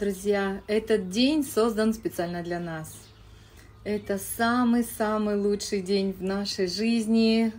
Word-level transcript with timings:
Друзья, 0.00 0.62
этот 0.66 1.10
день 1.10 1.44
создан 1.44 1.92
специально 1.92 2.42
для 2.42 2.58
нас. 2.58 2.90
Это 3.84 4.16
самый-самый 4.16 5.36
лучший 5.36 5.82
день 5.82 6.14
в 6.14 6.22
нашей 6.22 6.68
жизни. 6.68 7.52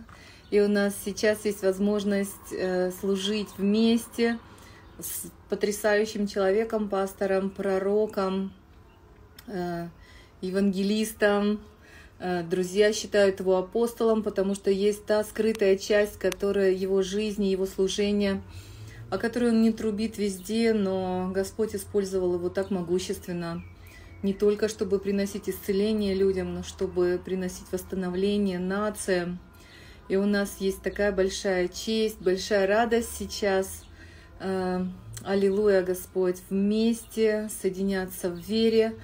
И 0.50 0.60
у 0.60 0.66
нас 0.66 0.96
сейчас 1.04 1.44
есть 1.44 1.62
возможность 1.62 2.50
э, 2.50 2.90
служить 2.90 3.46
вместе 3.56 4.40
с 4.98 5.30
потрясающим 5.50 6.26
человеком, 6.26 6.88
пастором, 6.88 7.48
пророком, 7.48 8.52
э, 9.46 9.86
евангелистом. 10.40 11.60
Э, 12.18 12.42
друзья 12.42 12.92
считают 12.92 13.38
его 13.38 13.56
апостолом, 13.56 14.24
потому 14.24 14.56
что 14.56 14.72
есть 14.72 15.06
та 15.06 15.22
скрытая 15.22 15.76
часть, 15.76 16.18
которая 16.18 16.72
его 16.72 17.02
жизни, 17.02 17.46
его 17.46 17.66
служения– 17.66 18.42
о 19.12 19.18
которой 19.18 19.50
он 19.50 19.60
не 19.60 19.72
трубит 19.72 20.16
везде, 20.16 20.72
но 20.72 21.30
Господь 21.34 21.74
использовал 21.74 22.36
его 22.36 22.48
так 22.48 22.70
могущественно, 22.70 23.62
не 24.22 24.32
только 24.32 24.68
чтобы 24.68 24.98
приносить 24.98 25.50
исцеление 25.50 26.14
людям, 26.14 26.54
но 26.54 26.62
чтобы 26.62 27.20
приносить 27.22 27.66
восстановление 27.70 28.58
нациям. 28.58 29.38
И 30.08 30.16
у 30.16 30.24
нас 30.24 30.56
есть 30.60 30.80
такая 30.80 31.12
большая 31.12 31.68
честь, 31.68 32.22
большая 32.22 32.66
радость 32.66 33.10
сейчас. 33.14 33.84
Э, 34.40 34.82
аллилуйя, 35.22 35.82
Господь, 35.82 36.38
вместе 36.48 37.50
соединяться 37.60 38.30
в 38.30 38.38
вере, 38.38 38.94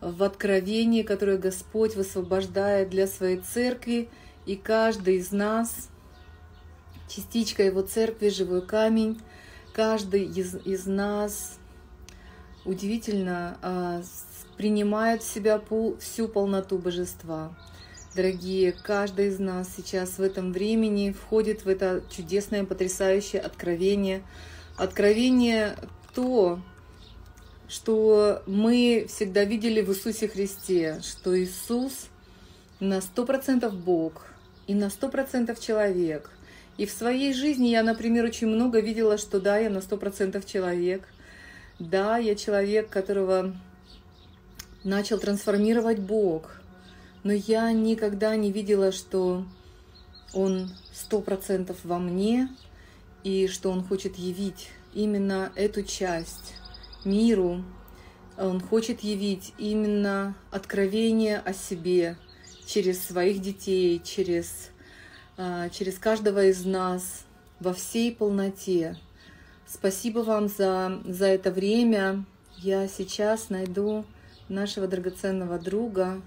в 0.00 0.22
откровении, 0.22 1.02
которое 1.02 1.38
Господь 1.38 1.96
высвобождает 1.96 2.90
для 2.90 3.08
своей 3.08 3.38
церкви. 3.38 4.10
И 4.46 4.54
каждый 4.54 5.16
из 5.16 5.32
нас, 5.32 5.88
частичка 7.08 7.64
Его 7.64 7.82
церкви, 7.82 8.28
живой 8.28 8.64
камень, 8.64 9.18
каждый 9.76 10.24
из, 10.24 10.54
из 10.64 10.86
нас 10.86 11.58
удивительно 12.64 13.58
а, 13.60 14.02
принимает 14.56 15.22
в 15.22 15.30
себя 15.30 15.60
всю 16.00 16.28
полноту 16.28 16.78
божества. 16.78 17.54
Дорогие, 18.14 18.72
каждый 18.72 19.26
из 19.26 19.38
нас 19.38 19.68
сейчас 19.76 20.16
в 20.16 20.22
этом 20.22 20.54
времени 20.54 21.12
входит 21.12 21.66
в 21.66 21.68
это 21.68 22.02
чудесное, 22.08 22.64
потрясающее 22.64 23.42
откровение. 23.42 24.22
Откровение 24.78 25.76
то, 26.14 26.58
что 27.68 28.42
мы 28.46 29.04
всегда 29.10 29.44
видели 29.44 29.82
в 29.82 29.90
Иисусе 29.90 30.26
Христе, 30.26 31.02
что 31.02 31.38
Иисус 31.38 32.06
на 32.80 33.02
сто 33.02 33.26
процентов 33.26 33.74
Бог 33.74 34.28
и 34.66 34.74
на 34.74 34.88
сто 34.88 35.10
процентов 35.10 35.60
человек. 35.60 36.30
И 36.78 36.84
в 36.84 36.90
своей 36.90 37.32
жизни 37.32 37.68
я, 37.68 37.82
например, 37.82 38.24
очень 38.24 38.48
много 38.48 38.80
видела, 38.80 39.16
что 39.16 39.40
да, 39.40 39.58
я 39.58 39.70
на 39.70 39.80
сто 39.80 39.96
процентов 39.96 40.44
человек. 40.44 41.08
Да, 41.78 42.18
я 42.18 42.34
человек, 42.34 42.90
которого 42.90 43.54
начал 44.84 45.18
трансформировать 45.18 45.98
Бог. 45.98 46.60
Но 47.22 47.32
я 47.32 47.72
никогда 47.72 48.36
не 48.36 48.52
видела, 48.52 48.92
что 48.92 49.44
Он 50.34 50.70
сто 50.92 51.20
процентов 51.20 51.78
во 51.82 51.98
мне, 51.98 52.48
и 53.24 53.48
что 53.48 53.70
Он 53.70 53.82
хочет 53.82 54.16
явить 54.16 54.68
именно 54.94 55.50
эту 55.56 55.82
часть 55.82 56.54
миру. 57.04 57.64
Он 58.38 58.60
хочет 58.60 59.00
явить 59.00 59.54
именно 59.56 60.36
откровение 60.50 61.38
о 61.38 61.54
себе 61.54 62.16
через 62.66 63.02
своих 63.02 63.40
детей, 63.40 64.00
через 64.04 64.70
через 65.36 65.98
каждого 65.98 66.44
из 66.44 66.64
нас 66.64 67.24
во 67.60 67.72
всей 67.72 68.14
полноте. 68.14 68.96
Спасибо 69.66 70.20
вам 70.20 70.48
за, 70.48 71.00
за 71.04 71.26
это 71.26 71.50
время. 71.50 72.24
Я 72.58 72.88
сейчас 72.88 73.50
найду 73.50 74.04
нашего 74.48 74.86
драгоценного 74.86 75.58
друга. 75.58 76.22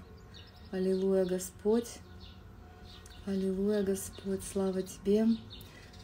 Аллилуйя, 0.70 1.24
Господь. 1.24 1.88
Аллилуйя, 3.26 3.82
Господь, 3.82 4.40
слава 4.52 4.82
Тебе. 4.82 5.26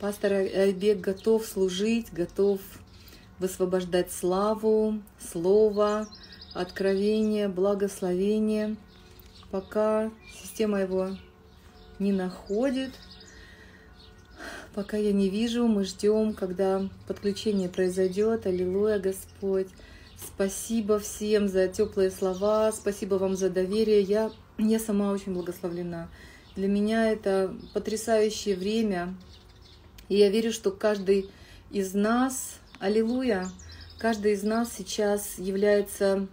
Пастор 0.01 0.33
Айбек 0.33 1.01
готов 1.01 1.47
служить, 1.47 2.13
готов 2.13 2.61
высвобождать 3.39 4.13
славу, 4.13 5.01
слово, 5.19 6.09
откровение, 6.55 7.49
благословение, 7.49 8.77
пока 9.51 10.11
система 10.43 10.81
его 10.81 11.11
не 11.99 12.13
находит. 12.13 12.91
Пока 14.75 14.97
я 14.97 15.13
не 15.13 15.31
вижу, 15.31 15.67
мы 15.67 15.85
ждем, 15.85 16.35
когда 16.35 16.89
подключение 17.07 17.69
произойдет. 17.69 18.47
Аллилуйя, 18.47 18.99
Господь. 18.99 19.69
Спасибо 20.19 20.99
всем 20.99 21.49
за 21.49 21.69
теплые 21.69 22.11
слова, 22.11 22.73
спасибо 22.73 23.17
вам 23.17 23.37
за 23.37 23.51
доверие. 23.51 24.01
Я, 24.01 24.31
я 24.59 24.79
сама 24.79 25.13
очень 25.13 25.35
благословлена. 25.35 26.09
Для 26.57 26.69
меня 26.69 27.11
это 27.11 27.55
потрясающее 27.75 28.57
время. 28.57 29.15
И 30.09 30.17
я 30.17 30.31
верю, 30.31 30.53
что 30.53 30.71
каждый 30.71 31.31
из 31.71 31.95
нас, 31.95 32.59
аллилуйя, 32.79 33.49
каждый 33.99 34.33
из 34.33 34.43
нас 34.43 34.73
сейчас 34.73 35.39
является 35.39 36.29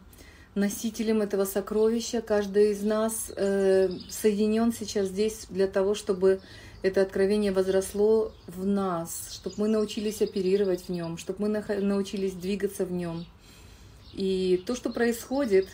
носителем 0.55 1.21
этого 1.21 1.45
сокровища. 1.45 2.21
Каждый 2.21 2.71
из 2.71 2.83
нас 2.83 3.31
э, 3.35 3.89
соединен 4.09 4.71
сейчас 4.71 5.07
здесь 5.07 5.47
для 5.49 5.67
того, 5.67 5.95
чтобы 5.95 6.41
это 6.83 7.01
откровение 7.01 7.51
возросло 7.51 8.33
в 8.47 8.65
нас, 8.65 9.29
чтобы 9.33 9.55
мы 9.57 9.67
научились 9.69 10.21
оперировать 10.21 10.83
в 10.85 10.89
нем, 10.89 11.17
чтобы 11.17 11.47
мы 11.47 11.63
научились 11.79 12.33
двигаться 12.33 12.85
в 12.85 12.91
нем. 12.91 13.25
И 14.13 14.61
то, 14.65 14.75
что 14.75 14.91
происходит, 14.91 15.69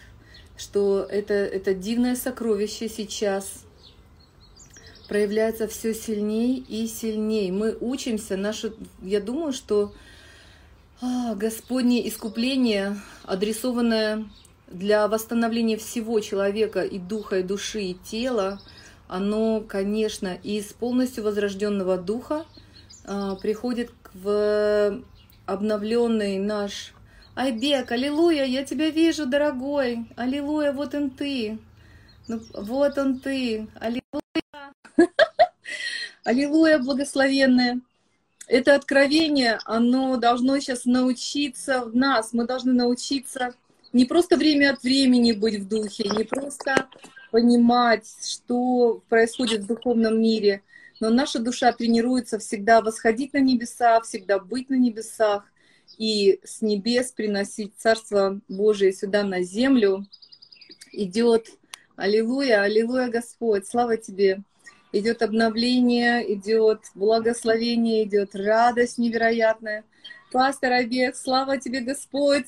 что 0.56 1.06
это, 1.10 1.34
это 1.34 1.74
дивное 1.74 2.16
сокровище 2.16 2.88
сейчас 2.88 3.66
проявляется 5.08 5.68
все 5.68 5.94
сильнее 5.96 6.60
и 6.60 6.88
сильнее. 6.88 7.52
Мы 7.52 7.76
учимся, 7.80 8.38
наше, 8.38 8.74
я 9.02 9.20
думаю, 9.20 9.52
что 9.52 9.94
а, 11.02 11.34
Господнее 11.34 12.08
искупление, 12.08 12.98
адресованное 13.24 14.26
для 14.70 15.08
восстановления 15.08 15.78
всего 15.78 16.20
человека 16.20 16.82
и 16.82 17.00
духа, 17.00 17.40
и 17.40 17.44
души, 17.44 17.82
и 17.82 17.94
тела, 17.94 18.60
оно, 19.08 19.62
конечно, 19.62 20.38
из 20.44 20.66
полностью 20.74 21.24
возрожденного 21.24 21.98
духа 21.98 22.46
э, 23.06 23.36
приходит 23.42 23.92
в 24.14 25.02
обновленный 25.46 26.38
наш 26.38 26.94
Айбек, 27.36 27.92
аллилуйя, 27.92 28.46
я 28.46 28.64
тебя 28.66 28.90
вижу, 28.90 29.26
дорогой, 29.26 30.06
аллилуйя, 30.16 30.74
вот 30.74 30.94
он 30.94 31.10
ты, 31.10 31.58
ну, 32.28 32.42
вот 32.54 32.98
он 32.98 33.20
ты, 33.20 33.68
аллилуйя, 33.80 34.74
аллилуйя, 36.24 36.80
благословенная. 36.80 37.80
Это 38.48 38.76
откровение, 38.76 39.60
оно 39.66 40.18
должно 40.18 40.60
сейчас 40.60 40.86
научиться 40.86 41.86
в 41.86 41.96
нас, 41.96 42.34
мы 42.34 42.46
должны 42.46 42.74
научиться 42.74 43.54
не 43.94 44.06
просто 44.06 44.38
время 44.38 44.72
от 44.72 44.84
времени 44.84 45.32
быть 45.32 45.60
в 45.60 45.68
духе, 45.68 46.10
не 46.10 46.24
просто 46.24 46.88
понимать, 47.32 48.08
что 48.28 49.04
происходит 49.10 49.62
в 49.62 49.68
духовном 49.68 50.22
мире, 50.22 50.64
но 51.00 51.10
наша 51.10 51.40
душа 51.40 51.72
тренируется 51.72 52.40
всегда 52.40 52.82
восходить 52.82 53.34
на 53.34 53.40
небеса, 53.40 54.02
всегда 54.02 54.40
быть 54.40 54.70
на 54.70 54.76
небесах 54.76 55.44
и 55.98 56.40
с 56.44 56.62
небес 56.62 57.12
приносить 57.12 57.74
Царство 57.78 58.40
Божие 58.48 58.94
сюда 58.94 59.24
на 59.24 59.44
землю. 59.44 60.06
Идет, 60.92 61.48
аллилуйя, 61.96 62.62
аллилуйя, 62.62 63.10
Господь, 63.10 63.68
слава 63.68 63.98
Тебе. 63.98 64.42
Идет 64.92 65.22
обновление, 65.22 66.34
идет 66.34 66.82
благословение, 66.96 68.04
идет 68.06 68.36
радость 68.36 68.98
невероятная. 68.98 69.84
Пастор 70.32 70.74
Обег, 70.74 71.16
слава 71.16 71.58
тебе, 71.58 71.82
Господь. 71.82 72.46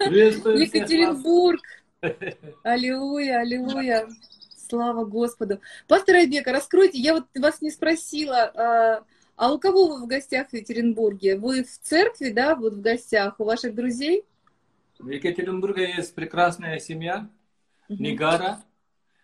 Екатеринбург. 0.00 1.60
Аллилуйя, 2.62 3.40
аллилуйя. 3.40 4.08
Слава 4.68 5.04
Господу. 5.04 5.60
Пастор 5.88 6.16
Айбека, 6.16 6.52
раскройте, 6.52 6.98
я 6.98 7.14
вот 7.14 7.24
вас 7.36 7.60
не 7.60 7.70
спросила, 7.70 8.42
а, 8.54 9.04
а 9.34 9.52
у 9.52 9.58
кого 9.58 9.88
вы 9.88 10.04
в 10.04 10.06
гостях 10.06 10.50
в 10.50 10.52
Екатеринбурге? 10.52 11.36
Вы 11.36 11.64
в 11.64 11.78
церкви, 11.80 12.30
да, 12.30 12.54
вот 12.54 12.74
в 12.74 12.80
гостях, 12.80 13.40
у 13.40 13.44
ваших 13.44 13.74
друзей? 13.74 14.24
В 14.98 15.08
Екатеринбурге 15.08 15.94
есть 15.96 16.14
прекрасная 16.14 16.78
семья, 16.78 17.28
угу. 17.88 18.02
Нигара. 18.02 18.62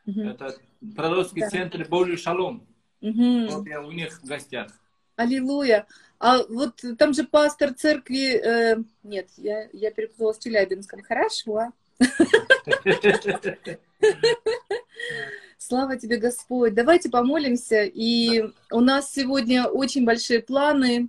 Угу. 0.07 0.21
Это 0.21 0.57
пророческий 0.97 1.43
да. 1.43 1.51
центр 1.51 1.87
Божий 1.89 2.17
Шалом. 2.17 2.67
Угу. 3.01 3.47
Вот 3.51 3.67
я 3.67 3.83
у 3.83 3.93
них 3.93 4.21
в 4.21 4.27
гостях. 4.27 4.73
Аллилуйя. 5.17 5.87
А 6.19 6.43
вот 6.49 6.83
там 6.99 7.15
же 7.15 7.25
пастор 7.25 7.75
церкви... 7.75 8.37
Э, 8.37 8.77
нет, 9.03 9.29
я, 9.37 9.69
я 9.73 9.91
перепутала 9.91 10.33
с 10.33 10.39
Челябинском. 10.39 11.03
Хорошо. 11.03 11.73
Слава 15.59 15.97
тебе, 15.99 16.17
Господь. 16.17 16.75
Давайте 16.75 17.11
помолимся. 17.11 17.83
И 17.85 18.45
у 18.71 18.81
нас 18.81 19.13
сегодня 19.13 19.67
очень 19.67 20.05
большие 20.05 20.41
планы. 20.41 21.09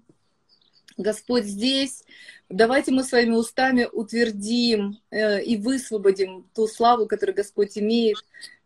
Господь 0.97 1.45
здесь. 1.45 2.03
Давайте 2.49 2.91
мы 2.91 3.03
своими 3.03 3.35
устами 3.35 3.87
утвердим 3.91 4.99
э, 5.11 5.43
и 5.43 5.57
высвободим 5.57 6.49
ту 6.55 6.67
славу, 6.67 7.05
которую 7.05 7.35
Господь 7.35 7.77
имеет 7.77 8.17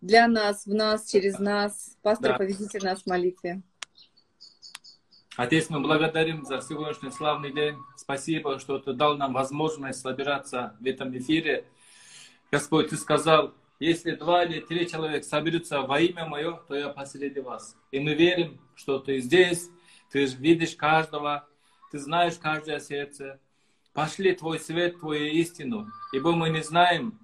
для 0.01 0.27
нас, 0.27 0.65
в 0.65 0.73
нас, 0.73 1.09
через 1.09 1.39
нас. 1.39 1.97
Пастор, 2.01 2.33
да. 2.33 2.37
поведите 2.37 2.79
нас 2.79 3.01
в 3.01 3.07
молитве. 3.07 3.61
Отец, 5.41 5.71
мы 5.71 5.79
благодарим 5.79 6.45
за 6.45 6.61
сегодняшний 6.61 7.09
славный 7.09 7.51
день. 7.51 7.75
Спасибо, 7.95 8.59
что 8.59 8.77
Ты 8.77 8.93
дал 8.93 9.17
нам 9.17 9.33
возможность 9.33 9.99
собираться 9.99 10.77
в 10.79 10.85
этом 10.85 11.17
эфире. 11.17 11.65
Господь, 12.51 12.89
Ты 12.89 12.95
сказал, 12.95 13.51
если 13.79 14.11
два 14.11 14.43
или 14.43 14.59
три 14.59 14.87
человека 14.87 15.25
соберутся 15.25 15.81
во 15.81 15.99
имя 15.99 16.27
Мое, 16.27 16.59
то 16.67 16.75
я 16.75 16.89
посреди 16.89 17.39
вас. 17.39 17.75
И 17.89 17.99
мы 17.99 18.13
верим, 18.13 18.61
что 18.75 18.99
Ты 18.99 19.19
здесь, 19.19 19.67
Ты 20.11 20.25
видишь 20.25 20.75
каждого, 20.75 21.47
ты 21.91 21.97
знаешь 21.97 22.35
каждое 22.35 22.79
сердце. 22.79 23.39
Пошли 23.93 24.35
Твой 24.35 24.59
свет, 24.59 24.99
Твою 24.99 25.25
истину, 25.25 25.87
ибо 26.13 26.33
мы 26.33 26.51
не 26.51 26.61
знаем, 26.61 27.17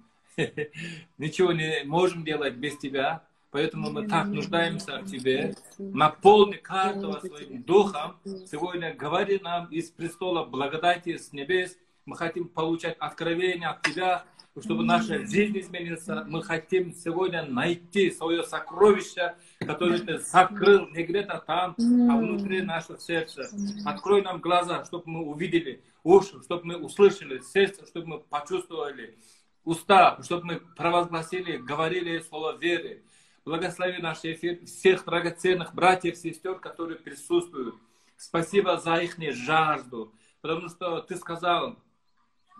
ничего 1.18 1.52
не 1.52 1.84
можем 1.84 2.24
делать 2.24 2.54
без 2.54 2.78
Тебя. 2.78 3.27
Поэтому 3.50 3.90
мы 3.90 4.06
так 4.06 4.26
нуждаемся 4.26 4.98
в 4.98 5.06
Тебе. 5.06 5.54
Наполни 5.78 6.56
каждого 6.56 7.18
своим 7.20 7.62
духом. 7.62 8.16
Сегодня 8.50 8.94
говори 8.94 9.40
нам 9.42 9.66
из 9.66 9.90
престола 9.90 10.44
благодати 10.44 11.16
с 11.16 11.32
небес. 11.32 11.76
Мы 12.04 12.16
хотим 12.16 12.48
получать 12.48 12.96
откровение 12.98 13.68
от 13.68 13.82
Тебя, 13.82 14.24
чтобы 14.60 14.84
наша 14.84 15.24
жизнь 15.26 15.58
изменилась. 15.58 16.06
Мы 16.26 16.42
хотим 16.42 16.92
сегодня 16.92 17.44
найти 17.44 18.10
свое 18.10 18.42
сокровище, 18.42 19.34
которое 19.60 19.98
ты 19.98 20.18
закрыл 20.18 20.88
не 20.88 21.04
где-то 21.04 21.42
там, 21.46 21.74
а 21.78 22.16
внутри 22.16 22.62
нашего 22.62 22.98
сердца. 22.98 23.48
Открой 23.86 24.22
нам 24.22 24.40
глаза, 24.40 24.84
чтобы 24.84 25.04
мы 25.06 25.24
увидели, 25.24 25.82
уши, 26.02 26.42
чтобы 26.42 26.64
мы 26.64 26.76
услышали, 26.76 27.40
сердце, 27.40 27.86
чтобы 27.86 28.06
мы 28.06 28.18
почувствовали, 28.20 29.16
уста, 29.64 30.18
чтобы 30.22 30.44
мы 30.44 30.60
провозгласили, 30.76 31.56
говорили 31.56 32.18
слово 32.20 32.56
веры. 32.56 33.02
Благослови 33.48 34.02
наш 34.02 34.18
эфир, 34.24 34.62
всех 34.66 35.06
драгоценных 35.06 35.74
братьев 35.74 36.18
сестер, 36.18 36.56
которые 36.56 36.98
присутствуют. 36.98 37.76
Спасибо 38.18 38.76
за 38.76 38.96
их 38.96 39.16
жажду, 39.34 40.12
потому 40.42 40.68
что 40.68 41.00
ты 41.00 41.16
сказал, 41.16 41.76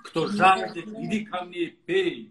кто 0.03 0.29
жаждет, 0.29 0.87
иди 0.87 1.27
ко 1.27 1.45
мне, 1.45 1.67
пей. 1.67 2.31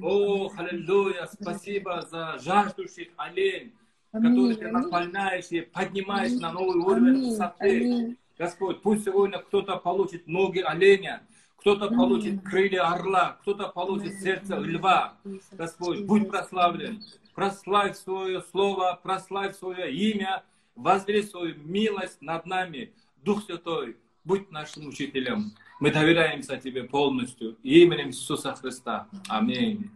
О, 0.00 0.48
аллилуйя, 0.56 1.28
спасибо 1.40 2.06
за 2.08 2.38
жаждущих 2.38 3.08
олень, 3.16 3.74
который 4.12 4.54
ты 4.54 4.68
наполняешь 4.68 5.50
и 5.50 5.62
поднимаешь 5.62 6.40
на 6.40 6.52
новый 6.52 6.76
уровень 6.76 7.30
высоты. 7.30 8.16
Господь, 8.38 8.80
пусть 8.80 9.06
сегодня 9.06 9.38
кто-то 9.40 9.76
получит 9.76 10.28
ноги 10.28 10.60
оленя, 10.60 11.26
кто-то 11.56 11.88
получит 11.88 12.44
крылья 12.44 12.92
орла, 12.92 13.38
кто-то 13.40 13.66
получит 13.70 14.20
сердце 14.20 14.54
льва. 14.56 15.16
Господь, 15.50 16.04
будь 16.04 16.28
прославлен. 16.28 17.02
Прославь 17.38 17.96
свое 17.96 18.42
слово, 18.50 18.98
прославь 19.00 19.56
свое 19.56 19.94
имя, 19.94 20.42
возри 20.74 21.22
свою 21.22 21.54
милость 21.54 22.20
над 22.20 22.46
нами. 22.46 22.92
Дух 23.22 23.44
Святой, 23.44 23.96
будь 24.24 24.50
нашим 24.50 24.88
учителем. 24.88 25.52
Мы 25.78 25.92
доверяемся 25.92 26.56
Тебе 26.56 26.82
полностью. 26.82 27.56
Именем 27.62 28.08
Иисуса 28.08 28.56
Христа. 28.56 29.06
Аминь. 29.28 29.88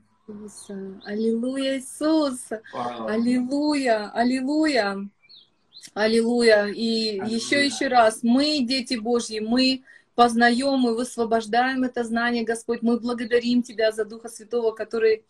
Аллилуйя, 1.04 1.80
Иисус! 1.80 2.48
Вау. 2.72 3.08
Аллилуйя! 3.08 4.12
Аллилуйя! 4.14 5.08
Аллилуйя! 5.94 6.66
И 6.66 7.18
Аллилуйя. 7.18 7.36
еще 7.36 7.66
еще 7.66 7.88
раз, 7.88 8.20
мы, 8.22 8.60
дети 8.60 8.94
Божьи, 8.94 9.40
мы 9.40 9.82
познаем 10.14 10.88
и 10.88 10.94
высвобождаем 10.94 11.82
это 11.82 12.04
знание, 12.04 12.44
Господь. 12.44 12.82
Мы 12.82 13.00
благодарим 13.00 13.64
Тебя 13.64 13.90
за 13.90 14.04
Духа 14.04 14.28
Святого, 14.28 14.70
который 14.70 15.24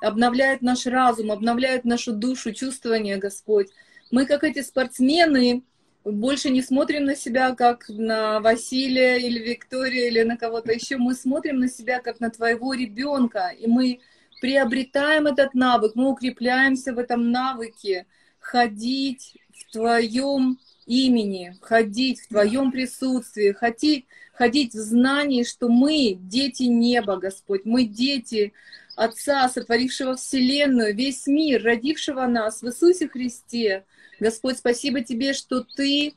обновляет 0.00 0.62
наш 0.62 0.86
разум, 0.86 1.32
обновляет 1.32 1.84
нашу 1.84 2.12
душу, 2.12 2.52
чувствование, 2.52 3.16
Господь. 3.16 3.68
Мы, 4.10 4.26
как 4.26 4.44
эти 4.44 4.62
спортсмены, 4.62 5.62
больше 6.04 6.50
не 6.50 6.62
смотрим 6.62 7.04
на 7.04 7.16
себя 7.16 7.54
как 7.54 7.88
на 7.88 8.40
Василия 8.40 9.16
или 9.18 9.40
Викторию 9.40 10.06
или 10.06 10.22
на 10.22 10.36
кого-то 10.36 10.72
еще. 10.72 10.98
Мы 10.98 11.14
смотрим 11.14 11.58
на 11.58 11.68
себя 11.68 12.00
как 12.00 12.20
на 12.20 12.30
твоего 12.30 12.74
ребенка, 12.74 13.52
и 13.58 13.66
мы 13.66 14.00
приобретаем 14.40 15.26
этот 15.26 15.54
навык, 15.54 15.92
мы 15.94 16.10
укрепляемся 16.10 16.92
в 16.92 16.98
этом 16.98 17.32
навыке 17.32 18.06
ходить 18.38 19.36
в 19.50 19.72
твоем 19.72 20.58
имени, 20.86 21.56
ходить 21.60 22.20
в 22.20 22.28
твоем 22.28 22.70
присутствии, 22.70 23.52
ходить, 23.52 24.06
ходить 24.32 24.74
в 24.74 24.78
знании, 24.78 25.42
что 25.42 25.68
мы 25.68 26.16
дети 26.16 26.64
неба, 26.64 27.16
Господь, 27.16 27.64
мы 27.64 27.84
дети 27.84 28.52
Отца, 28.96 29.48
сотворившего 29.50 30.16
Вселенную, 30.16 30.96
весь 30.96 31.26
мир, 31.26 31.62
родившего 31.62 32.26
нас 32.26 32.62
в 32.62 32.66
Иисусе 32.66 33.08
Христе, 33.08 33.84
Господь, 34.18 34.56
спасибо 34.56 35.02
Тебе, 35.02 35.34
что 35.34 35.60
Ты 35.60 36.14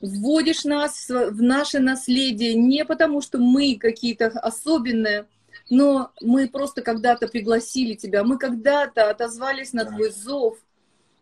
вводишь 0.00 0.64
нас 0.64 1.08
в 1.08 1.42
наше 1.42 1.80
наследие. 1.80 2.54
Не 2.54 2.84
потому, 2.84 3.22
что 3.22 3.38
мы 3.38 3.76
какие-то 3.76 4.26
особенные, 4.28 5.26
но 5.68 6.12
мы 6.20 6.48
просто 6.48 6.80
когда-то 6.82 7.26
пригласили 7.26 7.94
Тебя, 7.94 8.22
мы 8.22 8.38
когда-то 8.38 9.10
отозвались 9.10 9.72
на 9.72 9.84
Твой 9.84 10.10
зов, 10.12 10.58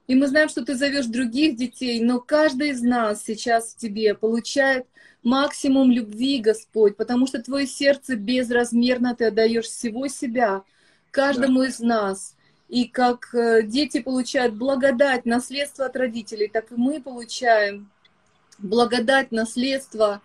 и 0.06 0.14
мы 0.14 0.26
знаем, 0.26 0.50
что 0.50 0.64
Ты 0.64 0.74
зовешь 0.74 1.06
других 1.06 1.56
детей, 1.56 2.00
но 2.00 2.20
каждый 2.20 2.70
из 2.70 2.82
нас 2.82 3.24
сейчас 3.24 3.72
в 3.72 3.76
Тебе 3.78 4.14
получает 4.14 4.86
максимум 5.22 5.90
любви, 5.90 6.40
Господь, 6.40 6.98
потому 6.98 7.26
что 7.26 7.42
Твое 7.42 7.66
сердце 7.66 8.16
безразмерно, 8.16 9.14
Ты 9.14 9.26
отдаешь 9.26 9.66
всего 9.66 10.06
себя 10.08 10.62
каждому 11.10 11.60
да. 11.60 11.68
из 11.68 11.80
нас. 11.80 12.36
И 12.68 12.86
как 12.86 13.34
э, 13.34 13.62
дети 13.62 14.00
получают 14.00 14.54
благодать, 14.54 15.26
наследство 15.26 15.86
от 15.86 15.96
родителей, 15.96 16.48
так 16.48 16.70
и 16.70 16.74
мы 16.76 17.00
получаем 17.00 17.90
благодать, 18.58 19.32
наследство 19.32 20.20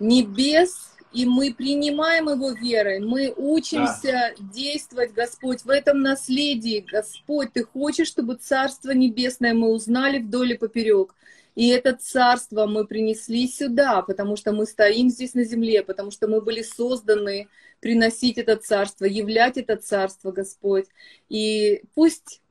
небес, 0.00 0.92
и 1.12 1.24
мы 1.26 1.54
принимаем 1.54 2.28
его 2.28 2.52
верой, 2.52 3.00
мы 3.00 3.32
учимся 3.36 4.02
да. 4.12 4.32
действовать, 4.38 5.12
Господь, 5.14 5.62
в 5.62 5.70
этом 5.70 6.00
наследии. 6.00 6.84
Господь, 6.86 7.52
Ты 7.52 7.64
хочешь, 7.64 8.08
чтобы 8.08 8.34
Царство 8.34 8.90
Небесное 8.90 9.54
мы 9.54 9.68
узнали 9.70 10.18
вдоль 10.18 10.52
и 10.52 10.58
поперек. 10.58 11.14
И 11.58 11.70
это 11.70 11.92
царство 11.92 12.66
мы 12.66 12.86
принесли 12.86 13.48
сюда, 13.48 14.02
потому 14.02 14.36
что 14.36 14.52
мы 14.52 14.64
стоим 14.64 15.10
здесь 15.10 15.34
на 15.34 15.42
земле, 15.42 15.82
потому 15.82 16.12
что 16.12 16.28
мы 16.28 16.40
были 16.40 16.62
созданы 16.62 17.48
приносить 17.80 18.38
это 18.38 18.54
царство, 18.54 19.06
являть 19.06 19.56
это 19.56 19.74
царство, 19.74 20.30
Господь. 20.30 20.86
И 21.28 21.82
пусть 21.96 22.42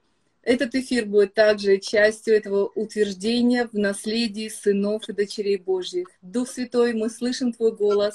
этот 0.47 0.75
эфир 0.75 1.05
будет 1.05 1.33
также 1.33 1.77
частью 1.77 2.33
этого 2.33 2.71
утверждения 2.73 3.67
в 3.67 3.77
наследии 3.77 4.47
сынов 4.47 5.09
и 5.09 5.13
дочерей 5.13 5.57
Божьих. 5.57 6.07
Дух 6.21 6.47
Святой, 6.47 6.93
мы 6.93 7.09
слышим 7.09 7.51
Твой 7.51 7.75
голос. 7.75 8.13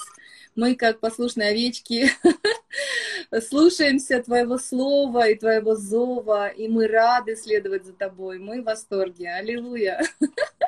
Мы, 0.55 0.73
как 0.73 0.99
послушные 0.99 1.49
овечки, 1.49 2.09
слушаемся 3.47 4.23
Твоего 4.23 4.57
слова 4.57 5.27
и 5.27 5.35
Твоего 5.35 5.75
зова, 5.75 6.47
и 6.47 6.67
мы 6.67 6.87
рады 6.87 7.35
следовать 7.35 7.85
за 7.85 7.93
Тобой. 7.93 8.39
Мы 8.39 8.63
в 8.63 8.65
восторге. 8.65 9.29
Аллилуйя. 9.29 10.01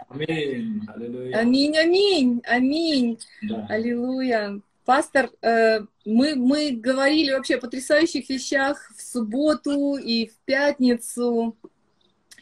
Аминь. 0.07 0.81
Аллилуйя. 0.87 1.35
Аминь, 1.35 1.77
аминь, 1.77 2.41
аминь. 2.45 3.19
Да. 3.41 3.65
Аллилуйя. 3.69 4.61
Пастор, 4.85 5.31
э, 5.41 5.79
мы, 6.05 6.35
мы 6.35 6.71
говорили 6.71 7.31
вообще 7.31 7.55
о 7.55 7.59
потрясающих 7.59 8.29
вещах 8.29 8.91
в 8.95 9.01
субботу 9.01 9.95
и 9.95 10.27
в 10.27 10.37
пятницу. 10.45 11.57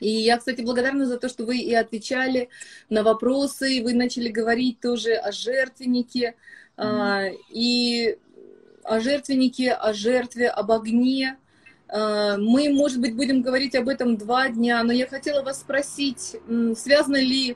И 0.01 0.09
я, 0.09 0.37
кстати, 0.37 0.61
благодарна 0.61 1.05
за 1.05 1.17
то, 1.17 1.29
что 1.29 1.45
вы 1.45 1.59
и 1.59 1.73
отвечали 1.73 2.49
на 2.89 3.03
вопросы, 3.03 3.75
и 3.75 3.81
вы 3.81 3.93
начали 3.93 4.27
говорить 4.27 4.81
тоже 4.81 5.13
о 5.13 5.31
жертвеннике, 5.31 6.35
mm-hmm. 6.75 7.37
и 7.49 8.17
о 8.83 8.99
жертвеннике, 8.99 9.71
о 9.71 9.93
жертве, 9.93 10.49
об 10.49 10.71
огне. 10.71 11.37
А, 11.87 12.37
мы, 12.37 12.69
может 12.69 12.99
быть, 12.99 13.15
будем 13.15 13.41
говорить 13.41 13.75
об 13.75 13.87
этом 13.87 14.17
два 14.17 14.49
дня, 14.49 14.83
но 14.83 14.91
я 14.91 15.07
хотела 15.07 15.43
вас 15.43 15.61
спросить, 15.61 16.35
связано 16.75 17.17
ли 17.17 17.55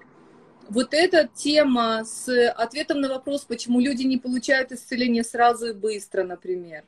вот 0.69 0.93
эта 0.93 1.27
тема 1.27 2.03
с 2.05 2.27
ответом 2.51 3.01
на 3.01 3.09
вопрос, 3.09 3.45
почему 3.45 3.79
люди 3.79 4.03
не 4.03 4.17
получают 4.17 4.71
исцеление 4.71 5.23
сразу 5.23 5.67
и 5.67 5.73
быстро, 5.73 6.23
например. 6.23 6.83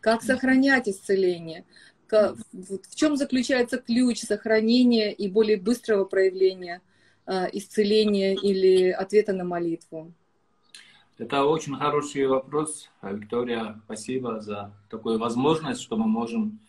Как 0.00 0.22
сохранять 0.22 0.88
исцеление? 0.88 1.64
В 2.10 2.94
чем 2.94 3.16
заключается 3.16 3.78
ключ 3.78 4.20
сохранения 4.20 5.12
и 5.12 5.28
более 5.28 5.56
быстрого 5.56 6.04
проявления 6.04 6.80
а, 7.26 7.48
исцеления 7.52 8.34
или 8.36 8.90
ответа 8.90 9.32
на 9.32 9.42
молитву? 9.42 10.12
Это 11.18 11.44
очень 11.44 11.74
хороший 11.74 12.26
вопрос, 12.26 12.90
Виктория. 13.02 13.80
Спасибо 13.86 14.40
за 14.40 14.72
такую 14.90 15.18
возможность, 15.18 15.80
что 15.80 15.96
мы 15.96 16.06
можем 16.06 16.60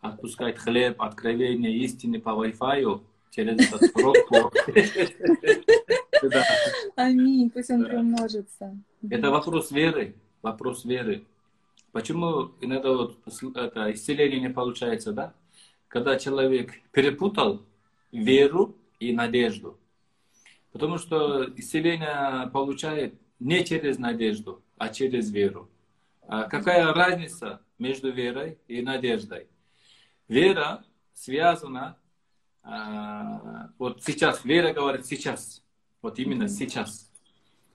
отпускать 0.00 0.58
хлеб, 0.58 1.00
откровения 1.00 1.70
истины 1.70 2.20
по 2.20 2.30
Wi-Fi 2.30 3.00
через 3.30 3.72
этот 3.72 3.92
пробку. 3.92 4.52
Да. 6.30 6.44
Аминь, 6.96 7.50
пусть 7.50 7.70
он 7.70 7.82
да. 7.82 7.88
приумножится. 7.88 8.76
Это 9.08 9.30
вопрос 9.30 9.70
веры, 9.70 10.14
вопрос 10.42 10.84
веры. 10.84 11.24
Почему 11.92 12.52
иногда 12.60 12.92
вот 12.92 13.18
это 13.56 13.92
исцеление 13.92 14.40
не 14.40 14.50
получается, 14.50 15.12
да? 15.12 15.34
Когда 15.88 16.18
человек 16.18 16.72
перепутал 16.90 17.62
веру 18.10 18.76
и 18.98 19.12
надежду. 19.12 19.78
Потому 20.72 20.98
что 20.98 21.44
исцеление 21.56 22.48
получает 22.50 23.14
не 23.38 23.64
через 23.64 23.98
надежду, 23.98 24.62
а 24.76 24.88
через 24.88 25.30
веру. 25.30 25.70
А 26.26 26.44
какая 26.44 26.92
разница 26.92 27.60
между 27.78 28.10
верой 28.10 28.58
и 28.66 28.82
надеждой? 28.82 29.46
Вера 30.26 30.84
связана, 31.12 31.98
а, 32.62 33.70
вот 33.78 34.02
сейчас, 34.02 34.44
вера 34.44 34.72
говорит 34.72 35.06
сейчас, 35.06 35.62
вот 36.04 36.18
именно 36.18 36.48
сейчас. 36.48 37.10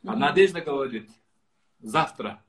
А 0.06 0.16
надежда 0.16 0.62
говорит 0.62 1.10
завтра. 1.80 2.46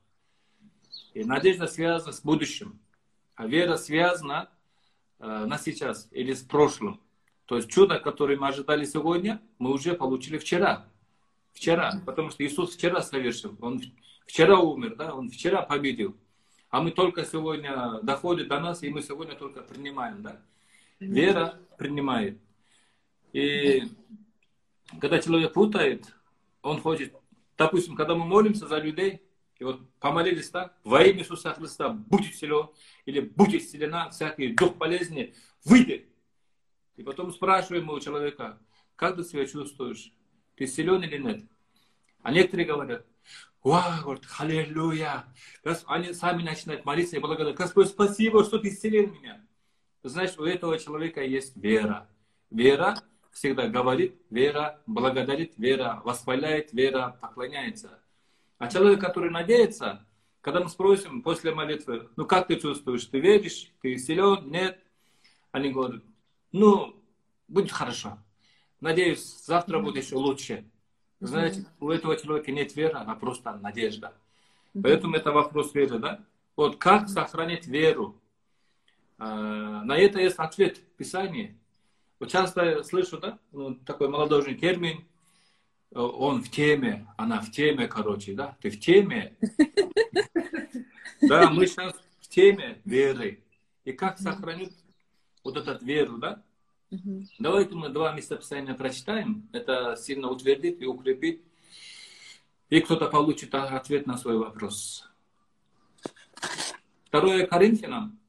И 1.15 1.23
надежда 1.23 1.65
связана 1.65 2.11
с 2.13 2.21
будущим. 2.21 2.79
А 3.33 3.47
вера 3.47 3.77
связана 3.77 4.51
э, 5.17 5.25
на 5.25 5.57
сейчас 5.57 6.07
или 6.11 6.33
с 6.33 6.43
прошлым. 6.43 7.01
То 7.45 7.55
есть 7.55 7.67
чудо, 7.67 7.99
которое 7.99 8.37
мы 8.37 8.49
ожидали 8.49 8.85
сегодня, 8.85 9.41
мы 9.57 9.73
уже 9.73 9.95
получили 9.95 10.37
вчера. 10.37 10.85
Вчера. 11.51 11.99
Потому 12.05 12.29
что 12.29 12.45
Иисус 12.45 12.75
вчера 12.75 13.01
совершил. 13.01 13.57
Он 13.59 13.81
вчера 14.27 14.59
умер, 14.59 14.95
да? 14.97 15.15
Он 15.15 15.31
вчера 15.31 15.63
победил. 15.63 16.15
А 16.69 16.79
мы 16.79 16.91
только 16.91 17.25
сегодня 17.25 17.99
доходит 18.03 18.49
до 18.49 18.59
нас, 18.59 18.83
и 18.83 18.89
мы 18.91 19.01
сегодня 19.01 19.33
только 19.33 19.61
принимаем, 19.61 20.21
да? 20.21 20.39
Вера 20.99 21.59
принимает. 21.79 22.39
И 23.33 23.89
когда 24.99 25.19
человек 25.19 25.53
путает, 25.53 26.13
он 26.61 26.81
хочет, 26.81 27.13
допустим, 27.57 27.95
когда 27.95 28.15
мы 28.15 28.25
молимся 28.25 28.67
за 28.67 28.79
людей, 28.79 29.21
и 29.59 29.63
вот 29.63 29.87
помолились 29.99 30.49
так, 30.49 30.75
во 30.83 31.03
имя 31.03 31.19
Иисуса 31.19 31.53
Христа, 31.53 31.89
будь 31.89 32.35
силен, 32.35 32.69
или 33.05 33.19
будь 33.19 33.53
исцелена, 33.53 34.09
всякий 34.09 34.53
дух 34.53 34.75
болезни, 34.75 35.35
выйди. 35.63 36.09
И 36.95 37.03
потом 37.03 37.31
спрашиваем 37.31 37.89
у 37.89 37.99
человека, 37.99 38.59
как 38.95 39.15
ты 39.15 39.23
себя 39.23 39.45
чувствуешь? 39.45 40.13
Ты 40.55 40.65
силен 40.65 41.03
или 41.03 41.17
нет? 41.17 41.45
А 42.23 42.31
некоторые 42.31 42.65
говорят, 42.65 43.05
вау, 43.63 44.01
говорят, 44.01 44.23
аллилуйя. 44.39 45.25
Они 45.85 46.13
сами 46.13 46.43
начинают 46.43 46.85
молиться 46.85 47.15
и 47.15 47.19
благодарить. 47.19 47.55
Господь, 47.55 47.87
спасибо, 47.87 48.43
что 48.43 48.57
ты 48.57 48.69
исцелил 48.69 49.11
меня. 49.11 49.45
Значит, 50.03 50.39
у 50.39 50.45
этого 50.45 50.77
человека 50.79 51.23
есть 51.23 51.55
вера. 51.55 52.09
Вера 52.49 52.97
всегда 53.31 53.67
говорит, 53.67 54.15
вера 54.29 54.81
благодарит, 54.85 55.53
вера 55.57 56.01
восхваляет, 56.03 56.73
вера 56.73 57.17
поклоняется. 57.21 57.99
А 58.57 58.67
человек, 58.67 59.01
который 59.01 59.31
надеется, 59.31 60.05
когда 60.41 60.59
мы 60.59 60.69
спросим 60.69 61.21
после 61.21 61.53
молитвы, 61.53 62.09
ну 62.15 62.25
как 62.25 62.47
ты 62.47 62.57
чувствуешь, 62.57 63.05
ты 63.05 63.19
веришь, 63.19 63.71
ты 63.81 63.97
силен, 63.97 64.49
нет? 64.51 64.79
Они 65.51 65.71
говорят, 65.71 66.01
ну, 66.51 66.95
будет 67.47 67.71
хорошо. 67.71 68.17
Надеюсь, 68.79 69.43
завтра 69.45 69.79
будет 69.79 70.03
еще 70.03 70.15
лучше. 70.15 70.65
Знаете, 71.19 71.65
у 71.79 71.89
этого 71.89 72.17
человека 72.17 72.51
нет 72.51 72.75
веры, 72.75 72.95
а 72.95 73.15
просто 73.15 73.53
надежда. 73.57 74.13
Поэтому 74.81 75.15
это 75.15 75.31
вопрос 75.31 75.73
веры, 75.75 75.99
да? 75.99 76.23
Вот 76.55 76.77
как 76.77 77.07
сохранить 77.09 77.67
веру? 77.67 78.19
А, 79.17 79.83
на 79.83 79.97
это 79.97 80.19
есть 80.19 80.37
ответ 80.37 80.77
в 80.77 80.97
Писании. 80.97 81.57
Вот 82.21 82.29
часто 82.29 82.63
я 82.63 82.83
слышу, 82.83 83.17
да, 83.17 83.39
ну, 83.51 83.73
такой 83.73 84.07
молодежный 84.07 84.53
термин, 84.53 85.03
он 85.89 86.43
в 86.43 86.51
теме, 86.51 87.07
она 87.17 87.41
в 87.41 87.49
теме, 87.49 87.87
короче, 87.87 88.33
да, 88.35 88.55
ты 88.61 88.69
в 88.69 88.79
теме. 88.79 89.35
Да, 91.19 91.49
мы 91.49 91.65
сейчас 91.65 91.95
в 92.19 92.27
теме 92.27 92.79
веры. 92.85 93.43
И 93.85 93.91
как 93.91 94.19
сохранить 94.19 94.77
вот 95.43 95.57
этот 95.57 95.81
веру, 95.81 96.19
да? 96.19 96.43
Давайте 97.39 97.73
мы 97.73 97.89
два 97.89 98.13
местописания 98.13 98.75
прочитаем. 98.75 99.49
Это 99.51 99.95
сильно 99.95 100.29
утвердит 100.29 100.79
и 100.79 100.85
укрепит. 100.85 101.41
И 102.69 102.81
кто-то 102.81 103.07
получит 103.07 103.55
ответ 103.55 104.05
на 104.05 104.15
свой 104.19 104.37
вопрос. 104.37 105.09
Второе 107.05 107.47
Коринфянам. 107.47 108.19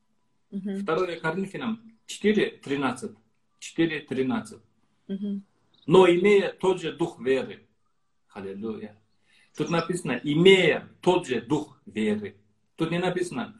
Второе 0.50 1.20
Коринфянам 1.20 1.92
4.13. 2.06 3.16
4.13. 3.62 4.60
Угу. 5.08 5.40
Но 5.86 6.06
имея 6.08 6.52
тот 6.52 6.80
же 6.80 6.92
дух 6.92 7.20
веры. 7.20 7.66
Аллилуйя. 8.32 8.96
Тут 9.56 9.70
написано, 9.70 10.20
имея 10.22 10.88
тот 11.00 11.26
же 11.26 11.40
дух 11.40 11.78
веры. 11.86 12.36
Тут 12.76 12.90
не 12.90 12.98
написано, 12.98 13.58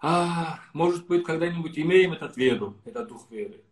а, 0.00 0.60
может 0.72 1.06
быть, 1.06 1.24
когда-нибудь 1.24 1.78
имеем 1.78 2.12
этот 2.12 2.36
веру, 2.36 2.80
этот 2.84 3.08
дух 3.08 3.30
веры. 3.30 3.64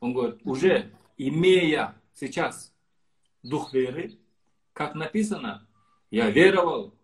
Он 0.00 0.14
говорит, 0.14 0.40
уже 0.44 0.92
имея 1.16 2.00
сейчас 2.14 2.72
дух 3.42 3.72
веры, 3.72 4.16
как 4.72 4.94
написано, 4.94 5.66
я 6.10 6.30
веровал, 6.30 6.94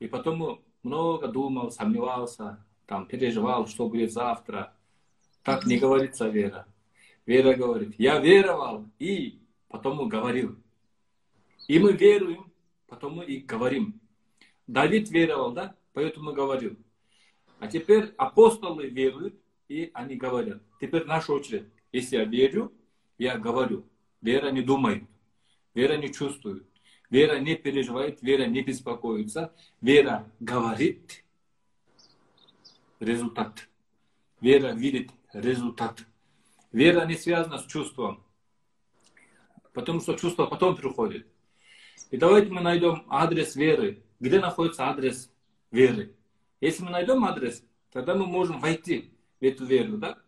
и 0.00 0.08
потом 0.08 0.60
много 0.82 1.28
думал, 1.28 1.70
сомневался, 1.70 2.64
там, 2.86 3.06
переживал, 3.06 3.68
что 3.68 3.88
будет 3.88 4.12
завтра. 4.12 4.74
Так 5.44 5.64
не 5.64 5.78
говорится 5.78 6.28
вера. 6.28 6.66
Вера 7.26 7.54
говорит, 7.54 7.94
я 7.98 8.18
веровал 8.18 8.88
и 8.98 9.40
потом 9.68 10.08
говорил. 10.08 10.56
И 11.68 11.78
мы 11.78 11.92
веруем, 11.92 12.52
потом 12.88 13.16
мы 13.16 13.24
и 13.24 13.38
говорим. 13.38 14.00
Давид 14.66 15.10
веровал, 15.10 15.52
да? 15.52 15.76
Поэтому 15.92 16.32
говорил. 16.32 16.76
А 17.60 17.68
теперь 17.68 18.12
апостолы 18.16 18.88
веруют, 18.88 19.34
и 19.68 19.90
они 19.94 20.16
говорят. 20.16 20.60
Теперь 20.80 21.04
наша 21.04 21.32
очередь. 21.32 21.68
Если 21.92 22.16
я 22.16 22.24
верю, 22.24 22.72
я 23.18 23.38
говорю. 23.38 23.86
Вера 24.20 24.50
не 24.50 24.62
думает. 24.62 25.04
Вера 25.74 25.96
не 25.96 26.12
чувствует. 26.12 26.66
Вера 27.10 27.38
не 27.38 27.56
переживает, 27.56 28.22
вера 28.22 28.46
не 28.46 28.62
беспокоится. 28.62 29.54
Вера 29.80 30.28
говорит. 30.40 31.24
Результат. 33.00 33.68
Вера 34.40 34.72
видит 34.72 35.10
результат. 35.32 36.04
Вера 36.72 37.04
не 37.04 37.14
связана 37.14 37.58
с 37.58 37.66
чувством. 37.66 38.24
Потому 39.72 40.00
что 40.00 40.14
чувство 40.14 40.46
потом 40.46 40.76
приходит. 40.76 41.26
И 42.10 42.16
давайте 42.16 42.50
мы 42.50 42.60
найдем 42.60 43.04
адрес 43.08 43.56
веры. 43.56 44.02
Где 44.20 44.40
находится 44.40 44.88
адрес 44.88 45.32
веры? 45.70 46.14
Если 46.60 46.82
мы 46.82 46.90
найдем 46.90 47.24
адрес, 47.24 47.64
тогда 47.90 48.14
мы 48.14 48.26
можем 48.26 48.60
войти 48.60 49.12
в 49.40 49.44
эту 49.44 49.64
веру, 49.64 49.98
да? 49.98 50.18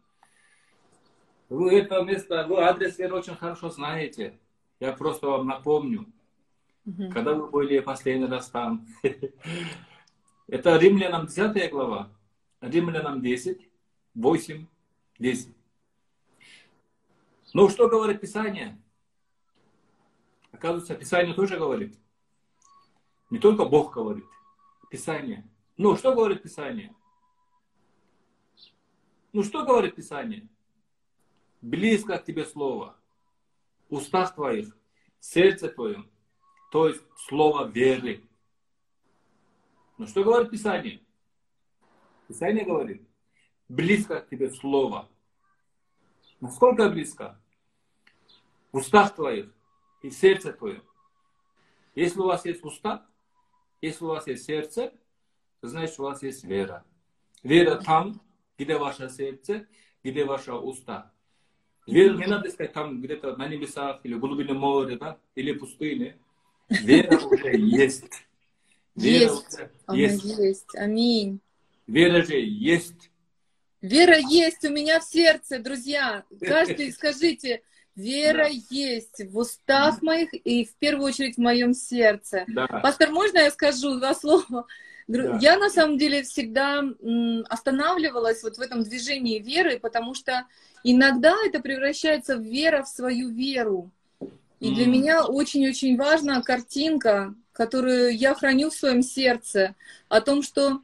Вы 1.48 1.78
это 1.78 2.02
место, 2.02 2.46
вы 2.48 2.62
адрес 2.62 2.98
веры 2.98 3.16
очень 3.16 3.36
хорошо 3.36 3.70
знаете. 3.70 4.38
Я 4.80 4.92
просто 4.92 5.28
вам 5.28 5.46
напомню. 5.46 6.06
Угу. 6.86 7.10
Когда 7.10 7.34
вы 7.34 7.48
были 7.48 7.80
последний 7.80 8.26
раз 8.26 8.50
там. 8.50 8.86
Это 10.46 10.76
Римлянам 10.76 11.26
10 11.26 11.70
глава. 11.70 12.10
Римлянам 12.60 13.22
10, 13.22 13.70
8, 14.14 14.66
10. 15.18 15.53
Ну, 17.54 17.68
что 17.68 17.88
говорит 17.88 18.20
Писание? 18.20 18.76
Оказывается, 20.50 20.96
Писание 20.96 21.34
тоже 21.34 21.56
говорит. 21.56 21.96
Не 23.30 23.38
только 23.38 23.64
Бог 23.64 23.94
говорит. 23.94 24.24
Писание. 24.90 25.48
Ну, 25.76 25.96
что 25.96 26.16
говорит 26.16 26.42
Писание? 26.42 26.92
Ну, 29.32 29.44
что 29.44 29.64
говорит 29.64 29.94
Писание? 29.94 30.48
Близко 31.60 32.18
к 32.18 32.24
тебе 32.24 32.44
Слово. 32.44 32.96
Устах 33.88 34.34
твоих, 34.34 34.76
сердце 35.20 35.68
твоем. 35.68 36.10
То 36.72 36.88
есть 36.88 37.04
Слово 37.28 37.68
веры. 37.68 38.28
Ну, 39.96 40.08
что 40.08 40.24
говорит 40.24 40.50
Писание? 40.50 41.00
Писание 42.26 42.64
говорит, 42.64 43.08
близко 43.68 44.20
к 44.20 44.28
тебе 44.28 44.50
Слово. 44.50 45.08
Насколько 46.40 46.88
близко? 46.88 47.40
Устах 48.74 49.14
твоих 49.14 49.46
и 50.02 50.10
сердце 50.10 50.52
твоем. 50.52 50.82
Если 51.94 52.18
у 52.18 52.24
вас 52.24 52.44
есть 52.44 52.64
уста, 52.64 53.06
если 53.80 54.04
у 54.04 54.08
вас 54.08 54.26
есть 54.26 54.46
сердце, 54.46 54.92
значит, 55.62 56.00
у 56.00 56.02
вас 56.02 56.24
есть 56.24 56.42
вера. 56.42 56.84
Вера 57.44 57.76
там, 57.76 58.20
где 58.58 58.76
ваше 58.76 59.08
сердце, 59.10 59.68
где 60.02 60.24
ваши 60.24 60.52
уста. 60.52 61.12
Вера 61.86 62.16
не 62.16 62.26
надо 62.26 62.48
искать 62.48 62.72
там 62.72 63.00
где-то 63.00 63.36
на 63.36 63.46
небесах, 63.46 64.00
или 64.02 64.14
в 64.14 64.18
глубине 64.18 64.54
моря, 64.54 64.98
да, 64.98 65.18
или 65.36 65.52
пустыне. 65.52 66.18
Вера 66.68 67.16
уже 67.18 67.56
есть. 67.56 68.26
Вера 68.96 69.34
есть. 69.34 69.60
Уже 69.86 70.00
есть. 70.00 70.24
есть. 70.24 70.74
Аминь. 70.74 71.40
Вера 71.86 72.24
же 72.24 72.40
есть. 72.40 73.10
Вера 73.80 74.18
есть 74.18 74.64
у 74.64 74.70
меня 74.70 74.98
в 74.98 75.04
сердце, 75.04 75.60
друзья. 75.60 76.24
Каждый, 76.40 76.90
скажите, 76.90 77.62
Вера 77.96 78.48
да. 78.48 78.50
есть 78.70 79.20
в 79.30 79.38
устах 79.38 80.02
моих 80.02 80.34
и 80.34 80.64
в 80.64 80.74
первую 80.74 81.06
очередь 81.06 81.36
в 81.36 81.40
моем 81.40 81.74
сердце. 81.74 82.44
Да. 82.48 82.66
Пастор, 82.66 83.10
можно 83.10 83.38
я 83.38 83.50
скажу 83.50 83.96
два 83.96 84.14
слова? 84.14 84.66
Да. 85.06 85.38
Я 85.40 85.58
на 85.58 85.70
самом 85.70 85.98
деле 85.98 86.22
всегда 86.22 86.82
останавливалась 87.48 88.42
вот 88.42 88.56
в 88.56 88.60
этом 88.60 88.82
движении 88.82 89.38
веры, 89.38 89.78
потому 89.78 90.14
что 90.14 90.46
иногда 90.82 91.34
это 91.46 91.60
превращается 91.60 92.36
в 92.36 92.42
вера 92.42 92.82
в 92.82 92.88
свою 92.88 93.28
веру. 93.28 93.90
И 94.60 94.70
mm. 94.70 94.74
для 94.74 94.86
меня 94.86 95.24
очень-очень 95.24 95.96
важна 95.96 96.40
картинка, 96.42 97.34
которую 97.52 98.16
я 98.16 98.34
храню 98.34 98.70
в 98.70 98.74
своем 98.74 99.02
сердце, 99.02 99.74
о 100.08 100.20
том, 100.20 100.42
что 100.42 100.80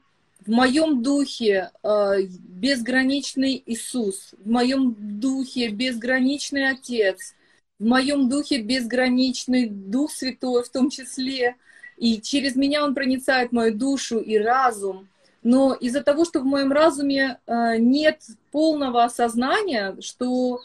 в 0.46 0.50
моем 0.50 1.02
духе 1.02 1.70
э, 1.82 2.22
безграничный 2.22 3.62
Иисус, 3.66 4.30
в 4.38 4.50
моем 4.50 4.96
духе 4.98 5.68
безграничный 5.68 6.70
Отец, 6.70 7.34
в 7.78 7.84
моем 7.84 8.28
духе 8.28 8.62
безграничный 8.62 9.68
Дух 9.68 10.10
Святой 10.12 10.64
в 10.64 10.68
том 10.70 10.90
числе, 10.90 11.56
и 11.96 12.20
через 12.20 12.56
меня 12.56 12.84
Он 12.84 12.94
проницает 12.94 13.52
мою 13.52 13.74
душу 13.74 14.18
и 14.18 14.38
разум. 14.38 15.08
Но 15.42 15.74
из-за 15.74 16.02
того, 16.02 16.24
что 16.24 16.40
в 16.40 16.44
моем 16.44 16.72
разуме 16.72 17.38
э, 17.46 17.76
нет 17.78 18.22
полного 18.50 19.04
осознания, 19.04 19.96
что 20.00 20.60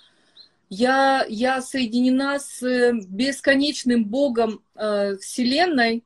я, 0.70 1.26
я 1.30 1.62
соединена 1.62 2.40
с 2.40 2.92
бесконечным 3.08 4.06
Богом 4.06 4.62
э, 4.76 5.18
Вселенной, 5.18 6.04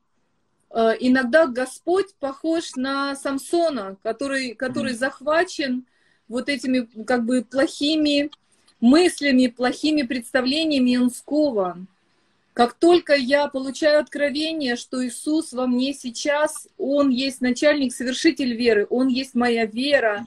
иногда 0.72 1.46
Господь 1.46 2.14
похож 2.20 2.76
на 2.76 3.16
Самсона, 3.16 3.96
который, 4.02 4.54
который 4.54 4.94
захвачен 4.94 5.84
вот 6.28 6.48
этими 6.48 6.88
как 7.04 7.24
бы 7.24 7.42
плохими 7.42 8.30
мыслями, 8.80 9.48
плохими 9.48 10.02
представлениями, 10.02 11.08
скован. 11.12 11.88
Как 12.52 12.74
только 12.74 13.14
я 13.14 13.48
получаю 13.48 14.00
откровение, 14.00 14.76
что 14.76 15.06
Иисус 15.06 15.52
во 15.52 15.66
мне 15.66 15.94
сейчас, 15.94 16.68
Он 16.78 17.08
есть 17.08 17.40
начальник, 17.40 17.92
совершитель 17.92 18.54
веры, 18.54 18.86
Он 18.90 19.08
есть 19.08 19.34
моя 19.34 19.66
вера, 19.66 20.26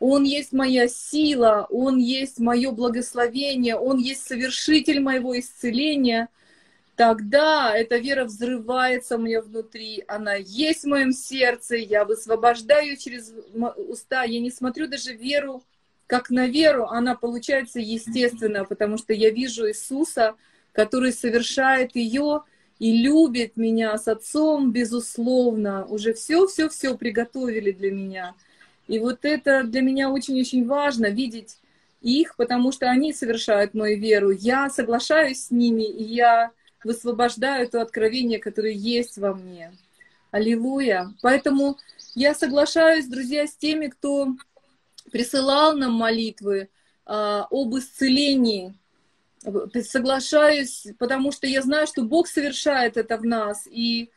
Он 0.00 0.24
есть 0.24 0.52
моя 0.52 0.88
сила, 0.88 1.66
Он 1.70 1.98
есть 1.98 2.38
мое 2.38 2.70
благословение, 2.70 3.76
Он 3.76 3.98
есть 3.98 4.26
совершитель 4.26 5.00
моего 5.00 5.38
исцеления– 5.38 6.28
тогда 6.96 7.76
эта 7.76 7.96
вера 7.96 8.24
взрывается 8.24 9.16
у 9.16 9.20
меня 9.20 9.40
внутри, 9.40 10.04
она 10.08 10.34
есть 10.34 10.84
в 10.84 10.88
моем 10.88 11.12
сердце, 11.12 11.76
я 11.76 12.04
высвобождаю 12.04 12.96
через 12.96 13.32
уста, 13.76 14.22
я 14.24 14.40
не 14.40 14.50
смотрю 14.50 14.88
даже 14.88 15.14
веру 15.14 15.62
как 16.06 16.30
на 16.30 16.46
веру, 16.46 16.86
она 16.86 17.14
получается 17.14 17.80
естественно, 17.80 18.64
потому 18.64 18.98
что 18.98 19.12
я 19.12 19.30
вижу 19.30 19.68
Иисуса, 19.68 20.34
который 20.72 21.12
совершает 21.12 21.96
ее 21.96 22.42
и 22.78 23.02
любит 23.02 23.56
меня 23.56 23.96
с 23.96 24.08
Отцом, 24.08 24.72
безусловно, 24.72 25.86
уже 25.86 26.12
все-все-все 26.12 26.96
приготовили 26.96 27.72
для 27.72 27.90
меня. 27.90 28.34
И 28.86 28.98
вот 28.98 29.20
это 29.24 29.62
для 29.62 29.80
меня 29.80 30.10
очень-очень 30.10 30.66
важно, 30.66 31.06
видеть 31.06 31.58
их, 32.02 32.36
потому 32.36 32.70
что 32.70 32.90
они 32.90 33.14
совершают 33.14 33.72
мою 33.72 33.98
веру. 33.98 34.30
Я 34.30 34.68
соглашаюсь 34.68 35.46
с 35.46 35.50
ними, 35.50 35.84
и 35.84 36.02
я 36.02 36.50
высвобождаю 36.84 37.68
то 37.68 37.80
откровение, 37.80 38.38
которое 38.38 38.72
есть 38.72 39.18
во 39.18 39.34
мне. 39.34 39.72
Аллилуйя. 40.30 41.12
Поэтому 41.22 41.78
я 42.14 42.34
соглашаюсь, 42.34 43.06
друзья, 43.06 43.46
с 43.46 43.54
теми, 43.54 43.86
кто 43.86 44.34
присылал 45.12 45.76
нам 45.76 45.92
молитвы 45.92 46.68
а, 47.06 47.46
об 47.50 47.76
исцелении. 47.76 48.74
Соглашаюсь, 49.82 50.86
потому 50.98 51.30
что 51.30 51.46
я 51.46 51.62
знаю, 51.62 51.86
что 51.86 52.02
Бог 52.02 52.26
совершает 52.26 52.96
это 52.96 53.18
в 53.18 53.24
нас. 53.24 53.66
И 53.70 54.10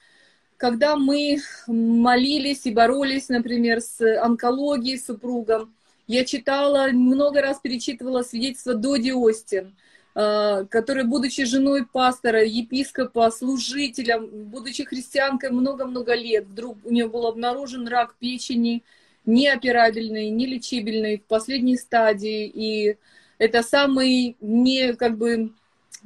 когда 0.58 0.96
мы 0.96 1.40
молились 1.68 2.66
и 2.66 2.72
боролись, 2.72 3.30
например, 3.30 3.82
с 3.82 4.02
онкологией 4.22 4.98
супругом, 4.98 5.74
я 6.08 6.24
читала, 6.24 6.88
много 6.88 7.42
раз 7.42 7.60
перечитывала 7.60 8.24
свидетельство 8.24 8.74
Доди 8.74 9.12
Остин– 9.12 9.76
которая, 10.18 11.06
будучи 11.06 11.46
женой 11.46 11.86
пастора, 11.86 12.44
епископа, 12.44 13.30
служителем, 13.30 14.28
будучи 14.50 14.84
христианкой 14.84 15.52
много-много 15.52 16.16
лет, 16.16 16.48
вдруг 16.48 16.80
у 16.84 16.92
нее 16.92 17.08
был 17.08 17.28
обнаружен 17.28 17.88
рак 17.88 18.16
печени, 18.16 18.84
неоперабельный, 19.28 20.30
нелечибельный, 20.32 21.18
в 21.20 21.24
последней 21.26 21.78
стадии, 21.78 22.48
и 22.48 22.98
это 23.38 23.62
самый 23.62 24.38
не, 24.42 24.94
как 24.94 25.20
бы, 25.20 25.52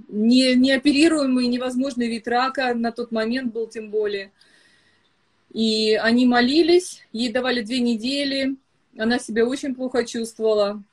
не, 0.10 0.56
неоперируемый, 0.56 1.48
невозможный 1.48 2.10
вид 2.10 2.28
рака 2.28 2.74
на 2.74 2.92
тот 2.92 3.14
момент 3.14 3.54
был 3.54 3.68
тем 3.68 3.92
более. 3.92 4.32
И 5.54 5.94
они 5.96 6.26
молились, 6.26 7.02
ей 7.14 7.32
давали 7.32 7.62
две 7.62 7.80
недели, 7.80 8.58
она 8.98 9.20
себя 9.20 9.46
очень 9.46 9.74
плохо 9.74 10.04
чувствовала, 10.04 10.84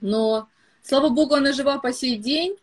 но 0.00 0.48
Слава 0.88 1.10
Богу, 1.10 1.34
она 1.34 1.52
жива 1.52 1.76
по 1.76 1.92
сей 1.92 2.16
день. 2.16 2.56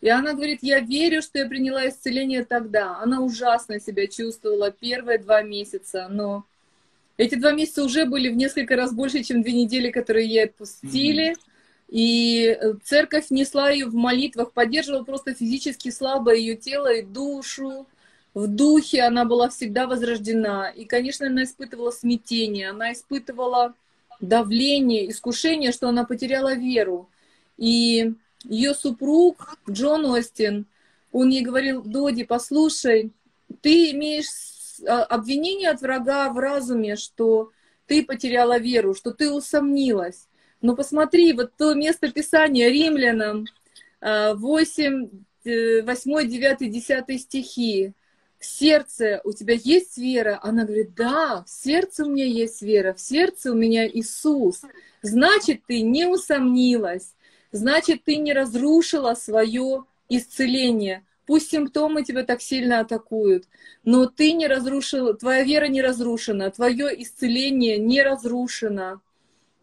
И 0.00 0.08
она 0.08 0.32
говорит, 0.32 0.60
я 0.62 0.80
верю, 0.80 1.20
что 1.20 1.38
я 1.38 1.46
приняла 1.46 1.86
исцеление 1.86 2.42
тогда. 2.42 2.96
Она 3.02 3.20
ужасно 3.20 3.80
себя 3.80 4.06
чувствовала 4.06 4.70
первые 4.70 5.18
два 5.18 5.42
месяца, 5.42 6.08
но 6.08 6.46
эти 7.18 7.34
два 7.34 7.52
месяца 7.52 7.84
уже 7.84 8.06
были 8.06 8.30
в 8.30 8.36
несколько 8.36 8.76
раз 8.76 8.94
больше, 8.94 9.22
чем 9.22 9.42
две 9.42 9.52
недели, 9.52 9.90
которые 9.90 10.26
ей 10.26 10.44
отпустили. 10.44 11.32
Mm-hmm. 11.32 11.36
И 11.88 12.58
церковь 12.82 13.26
несла 13.28 13.68
ее 13.68 13.84
в 13.86 13.94
молитвах, 13.94 14.52
поддерживала 14.52 15.04
просто 15.04 15.34
физически 15.34 15.90
слабо 15.90 16.34
ее 16.34 16.56
тело 16.56 16.90
и 16.90 17.02
душу. 17.02 17.86
В 18.32 18.46
духе 18.46 19.02
она 19.02 19.26
была 19.26 19.50
всегда 19.50 19.86
возрождена. 19.86 20.70
И, 20.70 20.86
конечно, 20.86 21.26
она 21.26 21.42
испытывала 21.42 21.90
смятение, 21.90 22.70
она 22.70 22.94
испытывала 22.94 23.74
давление, 24.18 25.10
искушение, 25.10 25.72
что 25.72 25.90
она 25.90 26.04
потеряла 26.04 26.54
веру. 26.54 27.10
И 27.56 28.14
ее 28.44 28.74
супруг 28.74 29.58
Джон 29.68 30.06
Остин, 30.06 30.66
он 31.12 31.30
ей 31.30 31.42
говорил, 31.42 31.82
Доди, 31.82 32.24
послушай, 32.24 33.12
ты 33.62 33.90
имеешь 33.92 34.26
а, 34.86 35.04
обвинение 35.04 35.70
от 35.70 35.80
врага 35.80 36.30
в 36.30 36.38
разуме, 36.38 36.96
что 36.96 37.50
ты 37.86 38.04
потеряла 38.04 38.58
веру, 38.58 38.94
что 38.94 39.12
ты 39.12 39.30
усомнилась. 39.30 40.28
Но 40.60 40.74
посмотри, 40.74 41.32
вот 41.32 41.52
то 41.56 41.74
место 41.74 42.10
Писания 42.10 42.68
римлянам 42.68 43.46
8, 44.00 45.10
8, 45.44 46.28
9, 46.28 46.70
10 46.70 47.20
стихи. 47.20 47.92
В 48.38 48.44
сердце 48.44 49.20
у 49.24 49.32
тебя 49.32 49.54
есть 49.54 49.96
вера? 49.96 50.38
Она 50.42 50.64
говорит, 50.64 50.94
да, 50.94 51.44
в 51.46 51.50
сердце 51.50 52.04
у 52.04 52.10
меня 52.10 52.26
есть 52.26 52.62
вера, 52.62 52.92
в 52.92 53.00
сердце 53.00 53.52
у 53.52 53.54
меня 53.54 53.88
Иисус. 53.88 54.62
Значит, 55.02 55.62
ты 55.66 55.80
не 55.80 56.06
усомнилась 56.06 57.14
значит, 57.56 58.04
ты 58.04 58.16
не 58.16 58.32
разрушила 58.32 59.14
свое 59.14 59.84
исцеление. 60.08 61.04
Пусть 61.26 61.50
симптомы 61.50 62.04
тебя 62.04 62.22
так 62.22 62.40
сильно 62.40 62.80
атакуют, 62.80 63.48
но 63.84 64.06
ты 64.06 64.32
не 64.32 64.46
разрушила, 64.46 65.12
твоя 65.14 65.42
вера 65.42 65.66
не 65.66 65.82
разрушена, 65.82 66.52
твое 66.52 67.02
исцеление 67.02 67.78
не 67.78 68.00
разрушено. 68.02 69.00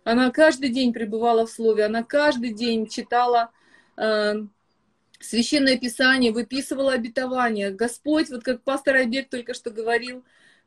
Она 0.04 0.30
каждый 0.32 0.70
день 0.70 0.92
пребывала 0.92 1.46
в 1.46 1.50
Слове, 1.50 1.86
она 1.86 2.04
каждый 2.04 2.54
день 2.54 2.88
читала 2.88 3.52
э, 3.96 4.34
Священное 5.22 5.78
Писание, 5.78 6.34
выписывала 6.34 6.92
обетования. 6.92 7.72
Господь, 7.72 8.30
вот 8.30 8.44
как 8.44 8.62
пастор 8.62 8.98
Айбек 8.98 9.30
только 9.30 9.54
что 9.54 9.72
говорил, 9.72 10.26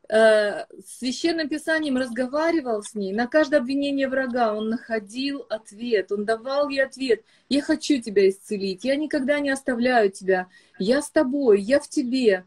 Э, 0.09 0.63
священным 0.85 1.49
писанием 1.49 1.97
разговаривал 1.97 2.81
с 2.81 2.95
ней, 2.95 3.11
на 3.11 3.27
каждое 3.27 3.57
обвинение 3.59 4.07
врага 4.07 4.53
он 4.53 4.69
находил 4.69 5.45
ответ, 5.49 6.13
он 6.13 6.23
давал 6.23 6.69
ей 6.69 6.83
ответ. 6.83 7.23
Я 7.49 7.61
хочу 7.61 8.01
тебя 8.01 8.29
исцелить, 8.29 8.85
я 8.85 8.95
никогда 8.95 9.39
не 9.39 9.49
оставляю 9.49 10.09
тебя, 10.09 10.47
я 10.79 11.01
с 11.01 11.09
тобой, 11.09 11.59
я 11.59 11.81
в 11.81 11.89
тебе. 11.89 12.45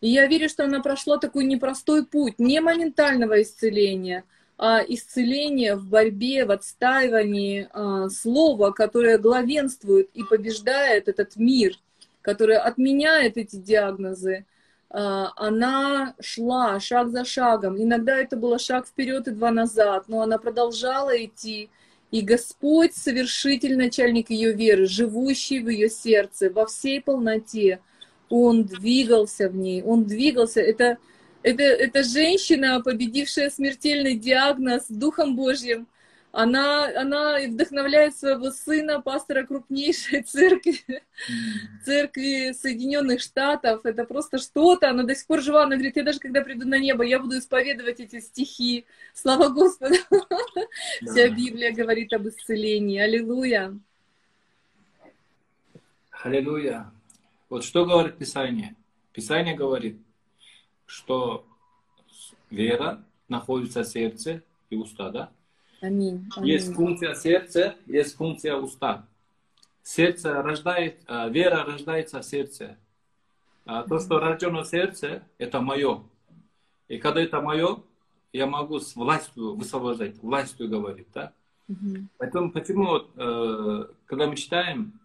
И 0.00 0.10
я 0.10 0.26
верю, 0.26 0.48
что 0.48 0.64
она 0.64 0.80
прошла 0.80 1.18
такой 1.18 1.44
непростой 1.44 2.06
путь, 2.06 2.38
не 2.38 2.60
моментального 2.60 3.42
исцеления, 3.42 4.22
а 4.56 4.80
исцеления 4.86 5.74
в 5.74 5.88
борьбе, 5.88 6.44
в 6.44 6.52
отстаивании 6.52 7.68
а, 7.72 8.08
слова, 8.10 8.70
которое 8.70 9.18
главенствует 9.18 10.08
и 10.14 10.22
побеждает 10.22 11.08
этот 11.08 11.34
мир, 11.34 11.74
которое 12.22 12.58
отменяет 12.58 13.36
эти 13.36 13.56
диагнозы, 13.56 14.46
она 14.88 16.14
шла 16.20 16.78
шаг 16.80 17.10
за 17.10 17.24
шагом. 17.24 17.80
Иногда 17.80 18.16
это 18.16 18.36
было 18.36 18.58
шаг 18.58 18.86
вперед 18.86 19.28
и 19.28 19.32
два 19.32 19.50
назад, 19.50 20.04
но 20.08 20.22
она 20.22 20.38
продолжала 20.38 21.12
идти. 21.24 21.70
И 22.12 22.20
Господь, 22.20 22.94
совершитель, 22.94 23.76
начальник 23.76 24.30
ее 24.30 24.52
веры, 24.52 24.86
живущий 24.86 25.58
в 25.58 25.68
ее 25.68 25.90
сердце, 25.90 26.50
во 26.50 26.66
всей 26.66 27.00
полноте, 27.00 27.80
Он 28.28 28.64
двигался 28.64 29.48
в 29.48 29.56
ней, 29.56 29.82
Он 29.82 30.04
двигался. 30.04 30.60
Это, 30.60 30.98
это, 31.42 31.64
это 31.64 32.04
женщина, 32.04 32.80
победившая 32.80 33.50
смертельный 33.50 34.16
диагноз 34.16 34.84
Духом 34.88 35.34
Божьим, 35.34 35.88
она, 36.32 36.86
она 37.00 37.38
вдохновляет 37.46 38.16
своего 38.16 38.50
сына, 38.50 39.00
пастора 39.00 39.46
крупнейшей 39.46 40.22
церкви, 40.22 41.02
церкви 41.84 42.52
Соединенных 42.52 43.20
Штатов. 43.20 43.86
Это 43.86 44.04
просто 44.04 44.38
что-то. 44.38 44.90
Она 44.90 45.04
до 45.04 45.14
сих 45.14 45.26
пор 45.26 45.40
жива. 45.40 45.62
Она 45.62 45.76
говорит, 45.76 45.96
я 45.96 46.02
даже 46.02 46.18
когда 46.18 46.42
приду 46.42 46.68
на 46.68 46.78
небо, 46.78 47.04
я 47.04 47.20
буду 47.20 47.38
исповедовать 47.38 48.00
эти 48.00 48.20
стихи. 48.20 48.84
Слава 49.14 49.48
Господу. 49.48 49.94
Да. 50.10 51.12
Вся 51.12 51.28
Библия 51.30 51.72
говорит 51.72 52.12
об 52.12 52.28
исцелении. 52.28 52.98
Аллилуйя. 52.98 53.78
Аллилуйя. 56.22 56.90
Вот 57.48 57.64
что 57.64 57.86
говорит 57.86 58.18
Писание? 58.18 58.74
Писание 59.12 59.54
говорит, 59.54 59.98
что 60.84 61.46
вера 62.50 63.02
находится 63.28 63.82
в 63.82 63.86
сердце 63.86 64.42
и 64.68 64.76
уста, 64.76 65.10
да? 65.10 65.30
Аминь. 65.86 66.28
Аминь. 66.36 66.50
Есть 66.50 66.74
функция 66.74 67.14
сердца, 67.14 67.76
есть 67.86 68.16
функция 68.16 68.56
уста. 68.56 69.06
Сердце 69.84 70.42
рождает, 70.42 71.00
а, 71.06 71.28
вера 71.28 71.64
рождается 71.64 72.20
в 72.20 72.24
сердце. 72.24 72.76
А 73.64 73.84
то, 73.84 74.00
что 74.00 74.18
рождено 74.18 74.64
в 74.64 74.66
сердце, 74.66 75.22
это 75.38 75.60
мое. 75.60 76.02
И 76.88 76.98
когда 76.98 77.20
это 77.20 77.40
мое, 77.40 77.82
я 78.32 78.46
могу 78.46 78.80
с 78.80 78.96
властью 78.96 79.54
высвобождать, 79.54 80.18
властью 80.18 80.68
говорить, 80.68 81.06
да? 81.14 81.32
Угу. 81.68 82.08
Поэтому 82.18 82.50
почему, 82.50 83.02
э, 83.16 83.84
когда 84.06 84.26
мы 84.26 84.34
читаем, 84.34 84.98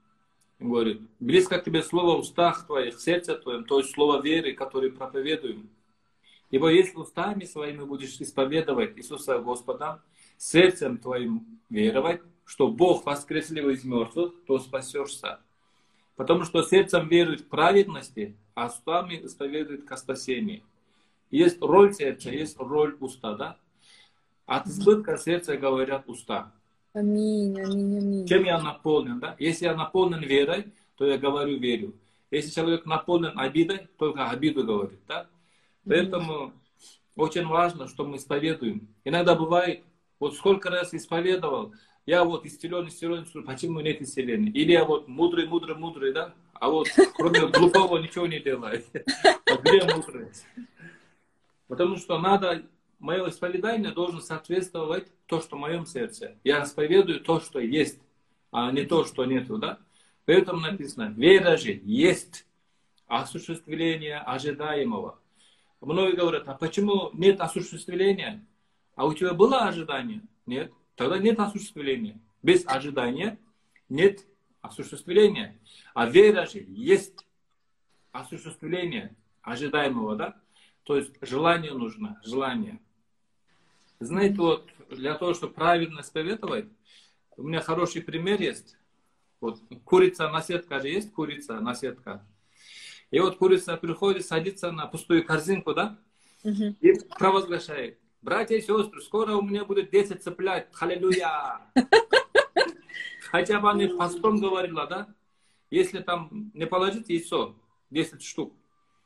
говорит, 0.59 1.01
близко 1.19 1.59
к 1.59 1.63
тебе 1.63 1.83
слово 1.83 2.17
в 2.17 2.21
устах 2.21 2.65
твоих, 2.65 2.95
в 2.95 3.01
сердце 3.01 3.35
твоем, 3.35 3.65
то 3.65 3.79
есть 3.79 3.91
слово 3.91 4.19
веры, 4.21 4.53
которое 4.53 4.89
проповедуем. 4.89 5.69
Ибо 6.49 6.69
если 6.69 6.97
устами 6.97 7.45
своими 7.45 7.83
будешь 7.83 8.19
исповедовать 8.19 8.97
Иисуса 8.97 9.37
Господа, 9.39 10.01
сердцем 10.41 10.97
твоим 10.97 11.45
веровать, 11.69 12.21
что 12.45 12.67
Бог 12.67 13.05
воскрес 13.05 13.51
его 13.51 13.69
из 13.69 13.83
мертвых, 13.83 14.33
то 14.47 14.57
спасешься. 14.57 15.39
Потому 16.15 16.45
что 16.45 16.63
сердцем 16.63 17.07
верует 17.07 17.41
в 17.41 17.47
праведности, 17.47 18.35
а 18.55 18.67
устами 18.67 19.23
исповедует 19.23 19.85
ко 19.85 19.95
спасению. 19.97 20.63
Есть 21.29 21.61
роль 21.61 21.93
сердца, 21.93 22.31
есть 22.31 22.57
роль 22.59 22.97
уста, 22.99 23.35
да? 23.35 23.57
От 24.47 24.67
избытка 24.67 25.17
сердца 25.17 25.55
говорят 25.57 26.03
уста. 26.07 26.51
Аминь, 26.93 27.57
аминь, 27.61 27.97
аминь. 27.99 28.27
Чем 28.27 28.43
я 28.43 28.59
наполнен, 28.59 29.19
да? 29.19 29.35
Если 29.37 29.65
я 29.65 29.75
наполнен 29.75 30.21
верой, 30.21 30.73
то 30.97 31.05
я 31.05 31.17
говорю 31.17 31.57
верю. 31.57 31.93
Если 32.31 32.49
человек 32.49 32.85
наполнен 32.85 33.37
обидой, 33.37 33.87
только 33.97 34.29
обиду 34.29 34.63
говорит, 34.63 34.99
да? 35.07 35.27
Поэтому 35.85 36.51
очень 37.15 37.45
важно, 37.45 37.87
что 37.87 38.05
мы 38.05 38.17
исповедуем. 38.17 38.87
Иногда 39.05 39.35
бывает, 39.35 39.83
вот 40.21 40.35
сколько 40.35 40.69
раз 40.69 40.93
исповедовал, 40.93 41.73
я 42.05 42.23
вот 42.23 42.45
исцелен, 42.45 42.87
исцелен, 42.87 43.23
исцелен, 43.23 43.43
почему 43.43 43.79
нет 43.79 44.01
исцеления? 44.01 44.51
Или 44.51 44.71
я 44.71 44.85
вот 44.85 45.07
мудрый, 45.07 45.47
мудрый, 45.47 45.75
мудрый, 45.75 46.13
да? 46.13 46.35
А 46.53 46.69
вот 46.69 46.87
кроме 47.15 47.47
глупого 47.47 47.97
ничего 47.97 48.27
не 48.27 48.39
делает. 48.39 48.85
А 49.25 49.57
где 49.57 49.83
мудрость? 49.83 50.45
Потому 51.67 51.97
что 51.97 52.19
надо, 52.19 52.63
мое 52.99 53.27
исповедание 53.29 53.91
должно 53.91 54.19
соответствовать 54.19 55.07
то, 55.25 55.41
что 55.41 55.55
в 55.55 55.59
моем 55.59 55.87
сердце. 55.87 56.37
Я 56.43 56.63
исповедую 56.63 57.21
то, 57.21 57.39
что 57.39 57.59
есть, 57.59 57.99
а 58.51 58.71
не 58.71 58.85
то, 58.85 59.05
что 59.05 59.25
нету, 59.25 59.57
да? 59.57 59.79
Поэтому 60.25 60.59
написано, 60.59 61.11
вера 61.17 61.57
же 61.57 61.81
есть 61.83 62.45
осуществление 63.07 64.19
ожидаемого. 64.19 65.19
Многие 65.81 66.15
говорят, 66.15 66.47
а 66.47 66.53
почему 66.53 67.09
нет 67.13 67.41
осуществления? 67.41 68.45
А 68.95 69.05
у 69.05 69.13
тебя 69.13 69.33
было 69.33 69.63
ожидание? 69.63 70.21
Нет. 70.45 70.71
Тогда 70.95 71.17
нет 71.17 71.39
осуществления. 71.39 72.19
Без 72.43 72.65
ожидания 72.65 73.39
нет 73.89 74.25
осуществления. 74.61 75.59
А 75.93 76.07
вера 76.07 76.45
же 76.45 76.63
есть 76.67 77.25
осуществление 78.11 79.15
ожидаемого, 79.41 80.15
да? 80.15 80.41
То 80.83 80.97
есть 80.97 81.13
желание 81.21 81.73
нужно, 81.73 82.19
желание. 82.23 82.79
Знаете, 83.99 84.35
вот 84.37 84.69
для 84.89 85.15
того, 85.15 85.33
чтобы 85.33 85.53
правильно 85.53 86.01
исповедовать, 86.01 86.65
у 87.37 87.43
меня 87.43 87.61
хороший 87.61 88.01
пример 88.01 88.41
есть. 88.41 88.77
Вот 89.39 89.59
курица 89.85 90.29
на 90.29 90.41
сетка 90.41 90.79
же 90.79 90.89
есть 90.89 91.11
курица 91.11 91.59
на 91.59 91.73
сетка. 91.73 92.25
И 93.09 93.19
вот 93.19 93.37
курица 93.37 93.77
приходит, 93.77 94.25
садится 94.25 94.71
на 94.71 94.87
пустую 94.87 95.25
корзинку, 95.25 95.73
да? 95.73 95.99
Угу. 96.43 96.75
И 96.79 96.93
провозглашает. 97.17 97.99
Братья 98.21 98.55
и 98.55 98.61
сестры, 98.61 99.01
скоро 99.01 99.35
у 99.35 99.41
меня 99.41 99.65
будет 99.65 99.89
10 99.89 100.21
цыплят. 100.21 100.67
Халилюя! 100.73 101.61
Хотя 103.31 103.59
бы 103.59 103.71
они 103.71 103.87
постом 103.87 104.39
говорила, 104.39 104.85
да? 104.85 105.07
Если 105.71 105.99
там 105.99 106.51
не 106.53 106.67
положить 106.67 107.09
яйцо, 107.09 107.55
10 107.89 108.21
штук, 108.21 108.53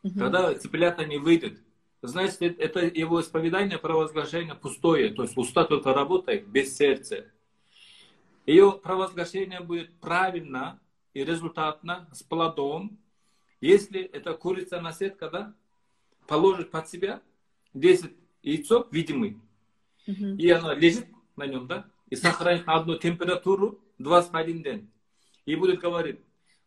угу. 0.03 0.19
тогда 0.19 0.53
цыплята 0.55 1.05
не 1.05 1.17
выйдет. 1.17 1.59
Значит, 2.01 2.41
это 2.41 2.85
его 2.85 3.21
исповедание, 3.21 3.77
провозглашение 3.77 4.55
пустое. 4.55 5.13
То 5.13 5.23
есть 5.23 5.37
уста 5.37 5.63
только 5.63 5.93
работает 5.93 6.47
без 6.47 6.75
сердца. 6.75 7.25
Ее 8.45 8.73
провозглашение 8.73 9.61
будет 9.61 9.93
правильно 9.99 10.79
и 11.13 11.23
результатно, 11.23 12.09
с 12.11 12.21
плодом, 12.21 12.99
если 13.61 14.01
эта 14.01 14.33
курица 14.33 14.81
на 14.81 14.91
сетка, 14.91 15.29
да, 15.29 15.55
положит 16.27 16.69
под 16.69 16.89
себя 16.89 17.21
10 17.73 18.11
яйцо 18.45 18.87
видимый, 18.91 19.37
угу. 20.07 20.25
и 20.37 20.49
она 20.49 20.73
лежит 20.73 21.07
на 21.35 21.45
нем, 21.47 21.67
да, 21.67 21.85
и 22.09 22.15
сохранит 22.15 22.63
одну 22.67 22.97
температуру 22.97 23.79
21 23.97 24.63
день. 24.63 24.89
И 25.45 25.55
будет 25.55 25.79
говорить, 25.79 26.19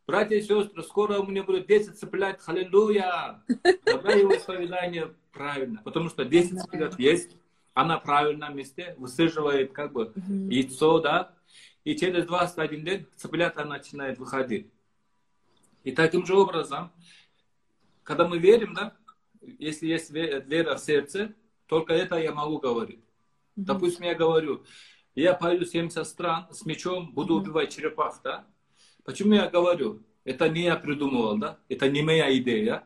братья 0.06 0.36
и 0.36 0.42
сестры, 0.42 0.82
скоро 0.82 1.20
у 1.20 1.26
меня 1.26 1.44
будет 1.44 1.66
10 1.66 1.98
цыплят, 1.98 2.40
халилуя. 2.40 3.42
Тогда 3.84 4.12
его 4.12 4.36
исповедание 4.36 5.14
правильно, 5.32 5.80
потому 5.84 6.08
что 6.08 6.24
10 6.24 6.60
цыплят 6.60 6.98
есть, 6.98 7.36
она 7.74 8.00
в 8.00 8.02
правильном 8.02 8.56
месте 8.56 8.94
высаживает 8.98 9.72
как 9.72 9.92
бы 9.92 10.12
яйцо, 10.50 10.98
да, 10.98 11.32
и 11.84 11.96
через 11.96 12.26
21 12.26 12.84
день 12.84 13.06
цыплята 13.16 13.64
начинает 13.64 14.18
выходить. 14.18 14.66
И 15.84 15.92
таким 15.92 16.26
же 16.26 16.34
образом, 16.34 16.90
когда 18.02 18.26
мы 18.26 18.38
верим, 18.38 18.74
да, 18.74 18.96
если 19.40 19.86
есть 19.86 20.10
вера 20.10 20.74
в 20.74 20.80
сердце, 20.80 21.34
только 21.68 21.92
это 21.92 22.16
я 22.16 22.32
могу 22.32 22.58
говорить. 22.58 22.98
Mm-hmm. 22.98 23.64
Допустим, 23.64 24.04
я 24.06 24.14
говорю, 24.14 24.64
я 25.14 25.34
пойду 25.34 25.64
70 25.64 26.06
стран 26.06 26.46
с 26.50 26.64
мечом, 26.64 27.12
буду 27.12 27.34
mm-hmm. 27.34 27.42
убивать 27.42 27.74
черепах, 27.74 28.20
да? 28.24 28.46
Почему 29.04 29.34
я 29.34 29.48
говорю? 29.48 30.02
Это 30.24 30.48
не 30.48 30.62
я 30.62 30.76
придумывал, 30.76 31.38
да? 31.38 31.58
Это 31.68 31.88
не 31.88 32.02
моя 32.02 32.36
идея. 32.38 32.84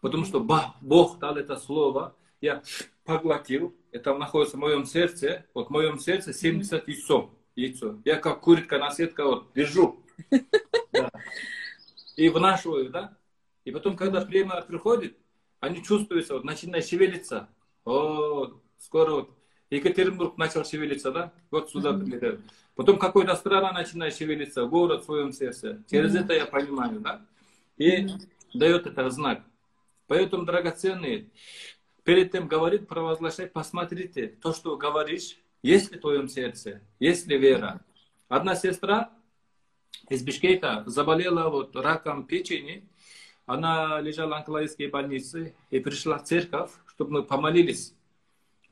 Потому 0.00 0.24
что 0.24 0.40
Бог 0.40 1.18
дал 1.18 1.36
это 1.36 1.56
слово, 1.56 2.14
я 2.40 2.62
поглотил, 3.04 3.74
это 3.92 4.16
находится 4.16 4.56
в 4.56 4.60
моем 4.60 4.84
сердце, 4.84 5.46
вот 5.54 5.68
в 5.68 5.70
моем 5.70 5.98
сердце 5.98 6.32
70 6.32 6.86
яйцо. 6.86 7.30
яйцо. 7.54 7.98
Я 8.04 8.16
как 8.16 8.40
куритка 8.40 8.78
на 8.78 8.90
сетка 8.90 9.24
вот 9.24 9.52
держу. 9.54 10.04
Да. 10.92 11.10
И 12.16 12.30
вынашиваю, 12.30 12.88
да? 12.88 13.18
И 13.66 13.70
потом, 13.70 13.96
когда 13.96 14.22
племя 14.22 14.62
приходит, 14.62 15.18
они 15.60 15.82
чувствуются, 15.82 16.32
вот 16.34 16.44
начинают 16.44 16.86
шевелиться. 16.86 17.50
О, 17.86 18.52
скоро 18.78 19.10
вот 19.12 19.30
Екатеринбург 19.70 20.36
начал 20.36 20.64
шевелиться, 20.64 21.12
да? 21.12 21.32
Вот 21.50 21.70
сюда 21.70 21.90
mm-hmm. 21.90 22.04
прилетают. 22.04 22.40
Потом 22.74 22.98
какой-то 22.98 23.34
страна 23.36 23.72
начинает 23.72 24.14
шевелиться, 24.14 24.66
город 24.66 25.02
в 25.02 25.06
своем 25.06 25.32
сердце. 25.32 25.82
Через 25.88 26.14
mm-hmm. 26.14 26.24
это 26.24 26.34
я 26.34 26.46
понимаю, 26.46 27.00
да? 27.00 27.24
И 27.76 28.02
mm-hmm. 28.02 28.28
дает 28.54 28.86
это 28.86 29.08
знак. 29.10 29.42
Поэтому, 30.08 30.44
драгоценные, 30.44 31.30
перед 32.02 32.32
тем 32.32 32.48
говорит, 32.48 32.88
провозглашать, 32.88 33.52
посмотрите, 33.52 34.28
то, 34.28 34.52
что 34.52 34.76
говоришь, 34.76 35.38
есть 35.62 35.92
ли 35.92 35.98
в 35.98 36.00
твоем 36.00 36.28
сердце, 36.28 36.82
есть 36.98 37.26
ли 37.26 37.38
вера. 37.38 37.84
Одна 38.28 38.56
сестра 38.56 39.10
из 40.08 40.22
Бишкека 40.22 40.82
заболела 40.86 41.48
вот 41.48 41.74
раком 41.76 42.26
печени, 42.26 42.88
она 43.46 44.00
лежала 44.00 44.30
в 44.30 44.34
онкологической 44.34 44.88
больнице 44.88 45.54
и 45.70 45.78
пришла 45.78 46.18
в 46.18 46.24
церковь, 46.24 46.70
чтобы 46.96 47.12
мы 47.12 47.22
помолились. 47.22 47.94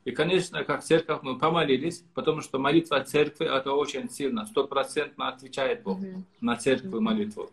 И, 0.03 0.11
конечно, 0.11 0.63
как 0.63 0.83
церковь 0.83 1.19
мы 1.21 1.37
помолились, 1.37 2.03
потому 2.13 2.41
что 2.41 2.59
молитва 2.59 3.03
церкви 3.03 3.45
это 3.45 3.71
очень 3.71 4.09
сильно, 4.09 4.45
стопроцентно 4.45 5.29
отвечает 5.29 5.83
Бог 5.83 5.99
mm-hmm. 5.99 6.23
на 6.41 6.57
церковь 6.57 6.91
mm-hmm. 6.91 6.99
молитву. 6.99 7.51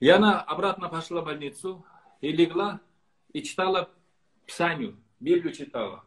И 0.00 0.08
она 0.08 0.40
обратно 0.40 0.88
пошла 0.88 1.20
в 1.20 1.26
больницу 1.26 1.84
и 2.22 2.32
легла 2.32 2.80
и 3.32 3.42
читала 3.42 3.90
Писание, 4.46 4.94
Библию 5.18 5.54
читала. 5.54 6.04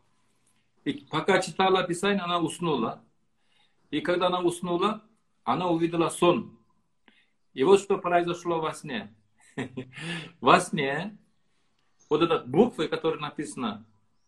И 0.84 0.94
пока 0.94 1.40
читала 1.40 1.84
Писание, 1.84 2.24
она 2.24 2.40
уснула. 2.40 3.04
И 3.92 4.02
когда 4.02 4.28
она 4.28 4.40
уснула, 4.40 5.04
она 5.44 5.68
увидела 5.68 6.10
сон. 6.10 6.58
И 7.54 7.64
вот 7.64 7.80
что 7.80 8.00
произошло 8.00 8.60
во 8.60 8.74
сне. 8.74 9.14
Во 10.42 10.60
сне 10.60 11.16
вот 12.14 12.22
этот 12.22 12.48
буквы, 12.48 12.88
которые 12.88 13.20
написано 13.20 13.84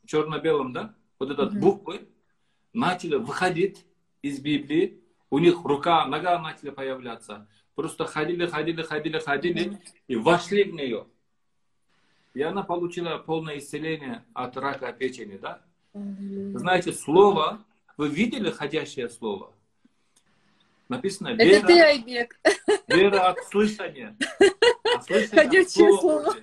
черно-белым, 0.08 0.74
да, 0.74 0.96
вот 1.20 1.30
этот 1.30 1.54
mm-hmm. 1.54 1.60
буквы 1.60 2.08
начали 2.74 3.14
выходить 3.14 3.86
из 4.24 4.40
Библии, 4.40 5.04
у 5.30 5.38
них 5.38 5.64
рука, 5.64 6.08
нога 6.08 6.40
начали 6.40 6.72
появляться. 6.72 7.48
Просто 7.76 8.06
ходили, 8.06 8.48
ходили, 8.48 8.82
ходили, 8.82 9.20
ходили 9.20 9.80
и 10.08 10.16
вошли 10.16 10.64
в 10.64 10.74
нее. 10.74 11.06
И 12.34 12.42
она 12.42 12.64
получила 12.64 13.20
полное 13.20 13.60
исцеление 13.60 14.26
от 14.34 14.58
рака 14.58 14.92
печени, 14.92 15.38
да? 15.38 15.62
Знаете, 15.94 16.92
слово, 16.92 17.64
вы 17.98 18.10
видели 18.10 18.50
ходящее 18.50 19.10
слово? 19.10 19.54
Написано 20.90 21.34
вера, 21.34 21.58
Это 21.58 21.68
ты, 21.68 21.80
Айбек. 21.82 22.40
Вера 22.88 23.30
от 23.30 23.44
слышания. 23.46 24.18
От 24.96 25.06
слышания 25.06 25.44
Ходячее 25.44 25.98
слово. 26.00 26.36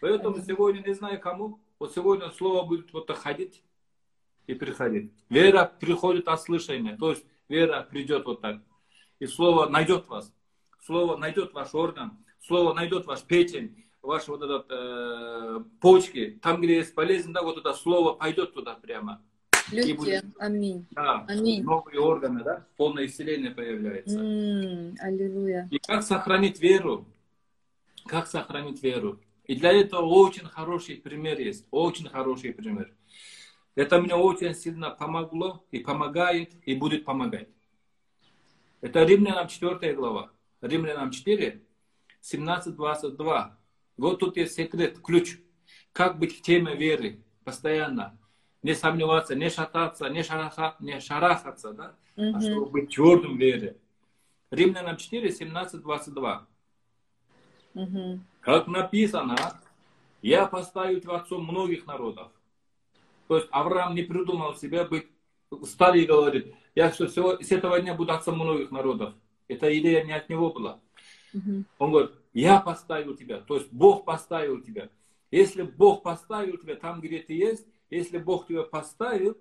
Поэтому 0.00 0.38
сегодня, 0.40 0.80
не 0.80 0.94
знаю 0.94 1.20
кому, 1.20 1.60
вот 1.78 1.94
сегодня 1.94 2.30
слово 2.30 2.66
будет 2.66 2.92
вот 2.92 3.06
так 3.06 3.18
ходить 3.18 3.62
и 4.46 4.54
приходить. 4.54 5.12
Вера 5.28 5.70
приходит 5.80 6.28
от 6.28 6.40
слышания. 6.40 6.96
То 6.96 7.10
есть 7.10 7.24
вера 7.48 7.86
придет 7.88 8.24
вот 8.24 8.40
так. 8.40 8.60
И 9.18 9.26
слово 9.26 9.68
найдет 9.68 10.08
вас. 10.08 10.32
Слово 10.80 11.16
найдет 11.16 11.52
ваш 11.52 11.74
орган. 11.74 12.18
Слово 12.40 12.72
найдет 12.72 13.04
ваш 13.06 13.22
печень, 13.22 13.84
ваши 14.00 14.30
вот 14.30 14.42
этот, 14.42 14.66
э, 14.70 15.60
почки. 15.80 16.38
Там, 16.42 16.60
где 16.60 16.76
есть 16.76 16.94
болезнь, 16.94 17.32
да, 17.32 17.42
вот 17.42 17.58
это 17.58 17.74
слово 17.74 18.14
пойдет 18.14 18.54
туда 18.54 18.74
прямо. 18.74 19.20
Легкие. 19.70 19.96
Будет, 19.96 20.24
Аминь. 20.38 20.86
Да, 20.92 21.26
Аминь. 21.28 21.62
Новые 21.62 22.00
органы, 22.00 22.42
да, 22.42 22.64
полное 22.76 23.04
исцеление 23.04 23.50
появляется. 23.50 24.18
М-м, 24.18 24.96
аллилуйя. 25.00 25.68
И 25.70 25.78
как 25.78 26.02
сохранить 26.02 26.60
веру? 26.60 27.04
Как 28.06 28.26
сохранить 28.28 28.82
веру? 28.82 29.20
И 29.48 29.56
для 29.56 29.72
этого 29.72 30.02
очень 30.02 30.44
хороший 30.44 30.96
пример 30.96 31.40
есть. 31.40 31.66
Очень 31.70 32.08
хороший 32.08 32.52
пример. 32.52 32.94
Это 33.74 33.98
мне 33.98 34.14
очень 34.14 34.54
сильно 34.54 34.90
помогло 34.90 35.64
и 35.70 35.78
помогает, 35.78 36.52
и 36.66 36.74
будет 36.74 37.06
помогать. 37.06 37.48
Это 38.82 39.04
Римлянам 39.04 39.48
4 39.48 39.94
глава. 39.94 40.30
Римлянам 40.60 41.10
4, 41.10 41.62
17-22. 42.22 43.52
Вот 43.96 44.20
тут 44.20 44.36
есть 44.36 44.54
секрет, 44.54 45.00
ключ. 45.02 45.38
Как 45.92 46.18
быть 46.18 46.38
в 46.38 46.42
теме 46.42 46.76
веры 46.76 47.24
постоянно. 47.42 48.18
Не 48.62 48.74
сомневаться, 48.74 49.34
не 49.34 49.48
шататься, 49.48 50.10
не, 50.10 50.22
шараха, 50.22 50.76
не 50.80 51.00
шарахаться, 51.00 51.72
да? 51.72 51.96
Mm-hmm. 52.16 52.32
а 52.34 52.40
чтобы 52.40 52.66
быть 52.66 52.94
твердым 52.94 53.36
в 53.36 53.40
вере. 53.40 53.78
Римлянам 54.50 54.96
4, 54.98 55.30
17, 55.30 55.80
22. 55.80 56.46
Как 58.40 58.66
написано, 58.66 59.36
я 60.22 60.46
поставил 60.46 61.00
тебя 61.00 61.16
отцом 61.16 61.44
многих 61.44 61.86
народов. 61.86 62.30
То 63.28 63.36
есть 63.36 63.48
Авраам 63.50 63.94
не 63.94 64.02
придумал 64.02 64.54
себя 64.56 64.84
быть, 64.84 65.06
встал 65.62 65.94
и 65.94 66.06
говорит, 66.06 66.54
я 66.74 66.92
что, 66.92 67.08
с 67.08 67.52
этого 67.52 67.80
дня 67.80 67.94
буду 67.94 68.12
отцом 68.12 68.36
многих 68.36 68.70
народов. 68.70 69.14
Эта 69.48 69.76
идея 69.78 70.04
не 70.04 70.12
от 70.12 70.28
него 70.28 70.50
была. 70.50 70.80
Mm-hmm. 71.34 71.64
Он 71.78 71.90
говорит, 71.90 72.12
я 72.32 72.60
поставил 72.60 73.14
тебя, 73.16 73.40
то 73.40 73.56
есть 73.56 73.72
Бог 73.72 74.04
поставил 74.04 74.60
тебя. 74.60 74.88
Если 75.30 75.62
Бог 75.62 76.02
поставил 76.02 76.56
тебя 76.56 76.76
там, 76.76 77.00
где 77.00 77.18
ты 77.18 77.34
есть, 77.34 77.66
если 77.90 78.18
Бог 78.18 78.46
тебя 78.46 78.62
поставил, 78.62 79.36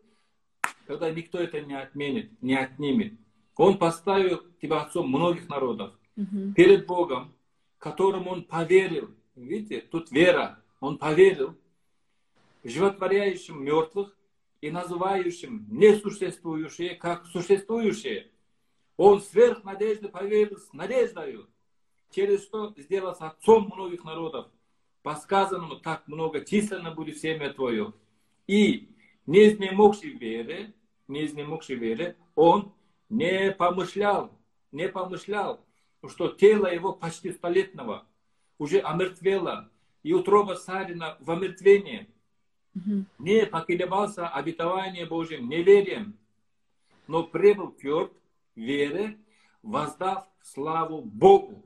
тогда 0.86 1.10
никто 1.12 1.38
это 1.38 1.62
не 1.62 1.80
отменит, 1.80 2.42
не 2.42 2.56
отнимет. 2.56 3.14
Он 3.56 3.78
поставил 3.78 4.42
тебя 4.62 4.82
отцом 4.82 5.10
многих 5.10 5.50
народов. 5.50 5.94
Угу. 6.16 6.54
Перед 6.56 6.86
Богом, 6.86 7.34
которому 7.78 8.32
он 8.32 8.44
поверил. 8.44 9.16
Видите, 9.36 9.82
тут 9.82 10.12
вера. 10.12 10.62
Он 10.80 10.98
поверил 10.98 11.56
животворяющим 12.64 13.64
мертвых 13.64 14.18
и 14.62 14.72
называющим 14.72 15.68
несуществующие 15.70 16.96
как 16.96 17.26
существующие. 17.28 18.32
Он 18.98 19.22
сверх 19.22 19.64
надежды 19.64 20.10
поверил 20.10 20.58
с 20.58 20.74
надеждой, 20.74 21.46
через 22.12 22.44
что 22.44 22.74
сделался 22.78 23.28
отцом 23.28 23.72
многих 23.74 24.04
народов. 24.04 24.48
По 25.04 25.16
сказанному 25.16 25.78
так 25.78 26.08
много 26.08 26.44
численно 26.44 26.92
будет 26.92 27.20
семя 27.20 27.54
твое. 27.54 27.94
И 28.48 28.90
не 29.26 29.50
изнемогший 29.50 30.12
вере, 30.12 30.74
не 31.08 31.26
вере, 31.28 32.18
он 32.36 32.74
не 33.10 33.52
помышлял, 33.52 34.32
не 34.72 34.90
помышлял, 34.90 35.64
что 36.08 36.30
тело 36.30 36.68
его 36.68 36.94
почти 36.94 37.32
столетнего 37.32 38.06
уже 38.58 38.80
омертвело, 38.80 39.70
и 40.04 40.14
утроба 40.14 40.54
Сарина 40.54 41.18
в 41.20 41.32
омертвении. 41.32 42.08
Mm-hmm. 42.76 43.04
Не 43.20 43.46
поколебался 43.46 44.28
обетование 44.28 45.06
Божьим 45.06 45.50
неверием, 45.50 46.18
но 47.08 47.24
пребыл 47.24 47.72
тверд 47.72 48.14
вере, 48.56 49.18
воздав 49.64 50.28
славу 50.42 51.02
Богу. 51.02 51.66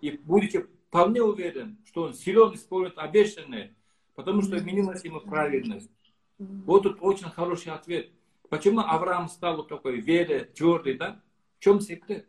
И 0.00 0.12
будете 0.12 0.68
вполне 0.88 1.22
уверен, 1.22 1.78
что 1.84 2.04
он 2.04 2.14
силен 2.14 2.54
исполнит 2.54 2.96
обещанное, 2.96 3.74
Потому 4.20 4.42
что 4.42 4.58
изменилась 4.58 5.02
ему 5.02 5.20
праведность. 5.20 5.90
Вот 6.38 6.82
тут 6.82 6.98
очень 7.00 7.30
хороший 7.30 7.72
ответ. 7.72 8.10
Почему 8.50 8.80
Авраам 8.80 9.30
стал 9.30 9.56
вот 9.56 9.68
такой 9.68 9.98
вере, 10.00 10.44
твердый, 10.44 10.98
да? 10.98 11.22
В 11.58 11.64
чем 11.64 11.80
секрет? 11.80 12.26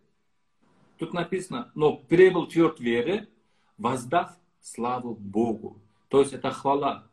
Тут 1.01 1.13
написано, 1.13 1.71
но 1.73 1.97
прибыл 1.97 2.45
тверд 2.45 2.79
вере, 2.79 3.27
воздав 3.79 4.37
славу 4.59 5.15
Богу. 5.15 5.81
То 6.09 6.19
есть 6.19 6.31
это 6.31 6.51
хвала. 6.51 7.09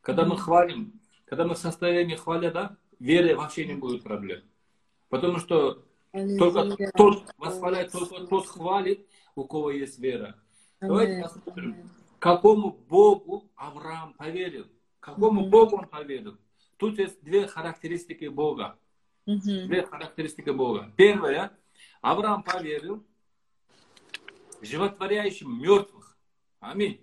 Когда 0.00 0.24
мы 0.24 0.38
хвалим, 0.38 0.98
когда 1.26 1.44
мы 1.44 1.54
в 1.54 1.58
состоянии 1.58 2.16
хваля, 2.16 2.50
да, 2.50 2.76
веры 2.98 3.36
вообще 3.36 3.66
не 3.66 3.74
будет 3.74 4.02
проблем. 4.02 4.40
Потому 5.10 5.36
что 5.38 5.84
только 6.38 6.78
тот 6.96 7.26
восхваляет, 7.36 7.92
только 7.92 8.26
тот 8.26 8.46
хвалит, 8.46 9.06
у 9.34 9.44
кого 9.44 9.70
есть 9.70 9.98
вера. 9.98 10.40
Давайте 10.80 11.22
посмотрим 11.22 11.76
какому 12.18 12.70
Богу 12.88 13.50
Авраам 13.54 14.14
поверил. 14.14 14.66
Какому 14.98 15.50
Богу 15.50 15.76
он 15.76 15.88
поверил. 15.88 16.38
Тут 16.78 16.98
есть 16.98 17.22
две 17.22 17.46
характеристики 17.46 18.28
Бога. 18.28 18.78
Две 19.26 19.84
характеристики 19.84 20.48
Бога. 20.48 20.90
Первое, 20.96 21.52
Авраам 22.00 22.42
поверил 22.42 23.04
животворяющим 24.62 25.60
мертвых. 25.60 26.16
Аминь. 26.60 27.00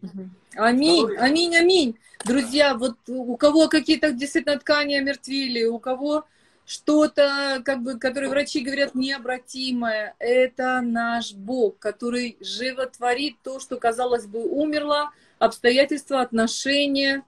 Аминь, 0.55 1.05
Второе. 1.05 1.19
аминь, 1.19 1.55
аминь. 1.55 1.99
Друзья, 2.25 2.75
вот 2.75 2.97
у 3.07 3.37
кого 3.37 3.69
какие-то 3.69 4.11
действительно 4.11 4.59
ткани 4.59 4.95
омертвили, 4.95 5.63
у 5.65 5.79
кого 5.79 6.25
что-то, 6.65 7.61
как 7.63 7.81
бы, 7.81 7.99
которые 7.99 8.29
врачи 8.29 8.61
говорят, 8.61 8.95
необратимое. 8.95 10.15
Это 10.19 10.81
наш 10.81 11.33
Бог, 11.33 11.77
который 11.79 12.37
животворит 12.39 13.37
то, 13.43 13.59
что, 13.59 13.77
казалось 13.77 14.25
бы, 14.25 14.43
умерло, 14.43 15.11
обстоятельства, 15.39 16.21
отношения, 16.21 17.23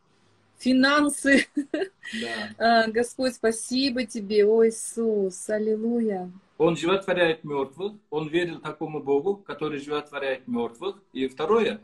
финансы. 0.57 1.47
Да. 1.53 1.85
А, 2.57 2.87
Господь, 2.87 3.33
спасибо 3.33 4.05
тебе, 4.05 4.45
о 4.45 4.63
Иисус, 4.65 5.49
аллилуйя. 5.49 6.31
Он 6.57 6.77
животворяет 6.77 7.43
мертвых, 7.43 7.93
он 8.09 8.29
верил 8.29 8.59
такому 8.59 9.03
Богу, 9.03 9.37
который 9.37 9.79
животворяет 9.79 10.47
мертвых. 10.47 11.03
И 11.11 11.27
второе, 11.27 11.81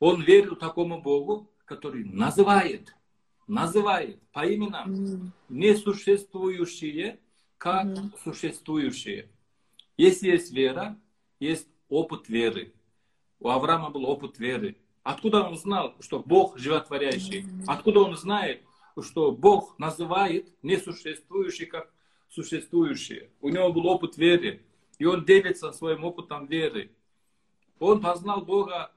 он 0.00 0.22
верил 0.22 0.56
такому 0.56 1.00
Богу, 1.00 1.50
который 1.64 2.04
называет 2.04 2.94
называет 3.46 4.20
по 4.32 4.40
именам 4.52 4.92
mm. 4.92 5.28
несуществующие 5.48 7.20
как 7.58 7.86
mm. 7.86 8.12
существующие. 8.24 9.30
Если 9.96 10.30
есть 10.30 10.52
вера, 10.52 10.98
есть 11.38 11.68
опыт 11.88 12.28
веры. 12.28 12.72
У 13.38 13.48
Авраама 13.48 13.90
был 13.90 14.04
опыт 14.06 14.38
веры. 14.38 14.76
Откуда 15.02 15.42
он 15.42 15.56
знал, 15.56 15.96
что 16.00 16.20
Бог 16.20 16.58
животворящий? 16.58 17.44
Откуда 17.66 18.00
он 18.00 18.16
знает, 18.16 18.62
что 19.00 19.32
Бог 19.32 19.78
называет 19.78 20.48
несуществующие 20.62 21.66
как 21.66 21.92
существующие? 22.32 23.30
У 23.40 23.48
него 23.48 23.72
был 23.72 23.86
опыт 23.86 24.16
веры. 24.16 24.62
И 24.98 25.04
он 25.04 25.24
делится 25.24 25.72
своим 25.72 26.04
опытом 26.04 26.46
веры. 26.46 26.90
Он 27.78 28.00
познал 28.00 28.42
Бога 28.42 28.92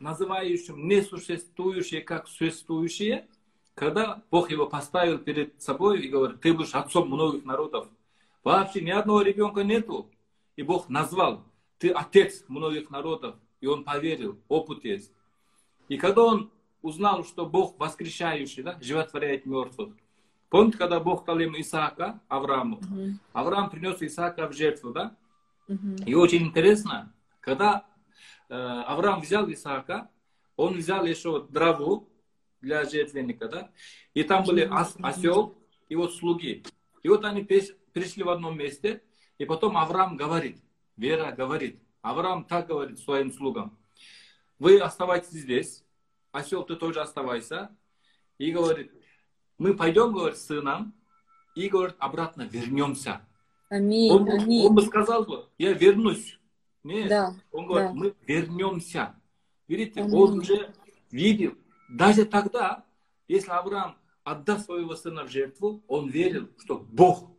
называющим 0.00 0.88
несуществующее 0.88 2.02
как 2.02 2.28
существующее, 2.28 3.28
когда 3.74 4.22
Бог 4.30 4.50
его 4.50 4.66
поставил 4.66 5.18
перед 5.18 5.60
собой 5.62 6.02
и 6.02 6.08
говорит, 6.08 6.40
ты 6.40 6.52
будешь 6.52 6.74
отцом 6.74 7.08
многих 7.08 7.44
народов. 7.44 7.88
Вообще 8.42 8.80
ни 8.82 8.90
одного 8.90 9.22
ребенка 9.22 9.62
нету. 9.64 10.10
И 10.56 10.62
Бог 10.62 10.88
назвал, 10.88 11.44
ты 11.78 11.90
отец 11.90 12.44
многих 12.48 12.90
народов. 12.90 13.36
И 13.60 13.66
он 13.66 13.84
поверил, 13.84 14.38
опыт 14.48 14.84
есть. 14.84 15.12
И 15.88 15.96
когда 15.96 16.22
он 16.24 16.50
узнал, 16.82 17.24
что 17.24 17.46
Бог 17.46 17.78
воскрешающий, 17.78 18.62
да, 18.62 18.78
животворяет 18.80 19.46
мертвых, 19.46 19.94
Помните, 20.54 20.78
когда 20.78 21.00
Бог 21.00 21.24
дал 21.24 21.40
им 21.40 21.60
Исаака, 21.60 22.20
Аврааму? 22.28 22.78
Uh-huh. 22.78 23.14
Авраам 23.32 23.70
принес 23.70 24.00
Исаака 24.00 24.46
в 24.46 24.52
жертву, 24.52 24.92
да? 24.92 25.16
Uh-huh. 25.68 26.04
И 26.04 26.14
очень 26.14 26.44
интересно, 26.44 27.12
когда 27.40 27.84
Э, 28.48 28.82
Авраам 28.86 29.20
взял 29.20 29.50
Исаака, 29.50 30.10
он 30.56 30.74
взял 30.74 31.04
еще 31.04 31.46
дрову 31.48 32.08
для 32.60 32.84
жертвенника, 32.84 33.48
да, 33.48 33.72
и 34.12 34.22
там 34.22 34.44
были 34.44 34.64
ос, 34.66 34.94
осел 35.02 35.58
и 35.88 35.96
вот 35.96 36.14
слуги. 36.14 36.62
И 37.02 37.08
вот 37.08 37.24
они 37.24 37.42
пришли 37.42 38.22
в 38.22 38.28
одном 38.28 38.56
месте, 38.56 39.02
и 39.38 39.44
потом 39.44 39.76
Авраам 39.76 40.16
говорит, 40.16 40.62
Вера 40.96 41.32
говорит, 41.32 41.82
Авраам 42.02 42.44
так 42.44 42.68
говорит 42.68 42.98
своим 43.00 43.32
слугам, 43.32 43.76
вы 44.58 44.78
оставайтесь 44.78 45.30
здесь, 45.30 45.84
осел 46.30 46.62
ты 46.62 46.76
тоже 46.76 47.00
оставайся. 47.00 47.76
И 48.36 48.50
говорит, 48.50 48.92
мы 49.58 49.74
пойдем, 49.74 50.12
говорит, 50.12 50.38
с 50.38 50.46
сыном, 50.46 50.94
и 51.54 51.68
говорит, 51.68 51.96
обратно 51.98 52.42
вернемся. 52.42 53.20
Аминь, 53.68 54.12
он, 54.12 54.28
аминь. 54.28 54.66
он 54.66 54.74
бы 54.74 54.82
сказал 54.82 55.24
бы, 55.24 55.48
я 55.58 55.72
вернусь. 55.72 56.38
Нет, 56.82 57.08
Да, 57.08 57.34
он 57.50 57.66
говорит, 57.66 57.90
да. 57.90 57.94
мы 57.94 58.14
вернемся. 58.26 59.14
Видите, 59.66 60.00
Аминь. 60.02 60.14
он 60.14 60.38
уже 60.40 60.74
видел. 61.10 61.54
Даже 61.88 62.26
тогда, 62.26 62.84
если 63.26 63.50
Авраам 63.50 63.96
отдаст 64.22 64.66
своего 64.66 64.94
сына 64.94 65.24
в 65.24 65.30
жертву, 65.30 65.82
он 65.88 66.08
верил, 66.08 66.50
что 66.58 66.76
Бог 66.76 67.30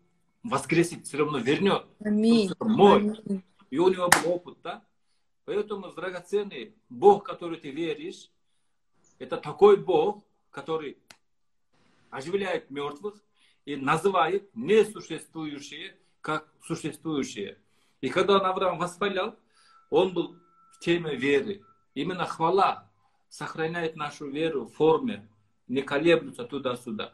воскресит, 0.43 1.05
все 1.05 1.17
равно 1.17 1.37
вернет. 1.37 1.85
Аминь. 1.99 2.51
Мой. 2.59 2.97
Аминь. 2.97 3.43
И 3.69 3.77
у 3.77 3.89
него 3.89 4.09
был 4.09 4.31
опыт, 4.31 4.57
да? 4.63 4.83
Поэтому, 5.45 5.91
драгоценный, 5.91 6.73
Бог, 6.89 7.23
который 7.23 7.57
ты 7.57 7.69
веришь, 7.69 8.31
это 9.19 9.37
такой 9.37 9.77
Бог, 9.77 10.23
который 10.49 10.97
оживляет 12.15 12.69
мертвых 12.69 13.15
и 13.65 13.75
называет 13.75 14.49
несуществующие 14.55 15.95
как 16.21 16.47
существующие. 16.65 17.57
И 18.01 18.09
когда 18.09 18.37
он 18.37 18.45
Авраам 18.45 18.79
восхвалял, 18.79 19.35
он 19.89 20.13
был 20.13 20.35
в 20.71 20.79
теме 20.79 21.15
веры. 21.15 21.61
Именно 21.93 22.25
хвала 22.25 22.89
сохраняет 23.29 23.95
нашу 23.95 24.29
веру 24.29 24.65
в 24.65 24.73
форме, 24.73 25.27
не 25.67 25.81
колеблется 25.81 26.43
туда-сюда. 26.43 27.13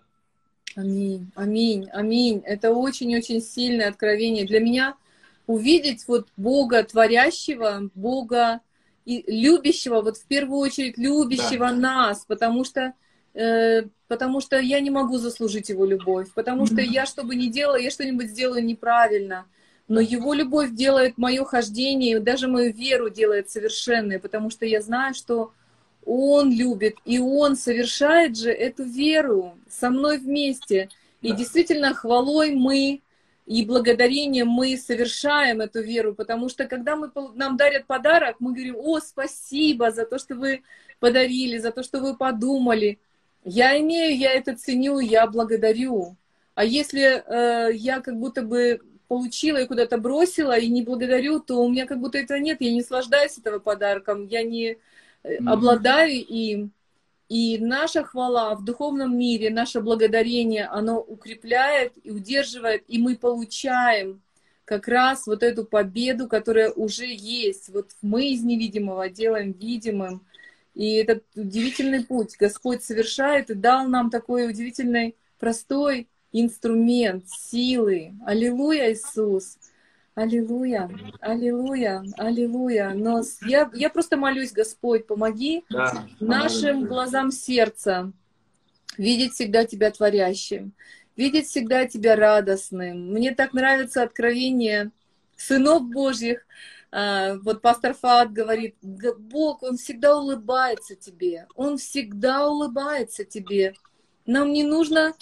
Аминь, 0.76 1.32
аминь, 1.36 1.90
аминь. 1.92 2.42
Это 2.46 2.72
очень-очень 2.72 3.42
сильное 3.42 3.90
откровение. 3.90 4.46
Для 4.46 4.60
меня 4.60 4.96
увидеть 5.48 6.08
вот 6.08 6.30
Бога 6.38 6.84
творящего, 6.84 7.90
Бога 7.96 8.62
и 9.04 9.24
любящего, 9.28 10.02
вот 10.02 10.18
в 10.18 10.26
первую 10.28 10.60
очередь 10.60 10.98
любящего 10.98 11.72
нас, 11.72 12.24
потому 12.26 12.64
что 12.64 12.94
э, 13.34 13.84
потому 14.12 14.42
что 14.42 14.60
я 14.60 14.82
не 14.82 14.90
могу 14.90 15.18
заслужить 15.18 15.70
его 15.70 15.86
любовь, 15.86 16.28
потому 16.36 16.66
что 16.66 16.82
я 16.82 17.06
что 17.06 17.24
бы 17.24 17.34
ни 17.34 17.48
делала, 17.48 17.78
я 17.78 17.90
что-нибудь 17.90 18.32
сделаю 18.32 18.62
неправильно. 18.62 19.46
Но 19.88 20.02
его 20.02 20.34
любовь 20.34 20.72
делает 20.72 21.18
мое 21.18 21.46
хождение, 21.46 22.20
даже 22.20 22.50
мою 22.50 22.74
веру 22.74 23.10
делает 23.10 23.50
совершенной, 23.50 24.20
потому 24.20 24.50
что 24.50 24.66
я 24.66 24.82
знаю, 24.82 25.14
что 25.14 25.54
он 26.06 26.52
любит, 26.52 26.96
и 27.06 27.20
он 27.20 27.56
совершает 27.56 28.38
же 28.38 28.52
эту 28.52 28.84
веру 28.84 29.54
со 29.70 29.90
мной 29.90 30.18
вместе. 30.18 30.90
И 31.22 31.32
действительно, 31.32 31.94
хвалой 31.94 32.54
мы 32.54 33.00
и 33.46 33.66
благодарением 33.66 34.50
мы 34.50 34.76
совершаем 34.76 35.62
эту 35.62 35.82
веру, 35.82 36.14
потому 36.14 36.50
что 36.50 36.66
когда 36.66 36.98
мы, 36.98 37.10
нам 37.36 37.56
дарят 37.56 37.86
подарок, 37.86 38.36
мы 38.40 38.52
говорим, 38.52 38.76
о, 38.78 39.00
спасибо 39.00 39.90
за 39.92 40.06
то, 40.06 40.20
что 40.20 40.36
вы 40.36 40.64
подарили, 41.00 41.60
за 41.60 41.72
то, 41.72 41.82
что 41.82 42.02
вы 42.02 42.18
подумали. 42.18 43.00
Я 43.44 43.80
имею, 43.80 44.18
я 44.18 44.34
это 44.34 44.56
ценю, 44.56 45.00
я 45.00 45.28
благодарю. 45.28 46.16
А 46.54 46.64
если 46.64 47.24
э, 47.26 47.74
я 47.76 48.02
как 48.02 48.18
будто 48.20 48.44
бы 48.44 48.82
получила 49.08 49.58
и 49.58 49.68
куда-то 49.68 49.98
бросила 49.98 50.58
и 50.58 50.68
не 50.70 50.84
благодарю, 50.84 51.40
то 51.40 51.56
у 51.64 51.70
меня 51.70 51.86
как 51.86 52.00
будто 52.00 52.18
этого 52.18 52.38
нет, 52.38 52.58
я 52.62 52.72
не 52.72 52.78
наслаждаюсь 52.80 53.38
этого 53.38 53.60
подарком, 53.60 54.28
я 54.28 54.44
не 54.44 54.78
Мгм. 55.24 55.48
обладаю 55.48 56.14
им. 56.14 56.72
И 57.30 57.58
наша 57.60 58.04
хвала 58.04 58.56
в 58.56 58.66
духовном 58.66 59.18
мире, 59.18 59.50
наше 59.50 59.82
благодарение, 59.82 60.66
оно 60.66 61.00
укрепляет 61.00 61.94
и 62.04 62.12
удерживает, 62.12 62.84
и 62.88 62.98
мы 63.00 63.16
получаем 63.16 64.22
как 64.66 64.88
раз 64.88 65.28
вот 65.28 65.44
эту 65.44 65.66
победу, 65.66 66.28
которая 66.28 66.72
уже 66.72 67.06
есть. 67.08 67.70
Вот 67.70 67.92
мы 68.02 68.28
из 68.32 68.44
невидимого 68.44 69.10
делаем 69.10 69.54
видимым. 69.54 70.26
И 70.74 70.96
этот 70.96 71.24
удивительный 71.36 72.04
путь 72.04 72.38
Господь 72.38 72.84
совершает 72.84 73.50
и 73.50 73.54
дал 73.56 73.88
нам 73.88 74.10
такой 74.10 74.50
удивительный, 74.50 75.16
простой 75.40 76.08
инструмент 76.32 77.28
силы. 77.30 78.14
Аллилуйя, 78.26 78.94
Иисус! 78.94 79.58
Аллилуйя, 80.14 80.90
аллилуйя, 81.22 82.04
аллилуйя. 82.18 82.92
Но 82.94 83.22
я, 83.46 83.70
я 83.74 83.90
просто 83.90 84.18
молюсь, 84.18 84.52
Господь, 84.52 85.08
помоги 85.08 85.64
Да. 85.70 86.06
нашим 86.20 86.86
глазам 86.86 87.32
сердца 87.32 88.12
видеть 88.98 89.34
всегда 89.34 89.64
Тебя 89.64 89.90
творящим, 89.90 90.74
видеть 91.16 91.48
всегда 91.48 91.86
Тебя 91.86 92.18
радостным. 92.18 93.14
Мне 93.14 93.34
так 93.34 93.54
нравится 93.54 94.04
откровение 94.04 94.92
сынов 95.38 95.90
Божьих. 95.90 96.46
А, 96.92 97.36
Вот 97.44 97.62
пастор 97.62 97.94
Фаат 97.94 98.34
говорит, 98.34 98.76
«Г- 98.82 99.16
Бог, 99.16 99.64
Он 99.64 99.78
всегда 99.78 100.18
улыбается 100.18 100.96
тебе, 100.96 101.48
Он 101.56 101.78
всегда 101.78 102.48
улыбается 102.48 103.24
тебе. 103.24 103.74
Нам 104.26 104.52
не 104.52 104.64
нужно 104.64 105.14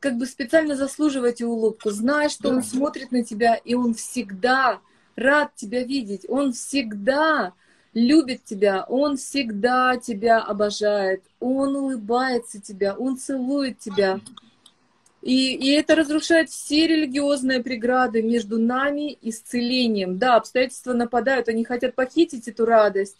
как 0.00 0.16
бы 0.16 0.26
специально 0.26 0.74
заслуживать 0.76 1.42
улыбку. 1.42 1.90
Знай, 1.90 2.28
что 2.28 2.48
Он 2.50 2.56
Да. 2.56 2.62
смотрит 2.62 3.12
на 3.12 3.24
тебя, 3.24 3.54
и 3.56 3.74
Он 3.74 3.94
всегда 3.94 4.80
рад 5.16 5.54
тебя 5.54 5.82
видеть. 5.84 6.24
Он 6.28 6.52
всегда 6.52 7.52
любит 7.94 8.44
тебя, 8.44 8.84
Он 8.88 9.16
всегда 9.16 9.96
тебя 9.96 10.40
обожает, 10.40 11.22
Он 11.40 11.76
улыбается 11.76 12.60
тебя, 12.60 12.94
Он 12.94 13.16
целует 13.16 13.78
тебя. 13.78 14.20
И, 15.22 15.54
и 15.54 15.70
это 15.72 15.96
разрушает 15.96 16.48
все 16.48 16.86
религиозные 16.86 17.60
преграды 17.60 18.22
между 18.22 18.58
нами 18.58 19.12
и 19.12 19.30
исцелением. 19.30 20.18
Да, 20.18 20.36
обстоятельства 20.36 20.92
нападают, 20.92 21.48
они 21.48 21.64
хотят 21.64 21.94
похитить 21.94 22.46
эту 22.46 22.64
радость, 22.64 23.16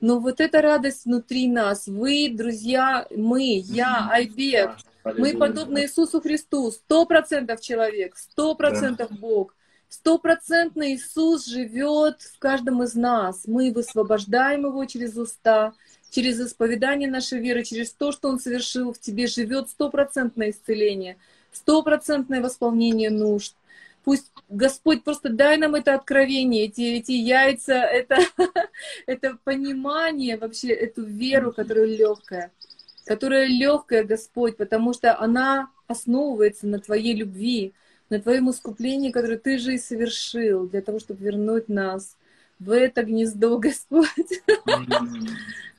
но 0.00 0.20
вот 0.20 0.40
эта 0.40 0.62
радость 0.62 1.06
внутри 1.06 1.48
нас, 1.48 1.86
вы, 1.88 2.30
друзья, 2.32 3.06
мы, 3.10 3.62
я, 3.64 4.08
Айбек, 4.10 4.70
мы 5.04 5.36
подобны 5.36 5.82
Иисусу 5.82 6.20
Христу, 6.20 6.70
сто 6.70 7.04
процентов 7.04 7.60
человек, 7.60 8.16
сто 8.16 8.54
процентов 8.54 9.10
Бог. 9.10 9.54
Стопроцентно 9.88 10.92
Иисус 10.92 11.46
живет 11.46 12.20
в 12.20 12.38
каждом 12.38 12.82
из 12.82 12.94
нас. 12.94 13.44
Мы 13.46 13.72
высвобождаем 13.72 14.66
Его 14.66 14.84
через 14.84 15.16
уста, 15.16 15.72
через 16.10 16.40
исповедание 16.40 17.08
нашей 17.10 17.40
веры, 17.40 17.64
через 17.64 17.90
то, 17.92 18.12
что 18.12 18.28
Он 18.28 18.38
совершил 18.38 18.92
в 18.92 18.98
тебе, 18.98 19.26
живет 19.26 19.68
стопроцентное 19.68 20.50
исцеление, 20.50 21.16
стопроцентное 21.52 22.40
восполнение 22.40 23.10
нужд. 23.10 23.54
Пусть 24.04 24.32
Господь 24.48 25.04
просто 25.04 25.28
дай 25.28 25.58
нам 25.58 25.74
это 25.74 25.94
откровение, 25.94 26.64
эти, 26.64 26.80
эти 26.80 27.12
яйца, 27.12 27.74
это, 27.74 28.18
это 29.06 29.38
понимание, 29.44 30.38
вообще 30.38 30.68
эту 30.68 31.04
веру, 31.04 31.52
которая 31.52 31.86
легкая 31.86 32.52
которая 33.08 33.46
легкая, 33.46 34.04
Господь, 34.04 34.58
потому 34.58 34.92
что 34.92 35.18
она 35.18 35.70
основывается 35.86 36.66
на 36.66 36.78
Твоей 36.78 37.14
любви, 37.14 37.72
на 38.10 38.20
Твоем 38.20 38.50
искуплении, 38.50 39.10
которое 39.10 39.38
Ты 39.38 39.58
же 39.58 39.74
и 39.74 39.78
совершил 39.78 40.68
для 40.68 40.82
того, 40.82 41.00
чтобы 41.00 41.24
вернуть 41.24 41.68
нас 41.70 42.16
в 42.58 42.70
это 42.70 43.02
гнездо, 43.02 43.58
Господь. 43.68 44.42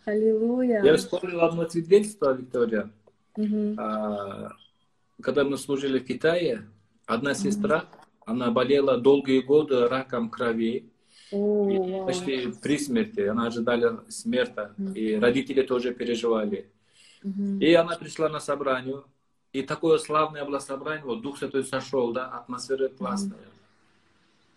Аллилуйя. 0.09 0.83
Я 0.83 0.97
вспомнил 0.97 1.41
одно 1.41 1.67
свидетельство, 1.69 2.33
Виктория. 2.33 2.89
А, 3.77 4.49
Когда 5.21 5.43
мы 5.43 5.57
служили 5.57 5.99
в 5.99 6.05
Китае, 6.05 6.67
одна 7.05 7.33
сестра, 7.33 7.85
она 8.25 8.51
болела 8.51 8.97
долгие 8.97 9.41
годы 9.41 9.87
раком 9.87 10.29
крови. 10.29 10.89
О, 11.31 11.69
И 11.69 11.77
вау. 11.77 12.05
почти 12.07 12.51
при 12.61 12.77
смерти. 12.79 13.21
Она 13.21 13.47
ожидала 13.47 14.03
смерти. 14.07 14.69
Мгм. 14.77 14.93
И 14.93 15.15
родители 15.15 15.61
тоже 15.61 15.93
переживали. 15.93 16.69
Мгм. 17.23 17.59
И 17.59 17.71
она 17.73 17.95
пришла 17.97 18.29
на 18.29 18.39
собрание. 18.39 19.03
И 19.53 19.61
такое 19.61 19.97
славное 19.99 20.43
было 20.45 20.59
собрание. 20.59 21.05
Вот 21.05 21.21
Дух 21.21 21.37
Святой 21.37 21.63
сошел, 21.65 22.13
да, 22.13 22.27
атмосфера 22.29 22.87
классная. 22.89 23.47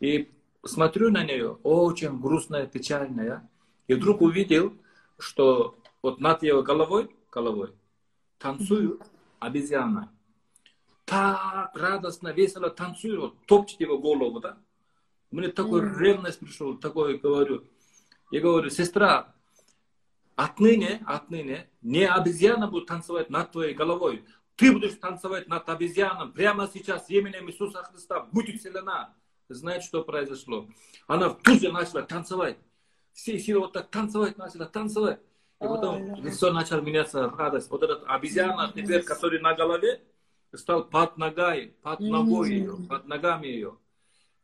И 0.00 0.28
смотрю 0.64 1.10
на 1.10 1.24
нее, 1.24 1.58
очень 1.62 2.18
грустная, 2.20 2.66
печальная. 2.66 3.46
И 3.88 3.94
вдруг 3.94 4.22
увидел, 4.22 4.72
что 5.22 5.78
вот 6.02 6.20
над 6.20 6.42
ее 6.42 6.62
головой, 6.62 7.14
головой 7.30 7.72
танцуют 8.38 9.02
обезьяна. 9.38 10.12
Так 11.04 11.70
радостно, 11.74 12.28
весело 12.32 12.70
танцует, 12.70 13.20
вот, 13.20 13.46
топчет 13.46 13.80
его 13.80 13.98
голову, 13.98 14.40
да? 14.40 14.58
Мне 15.30 15.48
такой 15.48 15.82
Мгм. 15.82 15.98
ревность 15.98 16.40
пришел, 16.40 16.76
такой 16.76 17.18
говорю. 17.18 17.64
Я 18.30 18.40
говорю, 18.40 18.70
сестра, 18.70 19.34
отныне, 20.36 21.02
отныне 21.06 21.68
не 21.82 22.06
обезьяна 22.06 22.66
будет 22.66 22.86
танцевать 22.86 23.30
над 23.30 23.52
твоей 23.52 23.74
головой. 23.74 24.24
Ты 24.56 24.72
будешь 24.72 24.94
танцевать 24.94 25.48
над 25.48 25.68
обезьяном 25.68 26.32
прямо 26.32 26.68
сейчас 26.72 27.08
именем 27.10 27.48
Иисуса 27.50 27.82
Христа. 27.82 28.28
Будь 28.32 28.50
исцелена. 28.50 29.14
Знаете, 29.48 29.86
что 29.86 30.02
произошло? 30.02 30.68
Она 31.06 31.30
тут 31.30 31.60
же 31.60 31.72
начала 31.72 32.02
танцевать. 32.02 32.58
Все 33.12 33.38
силы 33.38 33.60
вот 33.60 33.72
так 33.72 33.88
танцевать 33.90 34.38
начала, 34.38 34.66
танцевать. 34.66 35.20
И 35.60 35.64
потом 35.64 36.16
лицо 36.16 36.52
начало 36.52 36.80
меняться, 36.80 37.30
радость. 37.30 37.70
Вот 37.70 37.82
этот 37.82 38.04
обезьяна 38.06 38.72
теперь, 38.74 39.02
который 39.04 39.40
на 39.40 39.54
голове, 39.54 40.00
стал 40.54 40.84
под 40.84 41.16
ногой, 41.18 41.74
под 41.82 42.00
ногой 42.00 42.50
ее, 42.50 42.76
под 42.88 43.06
ногами 43.06 43.46
ее. 43.46 43.76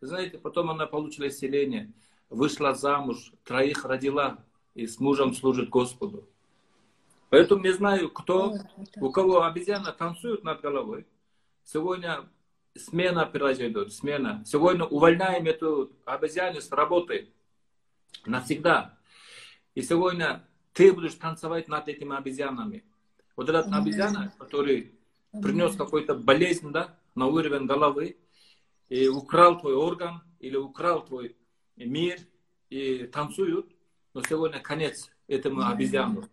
Знаете, 0.01 0.39
потом 0.39 0.71
она 0.71 0.87
получила 0.87 1.29
исцеление, 1.29 1.93
вышла 2.31 2.75
замуж, 2.75 3.33
троих 3.45 3.85
родила 3.85 4.39
и 4.75 4.87
с 4.87 5.01
мужем 5.01 5.35
служит 5.35 5.71
Господу. 5.71 6.29
Поэтому 7.31 7.63
не 7.63 7.73
знаю, 7.73 8.11
кто, 8.11 8.55
у 8.97 9.11
кого 9.11 9.43
обезьяна 9.43 9.93
танцует 9.93 10.45
над 10.45 10.61
головой. 10.61 11.07
Сегодня 11.65 12.29
смена 12.77 13.27
произойдет, 13.27 13.93
смена. 13.93 14.43
Сегодня 14.47 14.85
увольняем 14.85 15.47
эту 15.47 15.93
обезьяну 16.05 16.61
с 16.61 16.71
работы 16.71 17.29
навсегда. 18.27 18.99
И 19.75 19.83
сегодня 19.83 20.45
ты 20.73 20.93
будешь 20.93 21.15
танцевать 21.15 21.69
над 21.69 21.89
этими 21.89 22.17
обезьянами. 22.17 22.85
Вот 23.37 23.49
этот 23.49 23.73
обезьяна, 23.73 24.33
который 24.39 24.93
принес 25.33 25.77
какой-то 25.77 26.15
болезнь 26.15 26.73
да, 26.73 26.99
на 27.15 27.27
уровень 27.27 27.67
головы, 27.67 28.17
и 28.89 29.09
украл 29.09 29.61
твой 29.61 29.75
орган, 29.75 30.23
или 30.41 30.57
украл 30.57 31.05
твой 31.05 31.37
мир, 31.77 32.19
и 32.71 33.07
танцуют, 33.07 33.71
но 34.15 34.23
сегодня 34.23 34.61
конец 34.61 35.11
этому 35.27 35.67
обезьяну. 35.67 36.25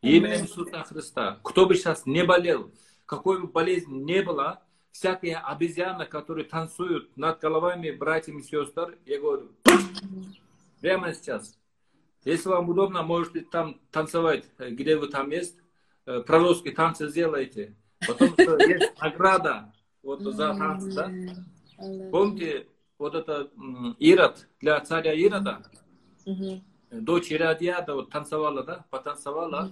Именем 0.00 0.44
Иисуса 0.44 0.82
Христа. 0.82 1.40
Кто 1.42 1.66
бы 1.66 1.74
сейчас 1.74 2.06
не 2.06 2.24
болел, 2.24 2.70
какой 3.06 3.40
бы 3.40 3.48
болезнь 3.48 4.04
не 4.04 4.22
была, 4.22 4.62
всякие 4.92 5.38
обезьяны, 5.38 6.06
которые 6.06 6.44
танцуют 6.44 7.16
над 7.16 7.40
головами 7.40 7.90
братьев 7.90 8.36
и 8.36 8.42
сестер, 8.42 8.98
я 9.06 9.20
говорю, 9.20 9.50
прямо 10.84 11.14
сейчас. 11.14 11.58
Если 12.24 12.46
вам 12.50 12.68
удобно, 12.68 13.02
можете 13.02 13.40
там 13.40 13.80
танцевать, 13.90 14.44
где 14.58 14.98
вы 14.98 15.08
там 15.08 15.30
есть. 15.30 15.56
Э, 16.04 16.20
пророческие 16.20 16.74
танцы 16.74 17.08
сделайте. 17.08 17.74
Потому 18.06 18.32
что 18.32 18.58
есть 18.68 19.00
награда 19.00 19.72
вот 20.02 20.20
за 20.20 20.54
танцы, 20.54 20.92
да? 20.92 21.10
Помните, 22.10 22.68
вот 22.98 23.14
это 23.14 23.50
Ирод, 23.98 24.46
для 24.60 24.78
царя 24.82 25.14
Ирода, 25.14 25.62
дочь 26.90 27.32
Иродиада 27.32 27.94
вот 27.94 28.10
танцевала, 28.10 28.62
да, 28.62 28.84
потанцевала, 28.90 29.70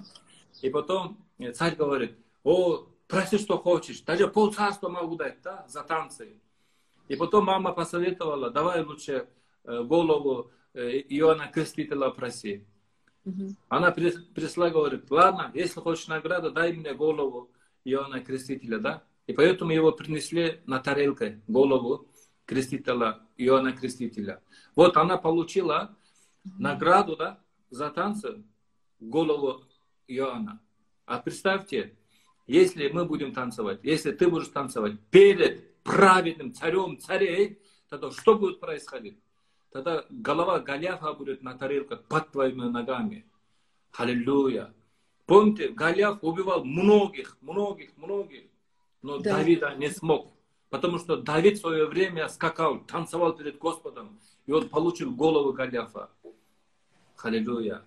и 0.63 0.71
потом 0.71 1.19
царь 1.53 1.77
говорит, 1.77 2.17
о, 2.43 2.87
проси, 3.07 3.37
что 3.37 3.59
хочешь, 3.59 4.01
даже 4.01 4.29
пол 4.29 4.51
царства 4.51 4.89
могу 4.89 5.17
дать, 5.17 5.43
да, 5.43 5.67
за 5.69 5.83
танцы. 5.83 6.41
И 7.09 7.17
потом 7.17 7.45
мама 7.45 7.73
посоветовала, 7.73 8.51
давай 8.51 8.83
лучше 8.83 9.29
э, 9.65 9.83
голову 9.83 10.51
э, 10.51 10.62
Иоанна 10.75 11.49
Крестителя 11.49 12.11
проси. 12.11 12.66
Она 13.68 13.91
пришла 13.93 14.70
говорит, 14.70 15.11
ладно, 15.11 15.51
если 15.55 15.81
хочешь 15.81 16.09
награду, 16.09 16.51
дай 16.51 16.73
мне 16.73 16.95
голову 16.95 17.51
Иоанна 17.85 18.20
Крестителя, 18.20 18.79
да. 18.79 19.05
И 19.27 19.33
поэтому 19.33 19.70
его 19.70 19.93
принесли 19.93 20.61
на 20.66 20.81
тарелке, 20.81 21.41
голову 21.47 22.09
Крестителя, 22.45 23.20
Иоанна 23.37 23.73
Крестителя. 23.73 24.43
Вот 24.75 24.97
она 24.97 25.16
получила 25.16 25.97
награду, 26.59 27.16
да, 27.16 27.39
за 27.70 27.91
танцы, 27.91 28.43
голову 28.99 29.64
Иоанна. 30.09 30.61
А 31.07 31.18
представьте, 31.18 31.97
если 32.49 32.89
мы 32.89 33.05
будем 33.05 33.33
танцевать, 33.33 33.79
если 33.85 34.11
ты 34.11 34.29
будешь 34.29 34.49
танцевать 34.49 34.99
перед 35.11 35.81
праведным 35.85 36.53
царем 36.53 36.99
царей, 36.99 37.62
тогда 37.89 38.11
что 38.11 38.35
будет 38.37 38.59
происходить? 38.59 39.22
Тогда 39.73 40.05
голова 40.11 40.61
Голиафа 40.61 41.14
будет 41.14 41.43
на 41.43 41.57
тарелках 41.57 42.03
под 42.05 42.31
твоими 42.31 42.64
ногами. 42.64 43.25
Аллилуйя. 43.93 44.73
Помните, 45.25 45.68
Голиаф 45.68 46.18
убивал 46.23 46.62
многих, 46.64 47.39
многих, 47.41 47.97
многих, 47.97 48.45
но 49.01 49.18
да. 49.18 49.39
Давида 49.39 49.75
не 49.77 49.89
смог. 49.89 50.29
Потому 50.68 50.99
что 50.99 51.16
Давид 51.16 51.59
в 51.59 51.61
свое 51.61 51.87
время 51.87 52.29
скакал, 52.29 52.81
танцевал 52.81 53.35
перед 53.35 53.59
Господом, 53.59 54.18
и 54.47 54.53
он 54.53 54.68
получил 54.68 55.14
голову 55.14 55.53
Голиафа. 55.53 56.11
Аллилуйя. 57.23 57.83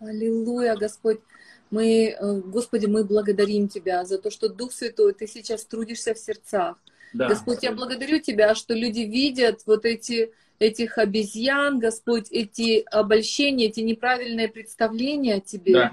Аллилуйя, 0.00 0.76
Господь. 0.76 1.20
Мы, 1.70 2.16
э, 2.18 2.40
Господи, 2.40 2.86
мы 2.86 3.04
благодарим 3.04 3.68
Тебя 3.68 4.04
за 4.04 4.18
то, 4.18 4.30
что 4.30 4.48
Дух 4.48 4.72
Святой, 4.72 5.12
Ты 5.12 5.26
сейчас 5.26 5.64
трудишься 5.64 6.14
в 6.14 6.18
сердцах. 6.18 6.78
Да. 7.12 7.28
Господь, 7.28 7.62
я 7.62 7.72
благодарю 7.72 8.20
Тебя, 8.20 8.54
что 8.54 8.74
люди 8.74 9.00
видят 9.00 9.62
вот 9.66 9.84
эти, 9.84 10.32
этих 10.58 10.98
обезьян, 10.98 11.78
Господь, 11.78 12.30
эти 12.30 12.84
обольщения, 12.90 13.66
эти 13.66 13.80
неправильные 13.80 14.48
представления 14.48 15.36
о 15.36 15.40
Тебе. 15.40 15.72
Да. 15.72 15.92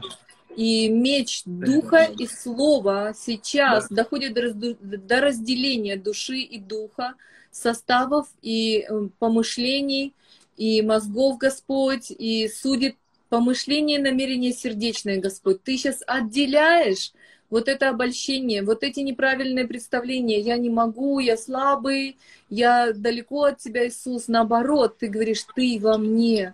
И 0.55 0.87
меч 0.87 1.41
Духа 1.45 2.03
и 2.17 2.27
Слова 2.27 3.13
сейчас 3.13 3.89
да. 3.89 4.03
доходит 4.03 4.33
до, 4.33 4.75
до 4.75 5.21
разделения 5.21 5.97
души 5.97 6.37
и 6.37 6.59
духа, 6.59 7.15
составов 7.51 8.27
и 8.41 8.85
э, 8.87 9.09
помышлений, 9.19 10.13
и 10.57 10.81
мозгов, 10.81 11.37
Господь, 11.37 12.09
и 12.09 12.47
судит 12.47 12.95
помышление, 13.29 13.99
намерение 13.99 14.53
сердечное, 14.53 15.19
Господь. 15.19 15.61
Ты 15.63 15.77
сейчас 15.77 16.01
отделяешь 16.07 17.11
вот 17.49 17.67
это 17.67 17.89
обольщение, 17.89 18.63
вот 18.63 18.83
эти 18.83 18.99
неправильные 19.01 19.67
представления. 19.67 20.39
Я 20.39 20.57
не 20.57 20.69
могу, 20.69 21.19
я 21.19 21.37
слабый, 21.37 22.17
я 22.49 22.91
далеко 22.93 23.45
от 23.45 23.59
тебя, 23.59 23.87
Иисус. 23.87 24.27
Наоборот, 24.27 24.97
ты 24.97 25.07
говоришь, 25.07 25.45
ты 25.55 25.77
во 25.81 25.97
мне. 25.97 26.53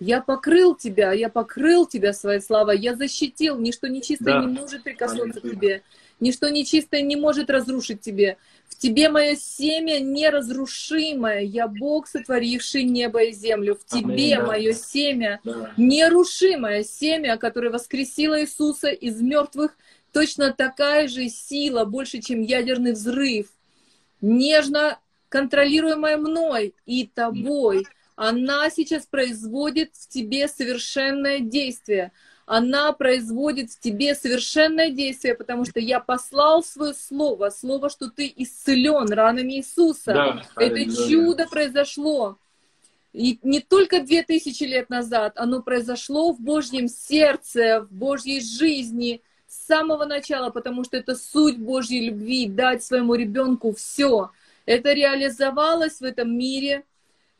Я 0.00 0.22
покрыл 0.22 0.74
тебя, 0.74 1.12
я 1.12 1.28
покрыл 1.28 1.86
тебя 1.86 2.14
своей 2.14 2.40
славой, 2.40 2.78
я 2.78 2.96
защитил, 2.96 3.58
ничто 3.58 3.86
нечистое 3.86 4.40
да. 4.40 4.40
не 4.40 4.46
может 4.46 4.82
прикоснуться 4.82 5.40
к 5.40 5.42
тебе, 5.42 5.82
ничто 6.20 6.48
нечистое 6.48 7.02
не 7.02 7.16
может 7.16 7.50
разрушить 7.50 8.00
тебе. 8.00 8.38
В 8.70 8.78
тебе 8.78 9.10
мое 9.10 9.36
семя 9.36 10.00
неразрушимое, 10.00 11.40
я 11.40 11.68
Бог, 11.68 12.06
сотворивший 12.06 12.84
небо 12.84 13.24
и 13.24 13.32
землю. 13.32 13.74
В 13.78 13.84
тебе 13.84 14.36
Аминь, 14.36 14.46
мое 14.46 14.72
семя 14.72 15.38
да. 15.44 15.74
нерушимое 15.76 16.82
семя, 16.82 17.36
которое 17.36 17.68
воскресило 17.68 18.40
Иисуса 18.40 18.88
из 18.88 19.20
мертвых, 19.20 19.76
точно 20.12 20.52
такая 20.52 21.08
же 21.08 21.28
сила, 21.28 21.84
больше, 21.84 22.20
чем 22.20 22.42
ядерный 22.42 22.92
взрыв, 22.92 23.48
нежно 24.20 24.98
контролируемая 25.28 26.16
мной 26.16 26.74
и 26.86 27.06
тобой 27.06 27.86
она 28.20 28.68
сейчас 28.68 29.06
производит 29.06 29.92
в 29.94 30.06
тебе 30.06 30.46
совершенное 30.46 31.40
действие. 31.40 32.12
Она 32.44 32.92
производит 32.92 33.70
в 33.70 33.80
тебе 33.80 34.14
совершенное 34.14 34.90
действие, 34.90 35.34
потому 35.34 35.64
что 35.64 35.80
я 35.80 36.00
послал 36.00 36.62
свое 36.62 36.92
слово, 36.92 37.48
слово, 37.48 37.88
что 37.88 38.10
ты 38.10 38.30
исцелен 38.36 39.10
ранами 39.10 39.54
Иисуса. 39.54 40.12
Да, 40.12 40.42
Это 40.56 40.84
чудо 40.84 41.46
произошло. 41.46 42.36
И 43.14 43.38
не 43.42 43.60
только 43.60 44.02
две 44.02 44.22
тысячи 44.22 44.64
лет 44.64 44.90
назад, 44.90 45.32
оно 45.36 45.62
произошло 45.62 46.34
в 46.34 46.40
Божьем 46.42 46.88
сердце, 46.88 47.86
в 47.88 47.90
Божьей 47.90 48.42
жизни 48.42 49.22
с 49.50 49.66
самого 49.66 50.04
начала, 50.04 50.50
потому 50.50 50.84
что 50.84 50.96
это 50.96 51.16
суть 51.16 51.58
Божьей 51.58 52.06
любви, 52.06 52.46
дать 52.46 52.84
своему 52.84 53.16
ребенку 53.16 53.74
все. 53.74 54.30
Это 54.64 54.92
реализовалось 54.92 56.00
в 56.00 56.04
этом 56.04 56.38
мире, 56.38 56.84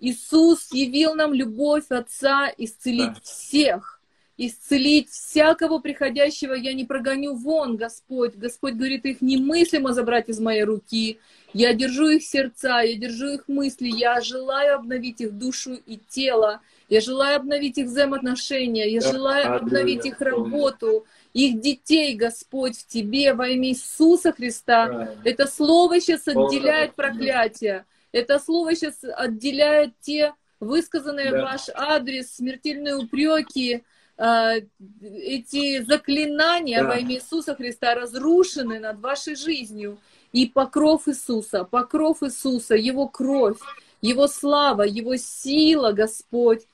Иисус 0.01 0.73
явил 0.73 1.15
нам 1.15 1.33
любовь 1.35 1.85
Отца 1.91 2.51
исцелить 2.57 3.15
да. 3.15 3.21
всех, 3.23 4.01
исцелить 4.39 5.11
всякого 5.11 5.79
приходящего 5.79 6.55
я 6.55 6.73
не 6.73 6.85
прогоню 6.85 7.37
вон, 7.37 7.77
Господь. 7.77 8.35
Господь 8.35 8.75
говорит, 8.75 9.05
их 9.05 9.21
немыслимо 9.21 9.93
забрать 9.93 10.31
из 10.31 10.41
моей 10.41 10.65
руки. 10.65 11.19
Я 11.53 11.75
держу 11.75 12.09
их 12.09 12.23
сердца, 12.25 12.81
я 12.81 12.97
держу 12.97 13.29
их 13.29 13.47
мысли, 13.47 13.89
я 13.89 14.21
желаю 14.21 14.77
обновить 14.77 15.21
их 15.21 15.33
душу 15.33 15.75
и 15.87 15.99
тело, 16.09 16.61
я 16.89 17.01
желаю 17.01 17.37
обновить 17.37 17.77
их 17.77 17.87
взаимоотношения, 17.87 18.89
я 18.89 19.01
желаю 19.01 19.57
обновить 19.57 20.07
их 20.07 20.21
работу, 20.21 21.05
их 21.33 21.61
детей, 21.61 22.15
Господь, 22.15 22.77
в 22.77 22.87
Тебе 22.87 23.35
во 23.35 23.49
имя 23.49 23.69
Иисуса 23.69 24.33
Христа. 24.33 24.89
Да. 24.89 25.15
Это 25.25 25.47
слово 25.47 26.01
сейчас 26.01 26.27
отделяет 26.27 26.95
проклятие. 26.95 27.85
Это 28.13 28.39
слово 28.39 28.75
сейчас 28.75 28.97
отделяет 29.03 29.93
те 30.01 30.35
высказанные 30.59 31.31
да. 31.31 31.39
в 31.39 31.43
ваш 31.43 31.69
адрес 31.75 32.35
смертельные 32.35 32.97
упреки, 32.97 33.83
а, 34.17 34.57
эти 35.01 35.83
заклинания 35.83 36.83
да. 36.83 36.89
во 36.89 36.97
имя 36.97 37.15
Иисуса 37.15 37.55
Христа 37.55 37.95
разрушены 37.95 38.79
над 38.79 39.01
вашей 39.01 39.35
жизнью. 39.35 39.99
И 40.33 40.47
покров 40.47 41.09
Иисуса, 41.09 41.65
покров 41.65 42.23
Иисуса, 42.23 42.77
Его 42.77 43.09
кровь, 43.09 43.59
Его 44.01 44.29
слава, 44.29 44.83
Его 44.83 45.17
сила, 45.17 45.93
Господь. 45.93 46.67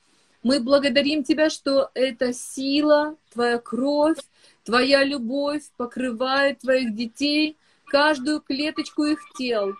Мы 0.47 0.61
благодарим 0.61 1.25
Тебя, 1.25 1.49
что 1.49 1.91
эта 1.93 2.31
сила, 2.31 3.17
Твоя 3.33 3.57
кровь, 3.57 4.19
Твоя 4.63 5.03
любовь 5.03 5.63
покрывает 5.75 6.59
Твоих 6.59 6.95
детей, 6.95 7.57
каждую 7.87 8.39
клеточку 8.39 9.03
их 9.03 9.19
тел, 9.37 9.73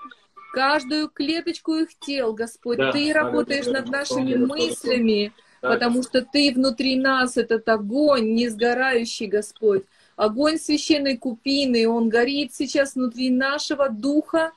каждую 0.51 1.07
клеточку 1.07 1.75
их 1.75 1.97
тел, 1.99 2.33
Господь. 2.33 2.79
Да, 2.79 2.91
ты 2.91 3.13
работаешь 3.13 3.67
да, 3.67 3.79
над 3.79 3.87
нашими 3.87 4.33
да, 4.33 4.45
мыслями, 4.45 5.31
да. 5.61 5.69
потому 5.69 6.03
что 6.03 6.21
Ты 6.21 6.51
внутри 6.53 6.97
нас, 6.97 7.37
этот 7.37 7.69
огонь, 7.69 8.33
не 8.33 8.49
сгорающий, 8.49 9.27
Господь. 9.27 9.85
огонь 10.17 10.57
священной 10.57 11.15
купины, 11.15 11.87
он 11.87 12.09
горит 12.09 12.53
сейчас 12.53 12.95
внутри 12.95 13.29
нашего 13.29 13.87
духа, 13.87 14.51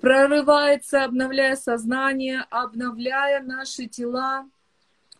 прорывается, 0.00 1.04
обновляя 1.04 1.56
сознание, 1.56 2.46
обновляя 2.48 3.42
наши 3.42 3.84
тела. 3.84 4.46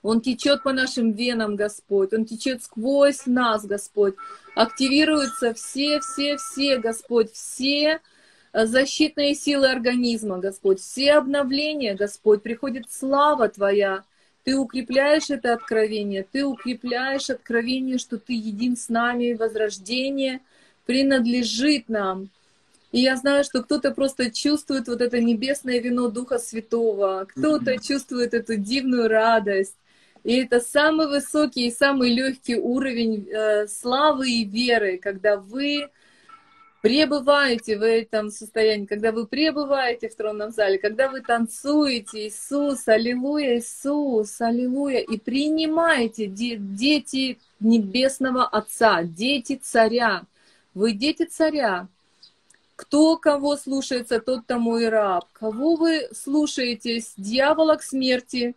Он 0.02 0.20
течет 0.20 0.62
по 0.62 0.72
нашим 0.72 1.12
венам, 1.12 1.54
Господь. 1.56 2.12
Он 2.12 2.24
течет 2.24 2.62
сквозь 2.62 3.26
нас, 3.26 3.64
Господь. 3.64 4.14
Активируются 4.54 5.54
все, 5.54 6.00
все, 6.00 6.36
все, 6.36 6.78
Господь, 6.78 7.32
все 7.32 8.00
э, 8.52 8.66
защитные 8.66 9.34
силы 9.34 9.70
организма, 9.70 10.38
Господь. 10.38 10.80
Все 10.80 11.12
обновления, 11.12 11.94
Господь. 11.94 12.42
Приходит 12.42 12.90
слава 12.90 13.48
Твоя. 13.48 14.02
Ты 14.44 14.56
укрепляешь 14.56 15.30
это 15.30 15.52
откровение. 15.52 16.26
Ты 16.30 16.44
укрепляешь 16.44 17.30
откровение, 17.30 17.98
что 17.98 18.18
Ты 18.18 18.32
един 18.32 18.76
с 18.76 18.88
нами. 18.88 19.34
Возрождение 19.34 20.40
принадлежит 20.84 21.88
нам. 21.88 22.28
И 22.90 23.00
я 23.00 23.16
знаю, 23.16 23.44
что 23.44 23.62
кто-то 23.62 23.92
просто 23.92 24.30
чувствует 24.30 24.88
вот 24.88 25.00
это 25.00 25.20
небесное 25.20 25.80
вино 25.80 26.08
Духа 26.08 26.38
Святого, 26.38 27.26
кто-то 27.26 27.78
чувствует 27.78 28.34
эту 28.34 28.56
дивную 28.56 29.08
радость. 29.08 29.76
И 30.24 30.36
это 30.36 30.60
самый 30.60 31.08
высокий 31.08 31.66
и 31.66 31.72
самый 31.72 32.12
легкий 32.12 32.56
уровень 32.56 33.28
э, 33.28 33.66
славы 33.66 34.30
и 34.30 34.44
веры, 34.44 34.98
когда 34.98 35.36
вы 35.36 35.88
пребываете 36.80 37.78
в 37.78 37.84
этом 37.86 38.30
состоянии, 38.30 38.86
когда 38.86 39.12
вы 39.12 39.26
пребываете 39.26 40.08
в 40.08 40.14
тронном 40.14 40.50
зале, 40.50 40.78
когда 40.78 41.08
вы 41.08 41.22
танцуете, 41.22 42.28
Иисус, 42.28 42.86
Аллилуйя, 42.88 43.58
Иисус, 43.58 44.40
Аллилуйя, 44.40 44.98
и 44.98 45.16
принимаете 45.18 46.26
де- 46.26 46.56
дети 46.56 47.38
Небесного 47.60 48.44
Отца, 48.44 49.04
дети 49.04 49.58
Царя. 49.62 50.24
Вы 50.74 50.92
дети 50.92 51.24
Царя, 51.24 51.86
кто 52.74 53.16
кого 53.16 53.56
слушается, 53.56 54.20
тот 54.20 54.46
тому 54.46 54.78
и 54.78 54.86
раб. 54.86 55.26
Кого 55.32 55.76
вы 55.76 56.08
слушаетесь, 56.12 57.12
дьявола 57.16 57.76
к 57.76 57.82
смерти, 57.84 58.56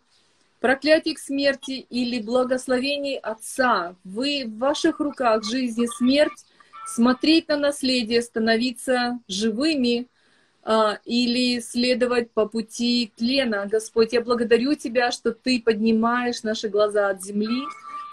проклятие 0.66 1.14
к 1.14 1.20
смерти 1.20 1.86
или 1.90 2.20
благословений 2.20 3.18
Отца. 3.18 3.94
Вы 4.02 4.46
в 4.48 4.58
ваших 4.58 4.98
руках 4.98 5.44
жизнь 5.44 5.80
и 5.80 5.86
смерть, 5.86 6.44
смотреть 6.88 7.46
на 7.46 7.56
наследие, 7.56 8.20
становиться 8.20 9.20
живыми 9.28 10.08
а, 10.64 10.98
или 11.04 11.60
следовать 11.60 12.32
по 12.32 12.46
пути 12.46 13.12
тлена. 13.14 13.66
Господь, 13.66 14.12
я 14.12 14.20
благодарю 14.20 14.74
Тебя, 14.74 15.12
что 15.12 15.30
Ты 15.30 15.62
поднимаешь 15.64 16.42
наши 16.42 16.68
глаза 16.68 17.10
от 17.10 17.22
земли, 17.22 17.62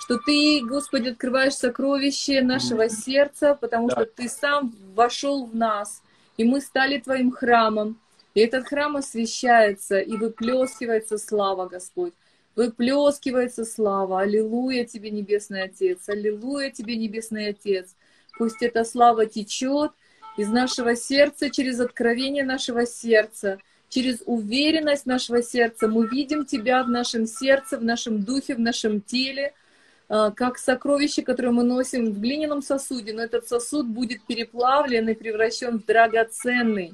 что 0.01 0.19
Ты, 0.19 0.61
Господи, 0.63 1.09
открываешь 1.09 1.55
сокровище 1.55 2.43
нашего 2.43 2.87
сердца, 2.87 3.57
потому 3.59 3.87
да. 3.87 3.95
что 3.95 4.05
Ты 4.05 4.29
сам 4.29 4.75
вошел 4.93 5.47
в 5.47 5.55
нас, 5.55 6.03
и 6.37 6.43
мы 6.43 6.61
стали 6.61 6.99
Твоим 6.99 7.31
храмом. 7.31 7.97
И 8.35 8.41
этот 8.41 8.67
храм 8.67 8.95
освящается, 8.95 9.99
и 9.99 10.15
выплескивается 10.17 11.17
слава, 11.17 11.67
Господь. 11.67 12.13
Выплескивается 12.55 13.65
слава. 13.65 14.21
Аллилуйя 14.21 14.85
Тебе, 14.85 15.09
Небесный 15.09 15.63
Отец. 15.63 16.07
Аллилуйя 16.07 16.71
Тебе, 16.71 16.95
Небесный 16.95 17.49
Отец. 17.49 17.95
Пусть 18.37 18.61
эта 18.61 18.83
слава 18.83 19.25
течет 19.25 19.91
из 20.37 20.49
нашего 20.49 20.95
сердца, 20.95 21.49
через 21.49 21.79
откровение 21.79 22.43
нашего 22.43 22.85
сердца, 22.85 23.59
через 23.89 24.21
уверенность 24.25 25.05
нашего 25.05 25.41
сердца. 25.43 25.87
Мы 25.87 26.07
видим 26.07 26.45
Тебя 26.45 26.83
в 26.83 26.89
нашем 26.89 27.27
сердце, 27.27 27.77
в 27.77 27.83
нашем 27.83 28.23
духе, 28.23 28.55
в 28.55 28.59
нашем 28.59 29.01
теле– 29.01 29.53
а, 30.09 30.29
как 30.29 30.59
сокровище, 30.59 31.23
которое 31.23 31.49
мы 31.51 31.63
носим 31.63 32.11
в 32.11 32.19
глиняном 32.19 32.61
сосуде, 32.61 33.13
но 33.13 33.23
этот 33.23 33.47
сосуд 33.47 33.87
будет 33.87 34.23
переплавлен 34.25 35.09
и 35.09 35.15
превращен 35.15 35.79
в 35.79 35.85
драгоценный. 35.85 36.93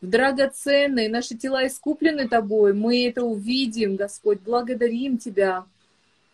В 0.00 0.06
драгоценный. 0.06 1.08
Наши 1.08 1.36
тела 1.36 1.66
искуплены 1.66 2.28
Тобой. 2.28 2.72
Мы 2.72 3.06
это 3.08 3.24
увидим, 3.24 3.96
Господь. 3.96 4.40
Благодарим 4.40 5.18
Тебя. 5.18 5.64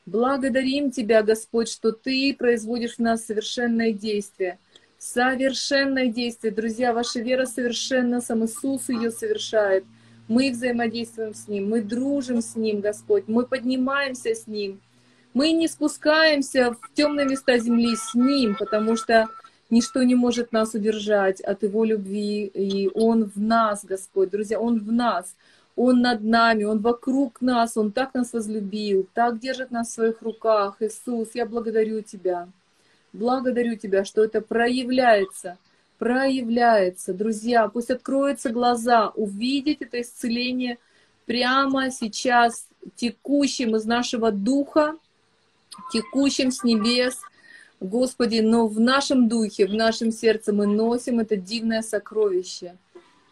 Благодарим 0.07 0.91
Тебя, 0.91 1.23
Господь, 1.23 1.69
что 1.71 1.93
Ты 1.93 2.35
производишь 2.39 2.97
в 2.97 2.99
нас 2.99 3.25
совершенное 3.25 3.93
действие. 3.93 4.59
Совершенное 4.99 6.09
действие. 6.09 6.53
Друзья, 6.53 6.93
ваша 6.93 7.21
вера 7.21 7.47
совершенна, 7.47 8.21
сам 8.21 8.45
Иисус 8.45 8.89
ее 8.89 9.11
совершает. 9.11 9.85
Мы 10.29 10.51
взаимодействуем 10.51 11.35
с 11.35 11.49
Ним, 11.49 11.69
мы 11.69 11.83
дружим 11.83 12.41
с 12.41 12.57
Ним, 12.57 12.81
Господь, 12.81 13.25
мы 13.27 13.47
поднимаемся 13.47 14.35
с 14.35 14.47
Ним. 14.47 14.81
Мы 15.35 15.53
не 15.53 15.69
спускаемся 15.69 16.73
в 16.73 16.95
темные 16.95 17.27
места 17.27 17.59
земли 17.59 17.95
с 17.97 18.15
Ним, 18.15 18.57
потому 18.57 18.97
что 18.97 19.29
ничто 19.71 20.03
не 20.03 20.15
может 20.15 20.53
нас 20.53 20.75
удержать 20.75 21.41
от 21.41 21.63
Его 21.63 21.85
любви, 21.85 22.47
и 22.47 22.91
Он 22.95 23.25
в 23.25 23.41
нас, 23.41 23.85
Господь, 23.85 24.31
друзья, 24.31 24.61
Он 24.61 24.79
в 24.81 24.93
нас. 24.93 25.35
Он 25.77 26.01
над 26.01 26.23
нами, 26.23 26.65
Он 26.65 26.79
вокруг 26.79 27.41
нас, 27.41 27.77
Он 27.77 27.91
так 27.91 28.15
нас 28.15 28.33
возлюбил, 28.33 29.09
так 29.13 29.39
держит 29.41 29.71
нас 29.71 29.89
в 29.89 29.93
своих 29.93 30.23
руках. 30.23 30.77
Иисус, 30.81 31.31
я 31.35 31.47
благодарю 31.47 32.03
Тебя. 32.03 32.49
Благодарю 33.13 33.77
Тебя, 33.77 34.05
что 34.05 34.23
это 34.23 34.41
проявляется, 34.41 35.59
проявляется. 35.99 37.13
Друзья, 37.13 37.69
пусть 37.69 37.91
откроются 37.91 38.51
глаза, 38.51 39.09
увидеть 39.11 39.83
это 39.83 40.01
исцеление 40.01 40.79
прямо 41.27 41.91
сейчас, 41.91 42.67
текущим 42.97 43.77
из 43.77 43.85
нашего 43.85 44.31
духа, 44.31 44.97
текущим 45.93 46.51
с 46.51 46.63
небес, 46.63 47.19
Господи, 47.81 48.41
но 48.41 48.67
в 48.67 48.81
нашем 48.81 49.29
духе, 49.29 49.67
в 49.67 49.75
нашем 49.75 50.11
сердце 50.11 50.53
мы 50.53 50.67
носим 50.67 51.21
это 51.21 51.37
дивное 51.37 51.83
сокровище. 51.83 52.77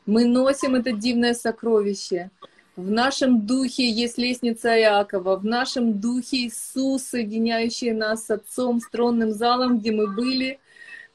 Мы 0.04 0.24
носим 0.24 0.74
это 0.74 0.92
дивное 0.92 1.34
сокровище. 1.34 2.30
В 2.74 2.90
нашем 2.90 3.46
духе 3.46 3.88
есть 3.88 4.18
лестница 4.18 4.78
Иакова, 4.78 5.36
в 5.36 5.44
нашем 5.44 6.00
духе 6.00 6.48
Иисус, 6.48 7.02
соединяющий 7.02 7.92
нас 7.92 8.24
с 8.26 8.30
Отцом, 8.30 8.80
с 8.80 8.88
тронным 8.88 9.30
залом, 9.30 9.78
где 9.78 9.92
мы 9.92 10.06
были, 10.06 10.58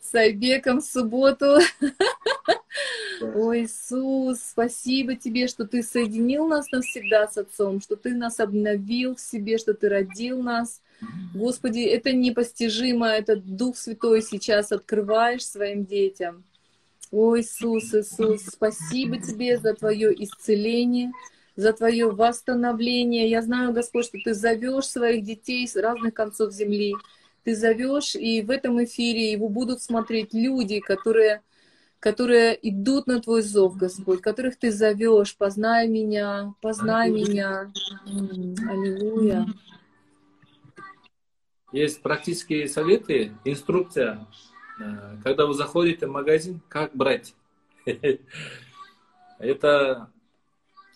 с 0.10 0.16
Айбеком 0.16 0.80
в 0.80 0.86
субботу. 0.86 1.58
О, 3.22 3.56
Иисус, 3.56 4.40
спасибо 4.52 5.16
Тебе, 5.16 5.48
что 5.48 5.66
Ты 5.66 5.84
соединил 5.84 6.48
нас 6.48 6.72
навсегда 6.72 7.28
с 7.28 7.38
Отцом, 7.38 7.82
что 7.82 7.96
Ты 7.96 8.14
нас 8.14 8.40
обновил 8.40 9.16
в 9.16 9.20
себе, 9.20 9.58
что 9.58 9.74
Ты 9.74 9.90
родил 9.90 10.42
нас. 10.42 10.82
Господи, 11.34 11.80
это 11.80 12.14
непостижимо, 12.14 13.08
этот 13.08 13.56
Дух 13.56 13.78
Святой 13.78 14.22
сейчас 14.22 14.72
открываешь 14.72 15.46
своим 15.46 15.86
детям. 15.86 16.44
О, 17.12 17.38
Иисус, 17.40 17.94
Иисус, 17.94 18.44
спасибо 18.46 19.18
Тебе 19.18 19.58
за 19.58 19.74
Твое 19.74 20.14
исцеление, 20.24 21.12
за 21.56 21.74
Твое 21.74 22.12
восстановление. 22.12 23.30
Я 23.30 23.42
знаю, 23.42 23.74
Господь, 23.74 24.06
что 24.06 24.18
Ты 24.24 24.34
зовешь 24.34 24.86
своих 24.86 25.24
детей 25.24 25.68
с 25.68 25.76
разных 25.76 26.14
концов 26.14 26.54
земли. 26.54 26.94
Ты 27.48 27.56
зовешь, 27.56 28.14
и 28.14 28.42
в 28.42 28.52
этом 28.52 28.84
эфире 28.84 29.32
его 29.32 29.48
будут 29.48 29.82
смотреть 29.82 30.34
люди, 30.34 30.82
которые 30.82 31.44
которые 32.02 32.60
идут 32.62 33.08
на 33.08 33.22
Твой 33.22 33.42
зов, 33.42 33.78
Господь, 33.78 34.20
которых 34.20 34.58
Ты 34.58 34.70
зовешь, 34.70 35.34
познай 35.38 35.88
меня, 35.88 36.54
познай 36.60 37.10
меня. 37.10 37.72
Аллилуйя. 38.06 39.48
Есть 41.72 42.02
практические 42.02 42.68
советы, 42.68 43.32
инструкция, 43.46 44.28
э, 44.82 45.16
когда 45.24 45.46
вы 45.46 45.54
заходите 45.54 46.06
в 46.06 46.12
магазин, 46.12 46.60
как 46.68 46.94
брать. 46.94 47.34
Это, 49.40 50.12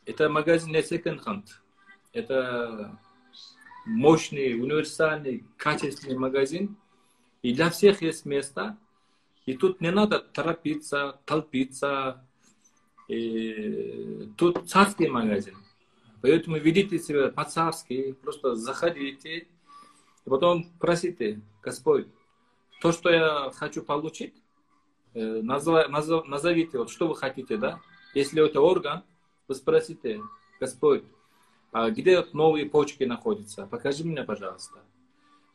это 0.06 0.28
магазин 0.28 0.74
не 0.74 0.84
секонд-хенд. 0.84 1.62
Это 2.12 3.00
мощный, 3.86 4.54
универсальный, 4.54 5.44
качественный 5.58 6.18
магазин. 6.18 6.76
И 7.42 7.54
для 7.54 7.70
всех 7.70 8.02
есть 8.02 8.26
место. 8.26 8.78
И 9.46 9.56
тут 9.56 9.82
не 9.82 9.92
надо 9.92 10.20
торопиться, 10.20 11.20
толпиться. 11.26 12.24
И 13.08 14.30
тут 14.38 14.70
царский 14.70 15.08
магазин. 15.08 15.56
Поэтому 16.22 16.58
ведите 16.58 17.00
себя 17.00 17.30
по-царски, 17.30 18.14
просто 18.14 18.56
заходите, 18.56 19.48
и 20.26 20.30
потом 20.30 20.72
просите, 20.80 21.42
Господь, 21.64 22.08
то, 22.80 22.92
что 22.92 23.10
я 23.10 23.52
хочу 23.56 23.82
получить, 23.82 24.36
э, 25.14 25.42
назов, 25.42 25.90
назов, 25.90 26.28
назовите, 26.28 26.78
вот 26.78 26.92
что 26.92 27.08
вы 27.08 27.16
хотите, 27.16 27.58
да? 27.58 27.80
Если 28.14 28.44
это 28.44 28.62
орган, 28.62 29.04
вы 29.48 29.56
спросите, 29.56 30.22
Господь, 30.60 31.04
где 31.74 32.18
вот 32.18 32.34
новые 32.34 32.66
почки 32.66 33.04
находятся? 33.06 33.66
Покажи 33.66 34.04
мне, 34.04 34.24
пожалуйста. 34.24 34.80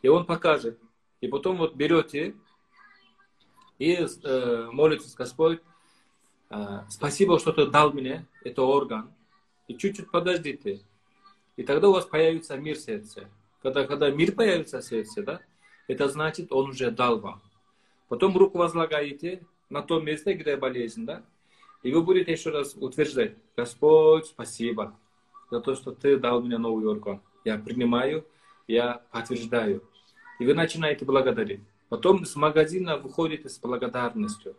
И 0.02 0.08
он 0.08 0.24
покажет. 0.24 0.78
И 1.20 1.28
потом 1.28 1.58
вот 1.58 1.74
берете 1.74 2.34
и 3.78 3.94
э, 3.94 4.68
молитесь, 4.72 5.14
Господь, 5.14 5.60
э, 6.48 6.80
спасибо, 6.88 7.38
что 7.38 7.52
ты 7.52 7.66
дал 7.66 7.92
мне 7.92 8.26
этот 8.42 8.60
орган. 8.60 9.12
И 9.68 9.76
чуть-чуть 9.76 10.10
подождите. 10.10 10.80
И 11.56 11.62
тогда 11.62 11.88
у 11.88 11.92
вас 11.92 12.06
появится 12.06 12.56
мир 12.56 12.76
сердца. 12.76 13.28
Когда, 13.62 13.86
когда 13.86 14.10
мир 14.10 14.32
появится 14.32 14.80
в 14.80 14.84
сердце, 14.84 15.22
да, 15.22 15.40
это 15.88 16.08
значит, 16.08 16.52
он 16.52 16.70
уже 16.70 16.90
дал 16.90 17.18
вам. 17.18 17.42
Потом 18.08 18.36
руку 18.36 18.58
возлагаете 18.58 19.44
на 19.68 19.82
том 19.82 20.04
месте, 20.04 20.32
где 20.34 20.56
болезнь, 20.56 21.04
да? 21.04 21.22
И 21.82 21.92
вы 21.92 22.02
будете 22.02 22.32
еще 22.32 22.50
раз 22.50 22.74
утверждать, 22.74 23.34
Господь, 23.56 24.26
спасибо 24.26 24.96
за 25.50 25.60
то, 25.60 25.74
что 25.74 25.92
Ты 25.92 26.16
дал 26.16 26.42
мне 26.42 26.58
новый 26.58 26.86
орган. 26.86 27.20
Я 27.44 27.58
принимаю, 27.58 28.26
я 28.66 29.02
подтверждаю. 29.10 29.82
И 30.38 30.46
вы 30.46 30.54
начинаете 30.54 31.04
благодарить. 31.04 31.60
Потом 31.88 32.24
с 32.24 32.34
магазина 32.36 32.96
выходите 32.96 33.48
с 33.48 33.58
благодарностью. 33.58 34.56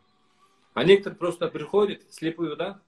А 0.74 0.84
некоторые 0.84 1.18
просто 1.18 1.48
приходят 1.48 2.02
слепую, 2.10 2.56
да, 2.56 2.80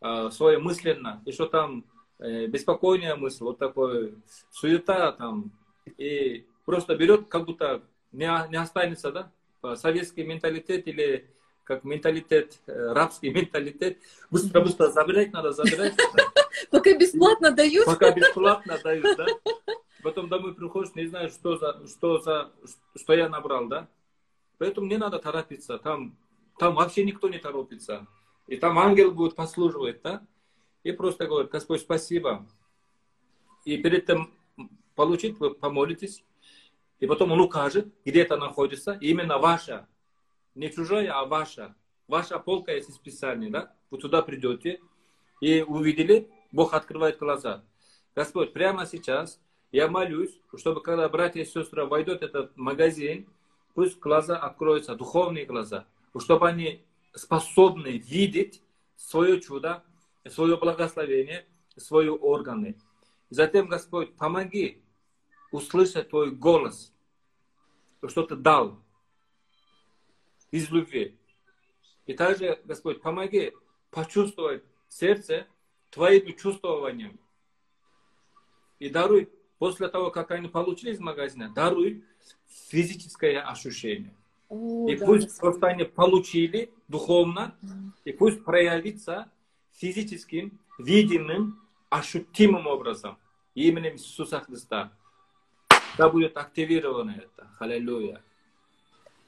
а, 0.00 0.30
свое 0.30 0.58
мысленно, 0.58 1.22
и 1.24 1.32
что 1.32 1.46
там 1.46 1.84
э, 2.18 2.46
беспокойная 2.46 3.16
мысль, 3.16 3.44
вот 3.44 3.58
такой 3.58 4.14
суета 4.50 5.12
там, 5.12 5.52
и 5.96 6.46
просто 6.64 6.96
берет, 6.96 7.28
как 7.28 7.44
будто 7.44 7.82
не, 8.10 8.28
не 8.50 8.56
останется, 8.56 9.12
да, 9.12 9.76
советский 9.76 10.24
менталитет 10.24 10.88
или 10.88 11.30
как 11.70 11.84
менталитет, 11.84 12.58
э, 12.66 12.92
рабский 12.92 13.30
менталитет. 13.32 13.98
Быстро-быстро 14.28 14.88
забирать 14.88 15.32
надо, 15.32 15.52
забирать. 15.52 15.94
Пока 16.68 16.98
бесплатно 16.98 17.52
дают. 17.52 17.86
Пока 17.86 18.10
бесплатно 18.10 18.76
дают, 18.82 19.16
да. 19.16 19.26
Потом 20.02 20.28
домой 20.28 20.52
приходишь, 20.52 20.96
не 20.96 21.06
знаешь, 21.06 21.30
что 21.30 21.58
за, 21.58 21.86
что 21.86 22.18
за, 22.18 22.50
что 22.96 23.12
я 23.12 23.28
набрал, 23.28 23.68
да. 23.68 23.86
Поэтому 24.58 24.88
не 24.88 24.96
надо 24.96 25.20
торопиться. 25.20 25.78
Там, 25.78 26.16
там 26.58 26.74
вообще 26.74 27.04
никто 27.04 27.28
не 27.28 27.38
торопится. 27.38 28.08
И 28.48 28.56
там 28.56 28.76
ангел 28.76 29.12
будет 29.12 29.36
послуживать, 29.36 30.02
да. 30.02 30.26
И 30.82 30.90
просто 30.90 31.28
говорит, 31.28 31.52
Господь, 31.52 31.82
спасибо. 31.82 32.48
И 33.64 33.76
перед 33.76 34.06
тем 34.06 34.34
получить, 34.96 35.38
вы 35.38 35.54
помолитесь. 35.54 36.24
И 36.98 37.06
потом 37.06 37.30
он 37.30 37.40
укажет, 37.40 37.86
где 38.04 38.22
это 38.22 38.36
находится. 38.36 38.98
именно 39.00 39.38
ваша 39.38 39.86
не 40.54 40.70
чужая, 40.70 41.12
а 41.12 41.24
ваша. 41.24 41.74
Ваша 42.08 42.38
полка 42.38 42.72
есть 42.72 43.00
Писания, 43.02 43.50
да? 43.50 43.72
Вы 43.90 43.98
туда 43.98 44.22
придете 44.22 44.80
и 45.40 45.62
увидели, 45.62 46.28
Бог 46.52 46.74
открывает 46.74 47.18
глаза. 47.18 47.64
Господь, 48.14 48.52
прямо 48.52 48.86
сейчас 48.86 49.40
я 49.72 49.88
молюсь, 49.88 50.36
чтобы 50.56 50.82
когда 50.82 51.08
братья 51.08 51.40
и 51.40 51.44
сестры 51.44 51.86
войдут 51.86 52.20
в 52.20 52.22
этот 52.22 52.56
магазин, 52.56 53.28
пусть 53.74 53.98
глаза 54.00 54.36
откроются, 54.36 54.96
духовные 54.96 55.46
глаза, 55.46 55.86
чтобы 56.18 56.48
они 56.48 56.84
способны 57.14 57.98
видеть 57.98 58.62
свое 58.96 59.40
чудо, 59.40 59.82
свое 60.28 60.56
благословение, 60.56 61.46
свои 61.76 62.08
органы. 62.08 62.76
Затем, 63.30 63.68
Господь, 63.68 64.14
помоги 64.16 64.82
услышать 65.52 66.10
Твой 66.10 66.32
голос, 66.32 66.92
что 68.06 68.24
Ты 68.24 68.36
дал, 68.36 68.78
из 70.50 70.70
любви. 70.70 71.16
И 72.06 72.14
также, 72.14 72.60
Господь, 72.64 73.00
помоги 73.00 73.52
почувствовать 73.90 74.64
сердце 74.88 75.46
Твоим 75.90 76.36
чувствованием. 76.36 77.18
И 78.78 78.88
даруй, 78.88 79.28
после 79.58 79.88
того, 79.88 80.10
как 80.10 80.30
они 80.30 80.48
получили 80.48 80.92
из 80.92 81.00
магазина, 81.00 81.52
даруй 81.54 82.04
физическое 82.46 83.40
ощущение. 83.40 84.14
О, 84.48 84.88
и 84.88 84.96
да, 84.96 85.06
пусть 85.06 85.38
просто 85.38 85.68
они 85.68 85.84
получили 85.84 86.72
духовно, 86.88 87.56
mm. 87.62 87.90
и 88.04 88.12
пусть 88.12 88.44
проявится 88.44 89.30
физическим, 89.72 90.58
видимым, 90.78 91.60
ощутимым 91.88 92.66
образом 92.66 93.18
именем 93.54 93.94
Иисуса 93.94 94.40
Христа. 94.40 94.92
Да 95.98 96.08
будет 96.08 96.36
активировано 96.36 97.10
это. 97.10 97.48
Аллилуйя. 97.58 98.22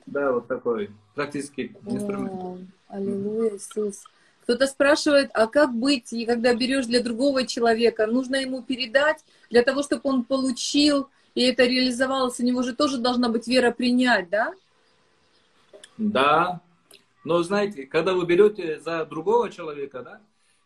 Да, 0.07 0.33
вот 0.33 0.49
такой 0.49 0.91
практически 1.15 1.75
инструмент. 1.87 2.61
Аллилуйя, 2.89 3.57
Иисус. 3.57 4.05
Кто-то 4.43 4.67
спрашивает, 4.67 5.31
а 5.35 5.47
как 5.47 5.73
быть, 5.73 6.13
и 6.13 6.27
когда 6.27 6.55
берешь 6.55 6.87
для 6.87 7.03
другого 7.03 7.47
человека, 7.47 8.07
нужно 8.07 8.37
ему 8.37 8.63
передать 8.63 9.25
для 9.51 9.63
того, 9.63 9.83
чтобы 9.83 10.03
он 10.05 10.25
получил, 10.25 11.09
и 11.35 11.43
это 11.43 11.65
реализовалось, 11.65 12.41
у 12.41 12.45
него 12.45 12.63
же 12.63 12.75
тоже 12.75 12.99
должна 12.99 13.29
быть 13.29 13.47
вера 13.47 13.71
принять, 13.71 14.29
да? 14.29 14.53
Да, 15.97 16.61
но 17.25 17.43
знаете, 17.43 17.87
когда 17.87 18.15
вы 18.15 18.27
берете 18.27 18.81
за 18.81 19.05
другого 19.05 19.49
человека, 19.49 20.03
да, 20.03 20.21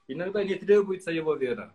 иногда 0.09 0.43
не 0.43 0.55
требуется 0.55 1.11
его 1.11 1.35
вера. 1.35 1.75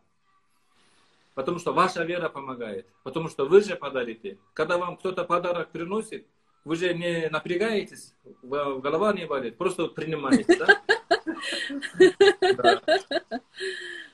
Потому 1.36 1.60
что 1.60 1.72
ваша 1.72 2.04
вера 2.04 2.30
помогает. 2.30 2.88
Потому 3.04 3.30
что 3.30 3.46
вы 3.46 3.62
же 3.62 3.76
подарите. 3.76 4.38
Когда 4.54 4.78
вам 4.78 4.98
кто-то 4.98 5.24
подарок 5.24 5.70
приносит, 5.70 6.26
вы 6.64 6.76
же 6.76 6.94
не 6.94 7.30
напрягаетесь, 7.30 8.14
голова 8.44 9.14
не 9.14 9.26
болит, 9.26 9.58
просто 9.58 9.88
принимаете, 9.88 10.58
да? 10.58 10.82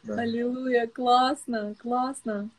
Аллилуйя, 0.08 0.88
классно, 0.88 1.76
классно. 1.80 2.50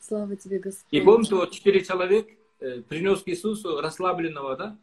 Слава 0.00 0.36
тебе, 0.36 0.58
Господь. 0.58 0.86
И 0.90 1.00
помните, 1.00 1.34
вот 1.34 1.50
четыре 1.52 1.84
человек 1.84 2.28
э, 2.60 2.82
принес 2.82 3.22
к 3.22 3.28
Иисусу 3.28 3.80
расслабленного, 3.80 4.56
да? 4.56 4.76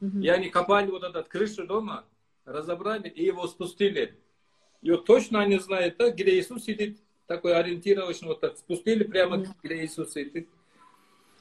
И 0.00 0.28
они 0.28 0.50
копали 0.50 0.90
вот 0.90 1.04
этот 1.04 1.28
крышу 1.28 1.66
дома, 1.66 2.04
разобрали 2.44 3.08
и 3.08 3.24
его 3.24 3.46
спустили. 3.46 4.14
И 4.82 4.90
вот 4.90 5.06
точно 5.06 5.40
они 5.40 5.58
знают, 5.58 5.96
да, 5.98 6.10
где 6.10 6.38
Иисус 6.38 6.64
сидит, 6.64 6.98
такой 7.26 7.54
ориентировочный, 7.54 8.28
вот 8.28 8.40
так 8.40 8.56
спустили 8.58 9.04
прямо, 9.04 9.44
где 9.62 9.84
Иисус 9.84 10.12
сидит. 10.12 10.48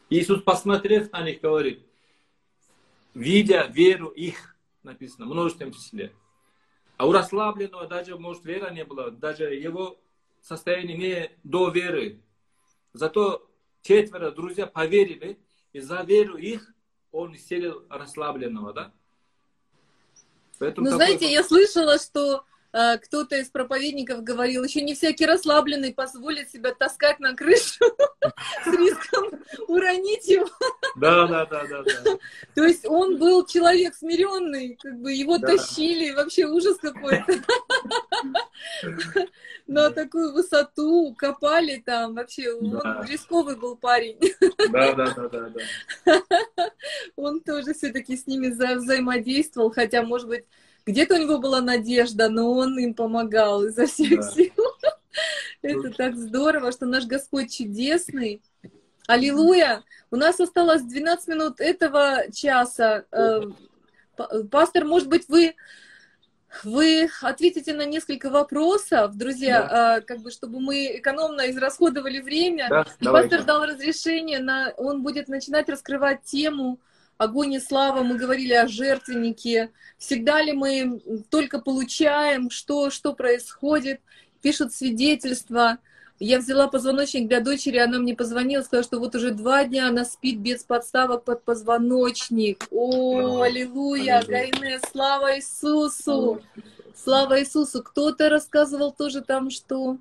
Иисус, 0.10 0.42
посмотрев 0.42 1.12
на 1.12 1.24
них, 1.24 1.42
говорит, 1.42 1.82
видя 3.16 3.66
веру 3.68 4.10
их, 4.10 4.56
написано, 4.84 5.26
множественном 5.26 5.74
числе. 5.74 6.14
А 6.98 7.08
у 7.08 7.12
расслабленного 7.12 7.88
даже, 7.88 8.18
может, 8.18 8.46
вера 8.46 8.70
не 8.70 8.86
было, 8.86 9.10
даже 9.10 9.56
его 9.56 10.00
состояние 10.42 10.98
не 10.98 11.32
до 11.44 11.70
веры. 11.70 12.22
Зато 12.94 13.50
четверо 13.82 14.32
друзья 14.32 14.68
поверили, 14.68 15.40
и 15.74 15.80
за 15.80 16.04
веру 16.04 16.38
их 16.38 16.72
он 17.12 17.36
исцелил 17.36 17.86
расслабленного, 17.90 18.74
да? 18.74 18.94
Поэтому 20.60 20.90
ну, 20.90 20.96
знаете, 20.96 21.32
я 21.32 21.44
слышала, 21.44 21.98
что 21.98 22.46
кто-то 23.04 23.38
из 23.38 23.48
проповедников 23.50 24.22
говорил, 24.22 24.64
еще 24.64 24.82
не 24.82 24.96
всякий 24.96 25.26
расслабленный 25.26 25.94
позволит 25.94 26.50
себя 26.50 26.74
таскать 26.74 27.20
на 27.20 27.34
крышу 27.34 27.86
с 28.64 28.68
риском 28.68 29.40
уронить 29.68 30.28
его. 30.28 30.50
Да, 30.98 31.26
да, 31.26 31.46
да, 31.46 31.64
да. 31.66 31.84
То 32.54 32.66
есть 32.66 32.86
он 32.86 33.18
был 33.18 33.46
человек 33.46 33.96
смиренный, 33.96 34.78
как 34.82 35.00
бы 35.00 35.14
его 35.14 35.38
тащили, 35.38 36.12
вообще 36.12 36.46
ужас 36.46 36.78
какой-то. 36.78 37.34
На 39.68 39.90
такую 39.90 40.34
высоту 40.34 41.16
копали 41.18 41.82
там, 41.84 42.14
вообще 42.14 42.54
он 42.54 42.82
рисковый 43.08 43.56
был 43.56 43.78
парень. 43.78 44.20
Да, 44.72 44.94
да, 44.94 45.14
да, 45.16 45.30
да, 45.30 45.50
да. 46.06 46.22
Он 47.16 47.40
тоже 47.42 47.74
все-таки 47.74 48.16
с 48.16 48.28
ними 48.28 48.50
взаимодействовал, 48.50 49.72
хотя, 49.72 50.04
может 50.04 50.28
быть, 50.28 50.46
где-то 50.86 51.16
у 51.16 51.18
него 51.18 51.40
была 51.40 51.62
надежда, 51.62 52.30
но 52.30 52.52
он 52.52 52.78
им 52.78 52.94
помогал 52.94 53.64
изо 53.66 53.88
всех 53.88 54.22
да. 54.22 54.32
сил. 54.32 54.54
Это 55.62 55.90
так 55.92 56.16
здорово, 56.16 56.72
что 56.72 56.86
наш 56.86 57.06
Господь 57.06 57.56
чудесный. 57.56 58.42
Аллилуйя! 59.08 59.84
У 60.12 60.16
нас 60.16 60.40
осталось 60.40 60.84
12 60.84 61.28
минут 61.28 61.60
этого 61.60 62.32
часа. 62.32 63.06
Э, 63.12 63.42
пастор, 64.52 64.86
может 64.86 65.10
быть, 65.10 65.28
вы 65.28 65.56
вы 66.64 67.10
ответите 67.22 67.74
на 67.74 67.86
несколько 67.86 68.30
вопросов, 68.30 69.18
друзья, 69.18 69.64
да. 69.64 70.02
как 70.02 70.20
бы, 70.20 70.32
чтобы 70.32 70.62
мы 70.62 70.98
экономно 70.98 71.50
израсходовали 71.50 72.22
время. 72.22 72.68
Да, 72.70 72.86
и 73.02 73.06
пастор 73.06 73.44
дал 73.44 73.66
разрешение, 73.66 74.40
на, 74.40 74.72
он 74.78 75.04
будет 75.04 75.28
начинать 75.28 75.68
раскрывать 75.68 76.24
тему 76.24 76.80
огонь 77.18 77.54
и 77.54 77.60
слава, 77.60 78.04
мы 78.04 78.18
говорили 78.18 78.54
о 78.54 78.68
жертвеннике. 78.68 79.72
Всегда 79.98 80.42
ли 80.42 80.52
мы 80.54 81.02
только 81.30 81.60
получаем, 81.60 82.50
что, 82.50 82.90
что 82.90 83.14
происходит? 83.14 84.02
Пишут 84.42 84.74
свидетельства. 84.74 85.80
Я 86.20 86.40
взяла 86.40 86.68
позвоночник 86.70 87.28
для 87.28 87.42
дочери, 87.42 87.78
она 87.78 88.00
мне 88.00 88.16
позвонила, 88.16 88.62
сказала, 88.62 88.86
что 88.86 89.00
вот 89.00 89.16
уже 89.16 89.32
два 89.32 89.66
дня 89.66 89.90
она 89.90 90.06
спит 90.06 90.40
без 90.40 90.64
подставок 90.64 91.26
под 91.26 91.44
позвоночник. 91.44 92.68
О, 92.72 93.42
аллилуйя, 93.42 94.24
Гайне, 94.26 94.80
слава 94.92 95.36
Иисусу! 95.38 96.42
Слава 96.96 97.42
Иисусу! 97.42 97.84
Кто-то 97.84 98.30
рассказывал 98.30 98.94
тоже 98.94 99.22
там, 99.22 99.50
что 99.50 99.98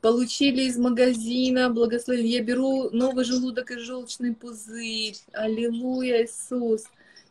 получили 0.00 0.62
из 0.62 0.76
магазина, 0.76 1.70
благословение. 1.70 2.38
Я 2.38 2.42
беру 2.42 2.90
новый 2.90 3.24
желудок 3.24 3.70
и 3.70 3.78
желчный 3.78 4.34
пузырь. 4.34 5.16
Аллилуйя, 5.32 6.24
Иисус. 6.24 6.84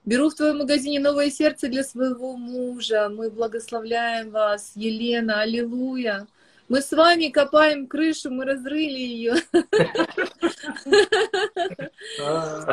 Беру 0.05 0.30
в 0.30 0.36
твоем 0.36 0.59
магазине 0.59 0.99
новое 0.99 1.30
сердце 1.30 1.67
для 1.67 1.84
своего 1.84 2.36
мужа. 2.38 3.09
Мы 3.09 3.30
благословляем 3.30 4.32
вас, 4.32 4.72
Елена. 4.76 5.41
Аллилуйя. 5.41 6.28
Мы 6.70 6.82
с 6.82 6.91
вами 6.91 7.30
копаем 7.30 7.88
крышу, 7.88 8.30
мы 8.30 8.45
разрыли 8.45 8.99
ее. 8.99 9.36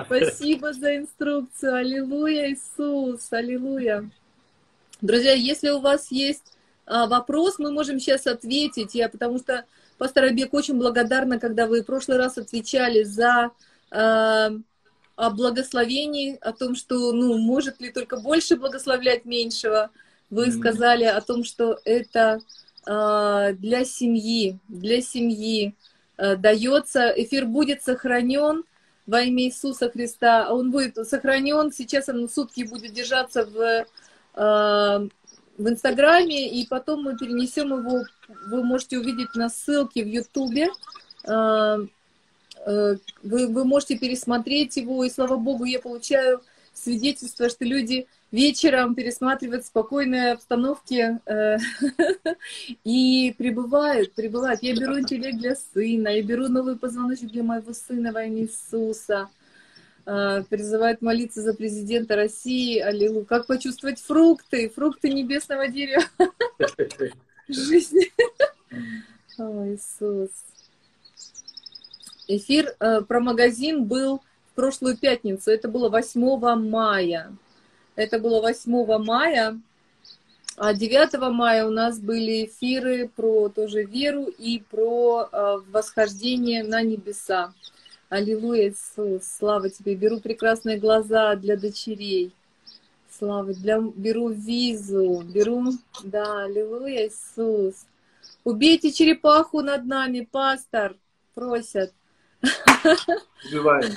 Спасибо 0.04 0.74
за 0.74 0.98
инструкцию. 0.98 1.74
Аллилуйя, 1.74 2.52
Иисус, 2.52 3.32
аллилуйя. 3.32 4.10
Друзья, 5.00 5.32
если 5.32 5.70
у 5.70 5.80
вас 5.80 6.10
есть 6.10 6.44
а, 6.84 7.06
вопрос, 7.06 7.58
мы 7.58 7.72
можем 7.72 7.98
сейчас 7.98 8.26
ответить. 8.26 8.94
Я, 8.94 9.08
потому 9.08 9.38
что 9.38 9.64
пастор 9.98 10.24
Абек 10.24 10.54
очень 10.54 10.78
благодарна, 10.78 11.38
когда 11.38 11.66
вы 11.66 11.82
в 11.82 11.86
прошлый 11.86 12.18
раз 12.18 12.38
отвечали 12.38 13.02
за 13.02 13.50
э, 13.90 14.50
о 15.16 15.30
благословении, 15.30 16.38
о 16.40 16.52
том, 16.52 16.74
что, 16.74 17.12
ну, 17.12 17.38
может 17.38 17.80
ли 17.80 17.90
только 17.90 18.18
больше 18.18 18.56
благословлять 18.56 19.24
меньшего. 19.24 19.90
Вы 20.28 20.50
сказали 20.52 21.04
о 21.04 21.20
том, 21.20 21.44
что 21.44 21.78
это 21.84 22.40
э, 22.86 23.52
для 23.58 23.84
семьи, 23.84 24.58
для 24.68 25.00
семьи 25.00 25.74
э, 26.18 26.36
дается, 26.36 27.08
эфир 27.16 27.46
будет 27.46 27.82
сохранен 27.82 28.64
во 29.06 29.22
имя 29.22 29.44
Иисуса 29.44 29.88
Христа. 29.88 30.52
Он 30.52 30.70
будет 30.70 30.96
сохранен, 31.08 31.72
сейчас 31.72 32.08
он 32.08 32.28
сутки 32.28 32.64
будет 32.64 32.92
держаться 32.92 33.46
в, 33.46 33.86
э, 34.34 35.08
в 35.58 35.68
Инстаграме, 35.68 36.48
и 36.48 36.66
потом 36.66 37.02
мы 37.02 37.16
перенесем 37.16 37.68
его, 37.76 38.04
вы 38.46 38.62
можете 38.62 38.98
увидеть 38.98 39.34
на 39.34 39.48
ссылке 39.48 40.04
в 40.04 40.08
Ютубе. 40.08 40.68
Э, 41.24 41.78
э, 42.66 42.96
вы, 43.22 43.48
вы 43.48 43.64
можете 43.64 43.98
пересмотреть 43.98 44.76
его, 44.76 45.04
и 45.04 45.10
слава 45.10 45.36
Богу, 45.36 45.64
я 45.64 45.80
получаю 45.80 46.42
свидетельство, 46.74 47.48
что 47.48 47.64
люди 47.64 48.06
вечером 48.32 48.94
пересматривают 48.94 49.64
в 49.64 49.68
спокойной 49.68 50.32
обстановке 50.32 51.20
э, 51.26 51.56
и 52.84 53.34
прибывают, 53.38 54.12
прибывают. 54.12 54.62
Я 54.62 54.74
беру 54.74 54.98
интеллект 54.98 55.38
для 55.38 55.56
сына, 55.56 56.08
я 56.08 56.22
беру 56.22 56.48
новый 56.48 56.76
позвоночник 56.76 57.30
для 57.30 57.42
моего 57.42 57.72
сына 57.72 58.12
во 58.12 58.24
имя 58.24 58.42
Иисуса. 58.42 59.28
Э, 60.06 60.44
призывает 60.48 61.02
молиться 61.02 61.42
за 61.42 61.52
президента 61.52 62.14
России. 62.14 62.78
Аллилуйя. 62.78 63.24
Как 63.24 63.46
почувствовать 63.46 64.00
фрукты, 64.00 64.68
фрукты 64.68 65.12
небесного 65.12 65.66
дерева 65.66 66.04
жизни. 67.48 68.12
О, 69.36 69.66
Иисус. 69.66 70.30
Эфир 72.28 72.72
э, 72.78 73.00
про 73.02 73.18
магазин 73.18 73.84
был 73.84 74.22
в 74.52 74.54
прошлую 74.54 74.96
пятницу. 74.96 75.50
Это 75.50 75.66
было 75.66 75.88
8 75.88 76.54
мая. 76.70 77.32
Это 77.96 78.20
было 78.20 78.40
8 78.40 78.98
мая. 79.02 79.60
А 80.56 80.72
9 80.72 81.18
мая 81.32 81.66
у 81.66 81.70
нас 81.70 81.98
были 81.98 82.44
эфиры 82.44 83.08
про 83.08 83.48
тоже 83.48 83.82
веру 83.82 84.26
и 84.26 84.62
про 84.70 85.28
э, 85.32 85.56
восхождение 85.68 86.62
на 86.62 86.82
небеса. 86.82 87.52
Аллилуйя, 88.08 88.68
Иисус, 88.68 89.24
слава 89.26 89.68
тебе. 89.68 89.96
Беру 89.96 90.20
прекрасные 90.20 90.78
глаза 90.78 91.34
для 91.34 91.56
дочерей. 91.56 92.32
Слава, 93.10 93.52
для, 93.52 93.80
беру 93.80 94.28
визу, 94.28 95.22
беру, 95.24 95.72
да, 96.04 96.44
аллилуйя, 96.44 97.08
Иисус. 97.08 97.86
Убейте 98.44 98.92
черепаху 98.92 99.60
над 99.60 99.86
нами, 99.86 100.28
пастор, 100.30 100.94
просят. 101.34 101.92
Убиваем. 103.48 103.94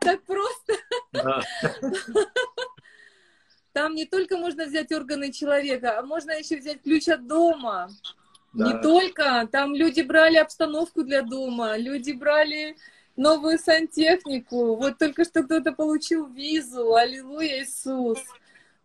Так 0.00 0.22
просто. 0.24 0.74
Там 3.72 3.94
не 3.94 4.04
только 4.04 4.36
можно 4.36 4.66
взять 4.66 4.92
органы 4.92 5.32
человека, 5.32 5.98
а 5.98 6.02
можно 6.02 6.32
еще 6.32 6.58
взять 6.58 6.82
ключ 6.82 7.08
от 7.08 7.26
дома. 7.26 7.88
Да. 8.52 8.72
Не 8.72 8.82
только. 8.82 9.48
Там 9.50 9.74
люди 9.74 10.02
брали 10.02 10.36
обстановку 10.36 11.04
для 11.04 11.22
дома, 11.22 11.76
люди 11.76 12.12
брали 12.12 12.76
новую 13.16 13.58
сантехнику. 13.58 14.76
Вот 14.76 14.98
только 14.98 15.24
что 15.24 15.42
кто-то 15.42 15.72
получил 15.72 16.26
визу. 16.26 16.94
Аллилуйя, 16.94 17.62
Иисус. 17.62 18.18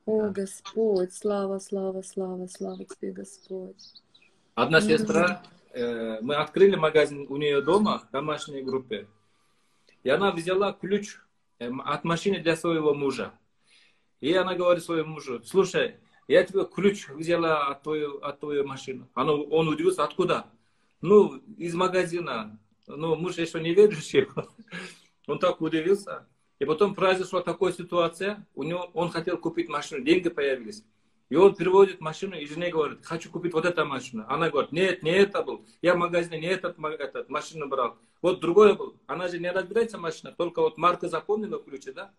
О, 0.06 0.30
Господь, 0.30 1.14
слава, 1.14 1.60
слава, 1.60 2.02
слава, 2.02 2.48
слава 2.48 2.86
тебе, 2.86 3.12
Господь. 3.12 3.76
Одна 4.56 4.80
сестра, 4.80 5.44
э, 5.74 6.20
мы 6.22 6.36
открыли 6.36 6.76
магазин 6.76 7.26
у 7.30 7.36
нее 7.36 7.62
дома, 7.62 8.00
в 8.00 8.12
домашней 8.12 8.62
группе. 8.62 9.08
И 10.04 10.10
она 10.10 10.32
взяла 10.32 10.72
ключ 10.72 11.18
Эм, 11.60 11.82
от 11.82 12.04
машины 12.04 12.40
для 12.40 12.56
своего 12.56 12.94
мужа. 12.94 13.34
И 14.20 14.32
она 14.34 14.54
говорит 14.54 14.84
своему 14.84 15.16
мужу, 15.16 15.42
слушай, 15.44 15.96
я 16.28 16.44
тебе 16.44 16.66
ключ 16.66 17.08
взяла 17.10 17.68
от 17.68 17.84
твоей, 17.84 18.08
от 18.22 18.40
твоей 18.40 18.64
машины. 18.64 19.08
Она, 19.14 19.34
он 19.34 19.68
удивился, 19.68 20.04
откуда? 20.04 20.48
Ну, 21.02 21.38
из 21.58 21.74
магазина. 21.74 22.60
Ну, 22.88 23.16
муж 23.16 23.38
еще 23.38 23.60
не 23.60 23.74
верующий. 23.74 24.28
Он 25.28 25.40
так 25.40 25.60
удивился. 25.62 26.26
И 26.60 26.66
потом 26.66 26.96
произошла 26.96 27.42
такая 27.42 27.72
ситуация, 27.72 28.48
у 28.56 28.64
него, 28.64 28.90
он 28.94 29.10
хотел 29.10 29.38
купить 29.38 29.70
машину, 29.70 30.04
деньги 30.04 30.30
появились. 30.30 30.84
И 31.30 31.36
он 31.36 31.54
переводит 31.54 32.00
машину, 32.00 32.36
и 32.36 32.46
жене 32.46 32.72
говорит, 32.72 33.00
хочу 33.04 33.30
купить 33.30 33.54
вот 33.54 33.66
эту 33.66 33.86
машину. 33.86 34.26
Она 34.28 34.50
говорит, 34.50 34.72
нет, 34.72 35.04
не 35.04 35.12
это 35.12 35.44
был. 35.44 35.66
Я 35.82 35.94
в 35.94 35.98
магазине 35.98 36.40
не 36.40 36.48
этот, 36.48 36.80
этот 36.80 37.30
машину 37.30 37.68
брал. 37.68 37.98
Вот 38.22 38.40
другое 38.40 38.74
был. 38.74 38.96
Она 39.06 39.28
же 39.28 39.38
не 39.38 39.52
разбирается 39.52 39.98
в 39.98 40.02
машинах, 40.02 40.36
только 40.36 40.62
вот 40.62 40.78
марка 40.78 41.10
запомнила 41.10 41.62
ключи, 41.62 41.92
да? 41.92 42.12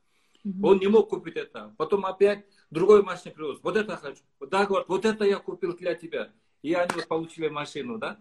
Угу. 0.49 0.69
Он 0.69 0.79
не 0.79 0.87
мог 0.87 1.11
купить 1.11 1.37
это. 1.37 1.75
Потом 1.77 2.07
опять 2.07 2.45
другой 2.71 3.03
машину 3.03 3.35
привез. 3.35 3.59
Вот 3.63 3.77
это 3.77 3.97
хочу. 3.97 4.23
Да, 4.41 4.67
говорит, 4.67 4.89
вот 4.89 5.05
это 5.05 5.25
я 5.25 5.39
купил 5.39 5.77
для 5.77 5.95
тебя. 5.95 6.33
И 6.63 6.75
они 6.75 6.91
вот 6.95 7.09
получили 7.09 7.49
машину, 7.49 7.99
да? 7.99 8.19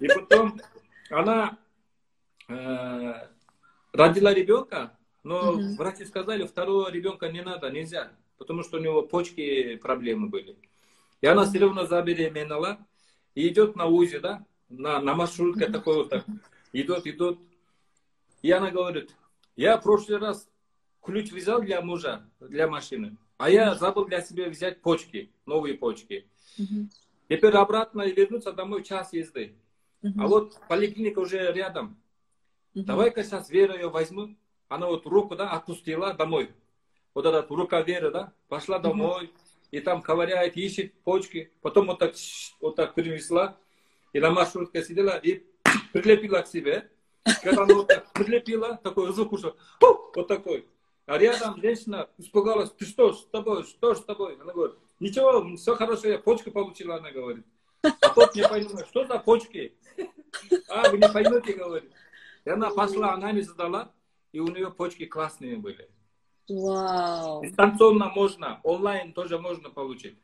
И 0.00 0.08
потом 0.08 0.60
она 1.10 1.58
э, 2.48 3.14
родила 3.92 4.34
ребенка, 4.34 4.98
но 5.22 5.52
угу. 5.52 5.76
врачи 5.76 6.04
сказали, 6.04 6.46
второго 6.46 6.90
ребенка 6.90 7.28
не 7.28 7.42
надо, 7.42 7.70
нельзя 7.70 8.12
потому 8.42 8.64
что 8.64 8.78
у 8.78 8.80
него 8.80 9.02
почки 9.02 9.76
проблемы 9.76 10.28
были. 10.28 10.58
И 11.20 11.26
она 11.28 11.44
все 11.44 11.60
равно 11.60 11.86
забеременела 11.86 12.84
и 13.36 13.46
идет 13.46 13.76
на 13.76 13.86
УЗИ, 13.86 14.18
да, 14.18 14.44
на, 14.68 15.00
на 15.00 15.14
маршрутке 15.14 15.66
такой 15.66 15.94
вот 15.94 16.10
так. 16.10 16.26
Идет, 16.72 17.06
идет. 17.06 17.38
И 18.42 18.50
она 18.50 18.72
говорит, 18.72 19.14
я 19.54 19.76
в 19.76 19.82
прошлый 19.84 20.18
раз 20.18 20.48
ключ 21.02 21.30
взял 21.32 21.60
для 21.60 21.80
мужа, 21.80 22.28
для 22.40 22.68
машины, 22.68 23.16
а 23.38 23.50
я 23.50 23.74
забыл 23.74 24.04
для 24.04 24.22
себя 24.22 24.48
взять 24.48 24.80
почки, 24.80 25.30
новые 25.46 25.74
почки. 25.74 26.26
Теперь 27.28 27.54
обратно 27.54 28.06
вернуться 28.06 28.52
домой 28.52 28.84
час 28.84 29.12
езды. 29.12 29.54
А 30.18 30.26
вот 30.26 30.58
поликлиника 30.68 31.20
уже 31.20 31.52
рядом. 31.52 31.96
Давай-ка 32.74 33.22
сейчас 33.22 33.50
Вера 33.50 33.74
ее 33.74 33.88
возьму. 33.88 34.36
Она 34.68 34.86
вот 34.86 35.06
руку 35.06 35.36
да, 35.36 35.50
отпустила 35.50 36.14
домой 36.14 36.50
вот 37.14 37.26
этот 37.26 37.50
рукавера, 37.50 38.10
да, 38.10 38.32
пошла 38.48 38.78
домой, 38.78 39.30
и 39.70 39.80
там 39.80 40.02
ковыряет, 40.02 40.56
ищет 40.56 40.92
почки, 41.02 41.50
потом 41.60 41.86
вот 41.86 41.98
так, 41.98 42.14
вот 42.60 42.76
так 42.76 42.94
принесла, 42.94 43.56
и 44.12 44.20
на 44.20 44.30
маршрутке 44.30 44.82
сидела, 44.82 45.16
и 45.16 45.42
прилепила 45.92 46.40
к 46.42 46.46
себе. 46.46 46.88
Когда 47.42 47.62
она 47.62 47.74
вот 47.74 47.88
так 47.88 48.12
прилепила, 48.12 48.78
такой 48.82 49.12
звук 49.12 49.32
ушел, 49.32 49.56
вот 49.80 50.26
такой. 50.26 50.66
А 51.06 51.18
рядом 51.18 51.60
женщина 51.60 52.08
испугалась, 52.18 52.70
ты 52.70 52.84
что 52.84 53.12
с 53.12 53.26
тобой, 53.26 53.64
что 53.64 53.94
с 53.94 54.04
тобой? 54.04 54.38
Она 54.40 54.52
говорит, 54.52 54.76
ничего, 55.00 55.56
все 55.56 55.74
хорошо, 55.74 56.08
я 56.08 56.18
почку 56.18 56.50
получила, 56.50 56.96
она 56.96 57.10
говорит. 57.10 57.44
А 57.82 58.08
тот 58.10 58.34
не 58.34 58.46
понимает, 58.46 58.86
что 58.88 59.06
за 59.06 59.18
почки? 59.18 59.76
А, 60.68 60.88
вы 60.90 60.98
не 60.98 61.08
поймете, 61.08 61.54
говорит. 61.54 61.90
И 62.44 62.50
она 62.50 62.70
пошла, 62.70 63.14
анализ 63.14 63.48
задала, 63.48 63.92
и 64.30 64.38
у 64.38 64.46
нее 64.48 64.70
почки 64.70 65.04
классные 65.06 65.56
были. 65.56 65.88
Вау. 66.48 67.44
Дистанционно 67.44 68.08
можно, 68.08 68.60
онлайн 68.62 69.12
тоже 69.12 69.38
можно 69.38 69.70
получить. 69.70 70.16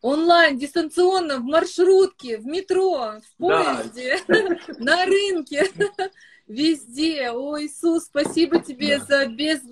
Онлайн, 0.00 0.58
дистанционно, 0.58 1.38
в 1.38 1.44
маршрутке, 1.44 2.36
в 2.36 2.44
метро, 2.44 3.14
в 3.20 3.36
поезде, 3.38 4.18
да. 4.28 4.58
на 4.78 5.06
рынке, 5.06 5.70
везде. 6.46 7.30
О, 7.30 7.58
Иисус, 7.58 8.04
спасибо 8.04 8.58
тебе 8.58 8.98
да. 8.98 9.04
за 9.04 9.26
без, 9.28 9.62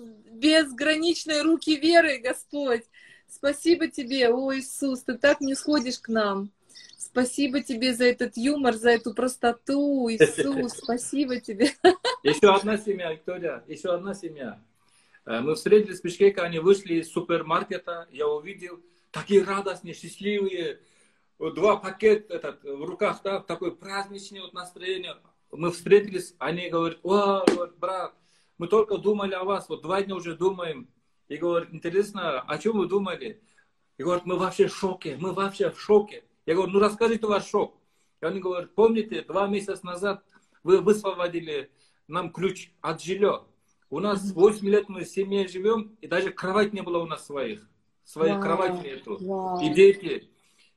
безграничные 0.43 1.41
руки 1.41 1.77
веры, 1.77 2.17
Господь. 2.17 2.83
Спасибо 3.27 3.87
тебе, 3.87 4.29
о, 4.29 4.53
Иисус, 4.53 5.03
ты 5.03 5.17
так 5.17 5.39
не 5.39 5.55
сходишь 5.55 5.99
к 5.99 6.09
нам. 6.09 6.51
Спасибо 6.97 7.61
тебе 7.61 7.93
за 7.93 8.05
этот 8.05 8.35
юмор, 8.35 8.73
за 8.73 8.91
эту 8.91 9.13
простоту, 9.13 10.09
Иисус, 10.09 10.73
спасибо 10.73 11.39
тебе. 11.39 11.69
Еще 12.23 12.53
одна 12.53 12.77
семья, 12.77 13.13
Виктория, 13.13 13.63
еще 13.67 13.93
одна 13.93 14.13
семья. 14.13 14.61
Э, 15.25 15.39
мы 15.39 15.55
встретились 15.55 16.01
в 16.01 16.03
Бишкеке, 16.03 16.41
они 16.41 16.59
вышли 16.59 16.95
из 16.95 17.11
супермаркета, 17.11 18.07
я 18.11 18.27
увидел, 18.27 18.79
такие 19.11 19.43
радостные, 19.43 19.93
счастливые, 19.93 20.79
два 21.39 21.77
пакета 21.77 22.33
этот, 22.35 22.63
в 22.63 22.83
руках, 22.83 23.21
да, 23.23 23.39
такое 23.39 23.71
праздничное 23.71 24.41
вот 24.41 24.53
настроение. 24.53 25.15
Мы 25.51 25.71
встретились, 25.71 26.35
они 26.39 26.69
говорят, 26.69 26.99
о, 27.03 27.45
брат, 27.77 28.13
мы 28.57 28.67
только 28.67 28.97
думали 28.97 29.33
о 29.33 29.43
вас, 29.43 29.69
вот 29.69 29.81
два 29.81 30.01
дня 30.01 30.15
уже 30.15 30.35
думаем. 30.35 30.87
И 31.27 31.37
говорят, 31.37 31.69
интересно, 31.73 32.41
о 32.41 32.57
чем 32.57 32.77
вы 32.77 32.87
думали? 32.87 33.41
И 33.97 34.03
говорят, 34.03 34.25
мы 34.25 34.37
вообще 34.37 34.67
в 34.67 34.75
шоке, 34.75 35.17
мы 35.19 35.33
вообще 35.33 35.71
в 35.71 35.79
шоке. 35.79 36.23
Я 36.45 36.55
говорю, 36.55 36.71
ну 36.71 36.79
расскажите 36.79 37.25
ваш 37.25 37.47
шок. 37.47 37.75
И 38.21 38.25
они 38.25 38.39
говорят, 38.39 38.75
помните, 38.75 39.21
два 39.21 39.47
месяца 39.47 39.85
назад 39.85 40.23
вы 40.63 40.79
высвободили 40.79 41.71
нам 42.07 42.31
ключ 42.31 42.71
от 42.81 43.01
жилья. 43.01 43.43
У 43.89 43.99
нас 43.99 44.31
8 44.31 44.67
лет 44.67 44.89
мы 44.89 45.03
в 45.03 45.07
семье 45.07 45.47
живем, 45.47 45.95
и 46.01 46.07
даже 46.07 46.31
кровать 46.31 46.73
не 46.73 46.81
было 46.81 46.97
у 46.99 47.05
нас 47.05 47.25
своих. 47.25 47.67
Своих 48.03 48.39
кровати 48.41 48.87
нету. 48.87 49.59
И 49.61 49.69
дети. 49.69 50.29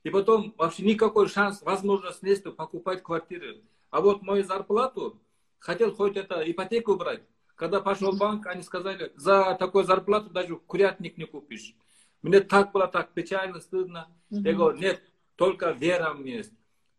И 0.02 0.10
потом 0.10 0.54
вообще 0.56 0.84
никакой 0.84 1.28
шанс, 1.28 1.62
возможность 1.62 2.22
нету 2.22 2.52
покупать 2.52 3.02
квартиры. 3.02 3.62
А 3.90 4.00
вот 4.00 4.22
мою 4.22 4.44
зарплату 4.44 5.20
хотел 5.58 5.94
хоть 5.94 6.16
это 6.16 6.42
ипотеку 6.48 6.96
брать. 6.96 7.22
Когда 7.56 7.80
пошел 7.80 8.12
в 8.12 8.18
банк, 8.18 8.46
они 8.46 8.62
сказали, 8.62 9.12
за 9.16 9.56
такую 9.58 9.84
зарплату 9.84 10.28
даже 10.30 10.56
курятник 10.56 11.16
не 11.16 11.24
купишь. 11.24 11.74
Мне 12.22 12.40
так 12.40 12.70
было 12.72 12.86
так 12.86 13.12
печально, 13.12 13.60
стыдно. 13.60 14.08
Я 14.30 14.52
говорю, 14.52 14.78
нет, 14.78 15.02
только 15.36 15.70
вера 15.70 16.12
меня 16.12 16.36
есть. 16.38 16.52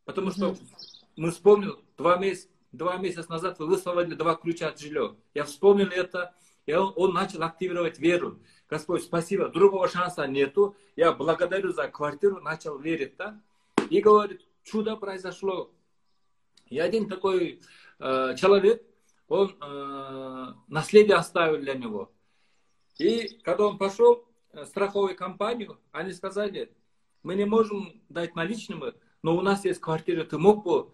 Потому 0.04 0.32
что 0.32 0.58
мы 1.16 1.32
вспомнил, 1.32 1.80
два 1.96 2.18
месяца, 2.18 2.50
два 2.72 2.98
месяца 2.98 3.30
назад 3.30 3.60
вы 3.60 3.68
высвободили 3.68 4.16
два 4.16 4.36
ключа 4.36 4.70
от 4.70 4.80
жилья. 4.80 5.16
Я 5.36 5.44
вспомнил 5.44 5.88
это, 5.88 6.34
и 6.66 6.74
он, 6.74 6.92
он 6.96 7.14
начал 7.14 7.44
активировать 7.44 8.00
веру. 8.00 8.40
Господь, 8.68 9.04
спасибо, 9.04 9.50
другого 9.50 9.88
шанса 9.88 10.28
нету. 10.28 10.76
Я 10.96 11.12
благодарю 11.12 11.72
за 11.72 11.88
квартиру, 11.88 12.42
начал 12.42 12.80
верить, 12.80 13.16
да? 13.16 13.40
И 13.90 14.02
говорит, 14.02 14.46
чудо 14.64 14.96
произошло. 14.96 15.72
И 16.66 16.80
один 16.80 17.08
такой 17.08 17.62
э, 18.00 18.36
человек, 18.38 18.84
он 19.28 19.56
э, 19.62 20.54
наследие 20.68 21.16
оставил 21.16 21.60
для 21.60 21.74
него. 21.74 22.12
И 22.98 23.40
когда 23.44 23.68
он 23.68 23.78
пошел 23.78 24.26
в 24.54 24.66
страховую 24.66 25.16
компанию, 25.16 25.80
они 25.92 26.14
сказали, 26.14 26.74
мы 27.24 27.36
не 27.36 27.46
можем 27.46 28.02
дать 28.10 28.36
наличными, 28.36 28.94
но 29.22 29.36
у 29.36 29.42
нас 29.42 29.66
есть 29.66 29.82
квартира, 29.82 30.24
ты 30.24 30.38
мог 30.38 30.64
бы, 30.64 30.92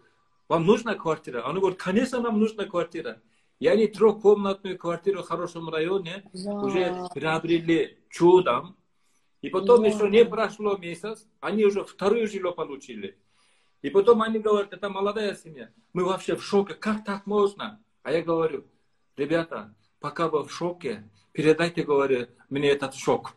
вам 0.48 0.66
нужна 0.66 0.94
квартира? 0.94 1.42
Он 1.42 1.58
говорит, 1.58 1.80
конечно, 1.80 2.20
нам 2.20 2.38
нужна 2.38 2.64
квартира. 2.64 3.22
И 3.60 3.66
они 3.66 3.86
трехкомнатную 3.86 4.76
квартиру 4.76 5.22
в 5.22 5.28
хорошем 5.28 5.68
районе 5.68 6.24
wow. 6.34 6.64
уже 6.64 7.08
приобрели 7.14 7.98
чудом. 8.10 8.76
И 9.40 9.48
потом 9.48 9.84
wow. 9.84 9.94
еще 9.94 10.10
не 10.10 10.24
прошло 10.24 10.76
месяц, 10.76 11.26
они 11.40 11.64
уже 11.64 11.84
второе 11.84 12.26
жилье 12.26 12.52
получили. 12.52 13.18
И 13.80 13.90
потом 13.90 14.22
они 14.22 14.38
говорят, 14.38 14.72
это 14.72 14.88
молодая 14.88 15.34
семья. 15.34 15.70
Мы 15.92 16.04
вообще 16.04 16.36
в 16.36 16.42
шоке, 16.42 16.74
как 16.74 17.04
так 17.04 17.26
можно? 17.26 17.83
А 18.04 18.12
я 18.12 18.22
говорю, 18.22 18.64
ребята, 19.16 19.74
пока 19.98 20.28
вы 20.28 20.44
в 20.44 20.52
шоке, 20.52 21.08
передайте, 21.32 21.82
говорю, 21.82 22.28
мне 22.50 22.68
этот 22.70 22.94
шок. 22.94 23.32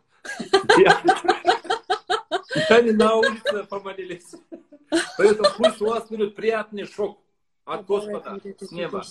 Они 2.70 2.91
на 2.91 3.15
улице 3.15 3.63
помолились. 3.63 4.36
Поэтому 5.18 5.49
пусть 5.57 5.82
у 5.82 5.88
вас 5.88 6.09
будет 6.09 6.36
приятный 6.36 6.86
шок 6.86 7.22
от 7.63 7.86
Господа 7.86 8.39
с 8.59 8.72
неба. 8.72 9.03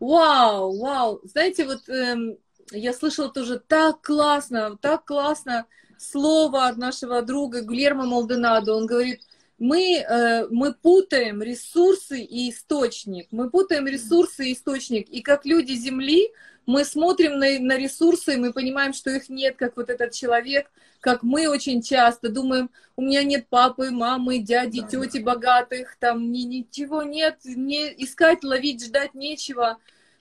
Вау, 0.00 0.76
вау. 0.76 1.20
Знаете, 1.22 1.64
вот 1.64 1.88
эм, 1.88 2.38
я 2.72 2.92
слышала 2.92 3.28
тоже 3.28 3.60
так 3.60 4.02
классно, 4.02 4.76
так 4.78 5.04
классно 5.04 5.66
слово 5.96 6.66
от 6.66 6.76
нашего 6.76 7.22
друга 7.22 7.62
Гулерма 7.62 8.04
Молденадо. 8.04 8.74
Он 8.74 8.86
говорит, 8.86 9.20
мы, 9.60 9.98
э, 9.98 10.48
мы 10.48 10.72
путаем 10.72 11.42
ресурсы 11.42 12.22
и 12.22 12.50
источник. 12.50 13.28
Мы 13.30 13.50
путаем 13.50 13.86
ресурсы 13.86 14.48
и 14.48 14.54
источник. 14.54 15.08
И 15.10 15.20
как 15.20 15.44
люди 15.44 15.74
Земли, 15.74 16.32
мы 16.64 16.84
смотрим 16.84 17.38
на, 17.38 17.58
на 17.58 17.76
ресурсы, 17.76 18.34
и 18.34 18.36
мы 18.38 18.52
понимаем, 18.52 18.94
что 18.94 19.10
их 19.10 19.28
нет, 19.28 19.56
как 19.56 19.76
вот 19.76 19.90
этот 19.90 20.12
человек, 20.12 20.70
как 21.00 21.22
мы 21.22 21.46
очень 21.48 21.82
часто 21.82 22.30
думаем, 22.30 22.70
у 22.96 23.02
меня 23.02 23.22
нет 23.22 23.48
папы, 23.48 23.90
мамы, 23.90 24.38
дяди, 24.38 24.82
тети 24.82 25.18
богатых, 25.18 25.96
там 25.98 26.32
ни, 26.32 26.40
ничего 26.40 27.02
нет, 27.02 27.38
не 27.44 27.88
искать, 28.02 28.42
ловить, 28.42 28.84
ждать 28.84 29.14
нечего 29.14 29.78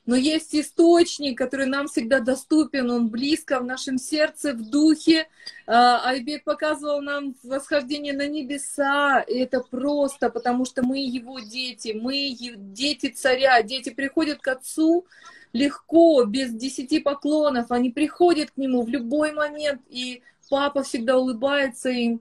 но 0.10 0.16
есть 0.16 0.56
источник, 0.56 1.38
который 1.38 1.68
нам 1.68 1.88
всегда 1.88 2.20
доступен, 2.20 2.90
он 2.90 3.10
близко 3.10 3.60
в 3.60 3.64
нашем 3.64 4.00
сердце, 4.00 4.54
в 4.54 4.68
духе. 4.68 5.28
А, 5.68 6.02
Айбек 6.04 6.46
показывал 6.46 7.00
нам 7.04 7.36
восхождение 7.44 8.14
на 8.14 8.28
небеса, 8.28 9.20
и 9.20 9.38
это 9.38 9.60
просто, 9.60 10.32
потому 10.32 10.66
что 10.66 10.84
мы 10.84 10.98
его 10.98 11.40
дети, 11.40 11.96
мы 11.96 12.36
дети 12.58 13.10
царя, 13.10 13.62
дети 13.62 13.92
приходят 13.92 14.40
к 14.40 14.48
отцу 14.48 15.06
легко, 15.54 16.24
без 16.24 16.54
десяти 16.54 17.00
поклонов, 17.00 17.70
они 17.70 17.92
приходят 17.92 18.50
к 18.50 18.58
нему 18.58 18.82
в 18.82 18.90
любой 18.90 19.32
момент, 19.32 19.84
и 19.90 20.24
папа 20.50 20.82
всегда 20.82 21.20
улыбается 21.20 21.90
им, 21.90 22.20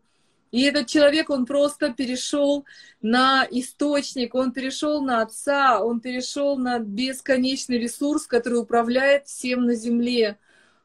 и 0.50 0.62
этот 0.62 0.86
человек, 0.86 1.30
он 1.30 1.46
просто 1.46 1.92
перешел 1.92 2.64
на 3.02 3.46
источник, 3.50 4.34
он 4.34 4.52
перешел 4.52 5.02
на 5.02 5.22
Отца, 5.22 5.80
он 5.80 6.00
перешел 6.00 6.56
на 6.56 6.78
бесконечный 6.78 7.78
ресурс, 7.78 8.26
который 8.26 8.60
управляет 8.60 9.26
всем 9.26 9.66
на 9.66 9.74
земле. 9.74 10.38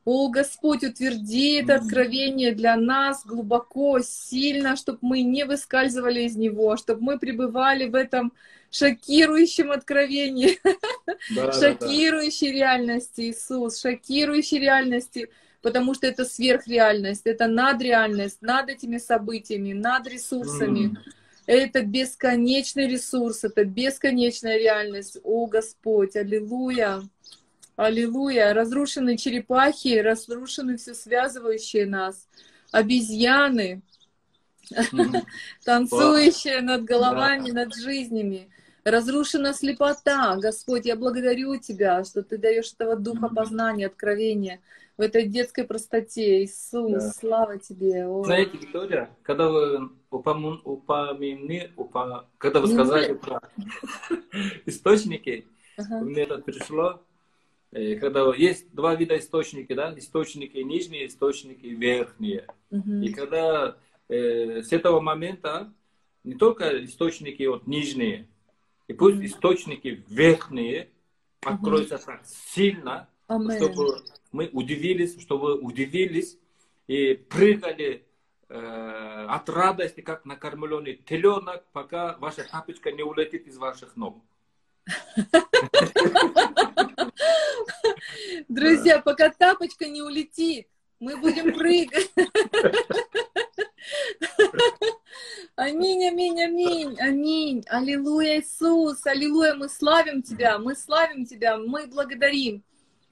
О, 0.05 0.27
Господь, 0.27 0.83
утверди 0.83 1.61
это 1.61 1.75
откровение 1.75 2.53
для 2.53 2.75
нас 2.75 3.25
глубоко, 3.25 3.99
сильно, 4.01 4.75
чтобы 4.75 4.99
мы 5.01 5.21
не 5.21 5.45
выскальзывали 5.45 6.23
из 6.23 6.35
него, 6.35 6.75
чтобы 6.75 7.01
мы 7.01 7.19
пребывали 7.19 7.87
в 7.87 7.95
этом 7.95 8.33
шокирующем 8.69 9.71
откровении, 9.71 10.59
да, 11.35 11.53
шокирующей 11.53 12.49
да. 12.49 12.53
реальности, 12.53 13.21
Иисус, 13.29 13.79
шокирующей 13.79 14.59
реальности 14.59 15.29
потому 15.63 15.95
что 15.95 16.05
это 16.05 16.25
сверхреальность, 16.25 17.25
это 17.25 17.47
надреальность, 17.47 18.41
над 18.41 18.69
этими 18.69 18.97
событиями, 18.97 19.71
над 19.71 20.05
ресурсами. 20.07 20.89
Mm. 20.89 20.97
Это 21.45 21.81
бесконечный 21.83 22.87
ресурс, 22.87 23.45
это 23.45 23.63
бесконечная 23.63 24.57
реальность. 24.57 25.17
О, 25.23 25.47
Господь, 25.47 26.15
аллилуйя! 26.17 27.01
Аллилуйя! 27.77 28.53
Разрушены 28.53 29.17
черепахи, 29.17 29.99
разрушены 29.99 30.77
все 30.77 30.93
связывающие 30.93 31.85
нас. 31.85 32.27
Обезьяны, 32.71 33.81
танцующие 35.65 36.61
над 36.61 36.83
головами, 36.83 37.51
над 37.51 37.73
жизнями. 37.73 38.49
Разрушена 38.83 39.53
слепота. 39.53 40.35
Господь, 40.35 40.85
я 40.85 40.97
благодарю 40.97 41.55
Тебя, 41.55 42.03
что 42.03 42.21
Ты 42.21 42.37
даешь 42.37 42.73
этого 42.73 42.97
духа 42.97 43.29
познания, 43.29 43.87
откровения 43.87 44.59
этой 45.03 45.27
детской 45.27 45.63
простоте. 45.65 46.43
Иисус, 46.43 46.91
да. 46.91 47.11
слава 47.11 47.59
тебе. 47.59 48.07
О. 48.07 48.23
Знаете, 48.23 48.57
Виктория, 48.57 49.09
когда 49.21 49.49
вы 49.49 49.91
упомянули, 50.09 50.59
упомяни, 50.63 51.71
упа, 51.75 52.27
когда 52.37 52.59
вы 52.59 52.67
сказали 52.67 53.13
про 53.13 53.41
источники, 54.65 55.45
мне 55.77 56.23
это 56.23 56.39
пришло, 56.39 57.01
э, 57.71 57.95
когда 57.95 58.33
есть 58.35 58.73
два 58.73 58.95
вида 58.95 59.17
источники, 59.17 59.73
да, 59.73 59.93
источники 59.97 60.57
нижние, 60.57 61.07
источники 61.07 61.67
верхние. 61.67 62.47
И 62.71 63.13
когда 63.13 63.75
э, 64.09 64.61
с 64.63 64.71
этого 64.71 64.99
момента 64.99 65.71
не 66.23 66.35
только 66.35 66.83
источники 66.85 67.43
вот 67.43 67.67
нижние, 67.67 68.27
и 68.87 68.93
пусть 68.93 69.21
источники 69.21 70.03
верхние 70.07 70.89
откроются 71.41 71.97
так 71.97 72.21
сильно, 72.25 73.07
чтобы 73.27 74.01
мы 74.33 74.49
удивились, 74.51 75.21
что 75.21 75.37
вы 75.37 75.55
удивились 75.55 76.37
и 76.87 77.13
прыгали 77.13 78.03
э, 78.49 79.25
от 79.29 79.47
радости, 79.47 80.01
как 80.01 80.25
накормленный 80.25 80.95
теленок, 80.95 81.63
пока 81.71 82.17
ваша 82.17 82.43
тапочка 82.43 82.91
не 82.91 83.03
улетит 83.03 83.47
из 83.47 83.57
ваших 83.57 83.95
ног. 83.95 84.21
Друзья, 88.49 88.99
пока 88.99 89.29
тапочка 89.29 89.87
не 89.87 90.01
улетит, 90.01 90.67
мы 90.99 91.15
будем 91.15 91.53
прыгать. 91.53 92.11
Аминь, 95.55 96.07
аминь, 96.07 96.41
аминь, 96.41 96.97
аминь. 96.99 97.63
Аллилуйя, 97.67 98.39
Иисус, 98.39 99.05
аллилуйя, 99.05 99.53
мы 99.53 99.69
славим 99.69 100.23
Тебя, 100.23 100.57
мы 100.57 100.75
славим 100.75 101.27
Тебя, 101.27 101.57
мы 101.57 101.85
благодарим. 101.85 102.63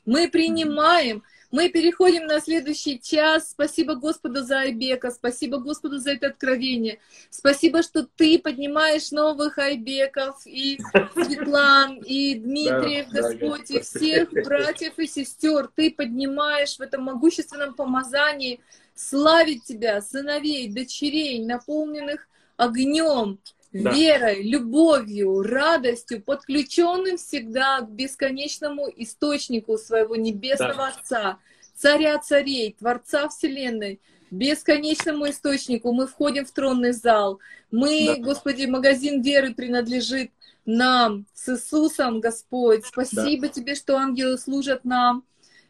Мы 0.05 0.29
принимаем, 0.29 1.23
мы 1.51 1.67
переходим 1.69 2.25
на 2.27 2.39
следующий 2.39 2.99
час. 2.99 3.51
Спасибо 3.51 3.95
Господу 3.95 4.41
за 4.41 4.61
Айбека, 4.61 5.11
спасибо 5.11 5.57
Господу 5.57 5.99
за 5.99 6.11
это 6.11 6.27
откровение. 6.27 6.99
Спасибо, 7.29 7.83
что 7.83 8.07
ты 8.15 8.39
поднимаешь 8.39 9.11
новых 9.11 9.57
Айбеков 9.57 10.41
и 10.45 10.79
Светлан, 11.13 11.97
и 12.05 12.35
Дмитриев, 12.35 13.09
да, 13.11 13.21
Господь, 13.21 13.67
да, 13.69 13.79
и 13.79 13.81
всех 13.81 14.31
братьев 14.31 14.97
и 14.97 15.07
сестер. 15.07 15.69
Ты 15.75 15.91
поднимаешь 15.91 16.77
в 16.77 16.81
этом 16.81 17.03
могущественном 17.03 17.73
помазании 17.73 18.61
славить 18.95 19.63
тебя, 19.65 20.01
сыновей, 20.01 20.69
дочерей, 20.69 21.43
наполненных 21.45 22.27
огнем, 22.55 23.39
да. 23.73 23.91
верой, 23.91 24.43
любовью, 24.43 25.41
радостью, 25.41 26.21
подключенным 26.21 27.17
всегда 27.17 27.81
к 27.81 27.89
бесконечному 27.89 28.89
источнику 28.95 29.77
своего 29.77 30.15
небесного 30.15 30.73
да. 30.75 30.87
Отца, 30.87 31.39
царя 31.75 32.17
царей, 32.19 32.75
Творца 32.77 33.29
Вселенной. 33.29 33.99
бесконечному 34.29 35.29
источнику. 35.29 35.91
Мы 35.91 36.07
входим 36.07 36.45
в 36.45 36.51
тронный 36.51 36.93
зал. 36.93 37.39
Мы, 37.69 38.05
да. 38.07 38.15
Господи, 38.23 38.65
магазин 38.65 39.21
веры 39.21 39.53
принадлежит 39.53 40.31
нам 40.65 41.25
с 41.33 41.49
Иисусом, 41.49 42.19
Господь. 42.19 42.85
Спасибо 42.85 43.47
да. 43.47 43.53
Тебе, 43.53 43.75
что 43.75 43.97
ангелы 43.97 44.37
служат 44.37 44.85
нам. 44.85 45.23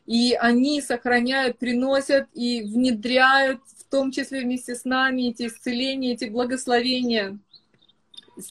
И 0.06 0.34
они 0.34 0.82
сохраняют, 0.82 1.60
приносят 1.60 2.28
и 2.34 2.64
внедряют, 2.64 3.62
в 3.78 3.89
том 3.89 4.12
числе 4.12 4.41
вместе 4.41 4.76
с 4.76 4.84
нами, 4.84 5.30
эти 5.30 5.47
исцеления, 5.47 6.14
эти 6.14 6.26
благословения. 6.26 7.39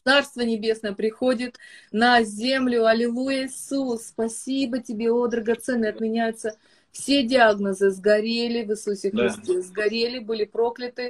Царство 0.04 0.42
Небесное 0.42 0.92
приходит 0.92 1.58
на 1.92 2.22
землю. 2.22 2.86
Аллилуйя, 2.86 3.46
Иисус. 3.46 4.08
Спасибо 4.08 4.80
тебе, 4.80 5.10
о 5.10 5.26
драгоценный. 5.26 5.90
Отменяются 5.90 6.56
все 6.92 7.22
диагнозы. 7.22 7.90
Сгорели 7.90 8.64
в 8.64 8.72
Иисусе 8.72 9.10
Христе. 9.10 9.54
Да. 9.54 9.62
Сгорели, 9.62 10.18
были 10.18 10.44
прокляты 10.44 11.08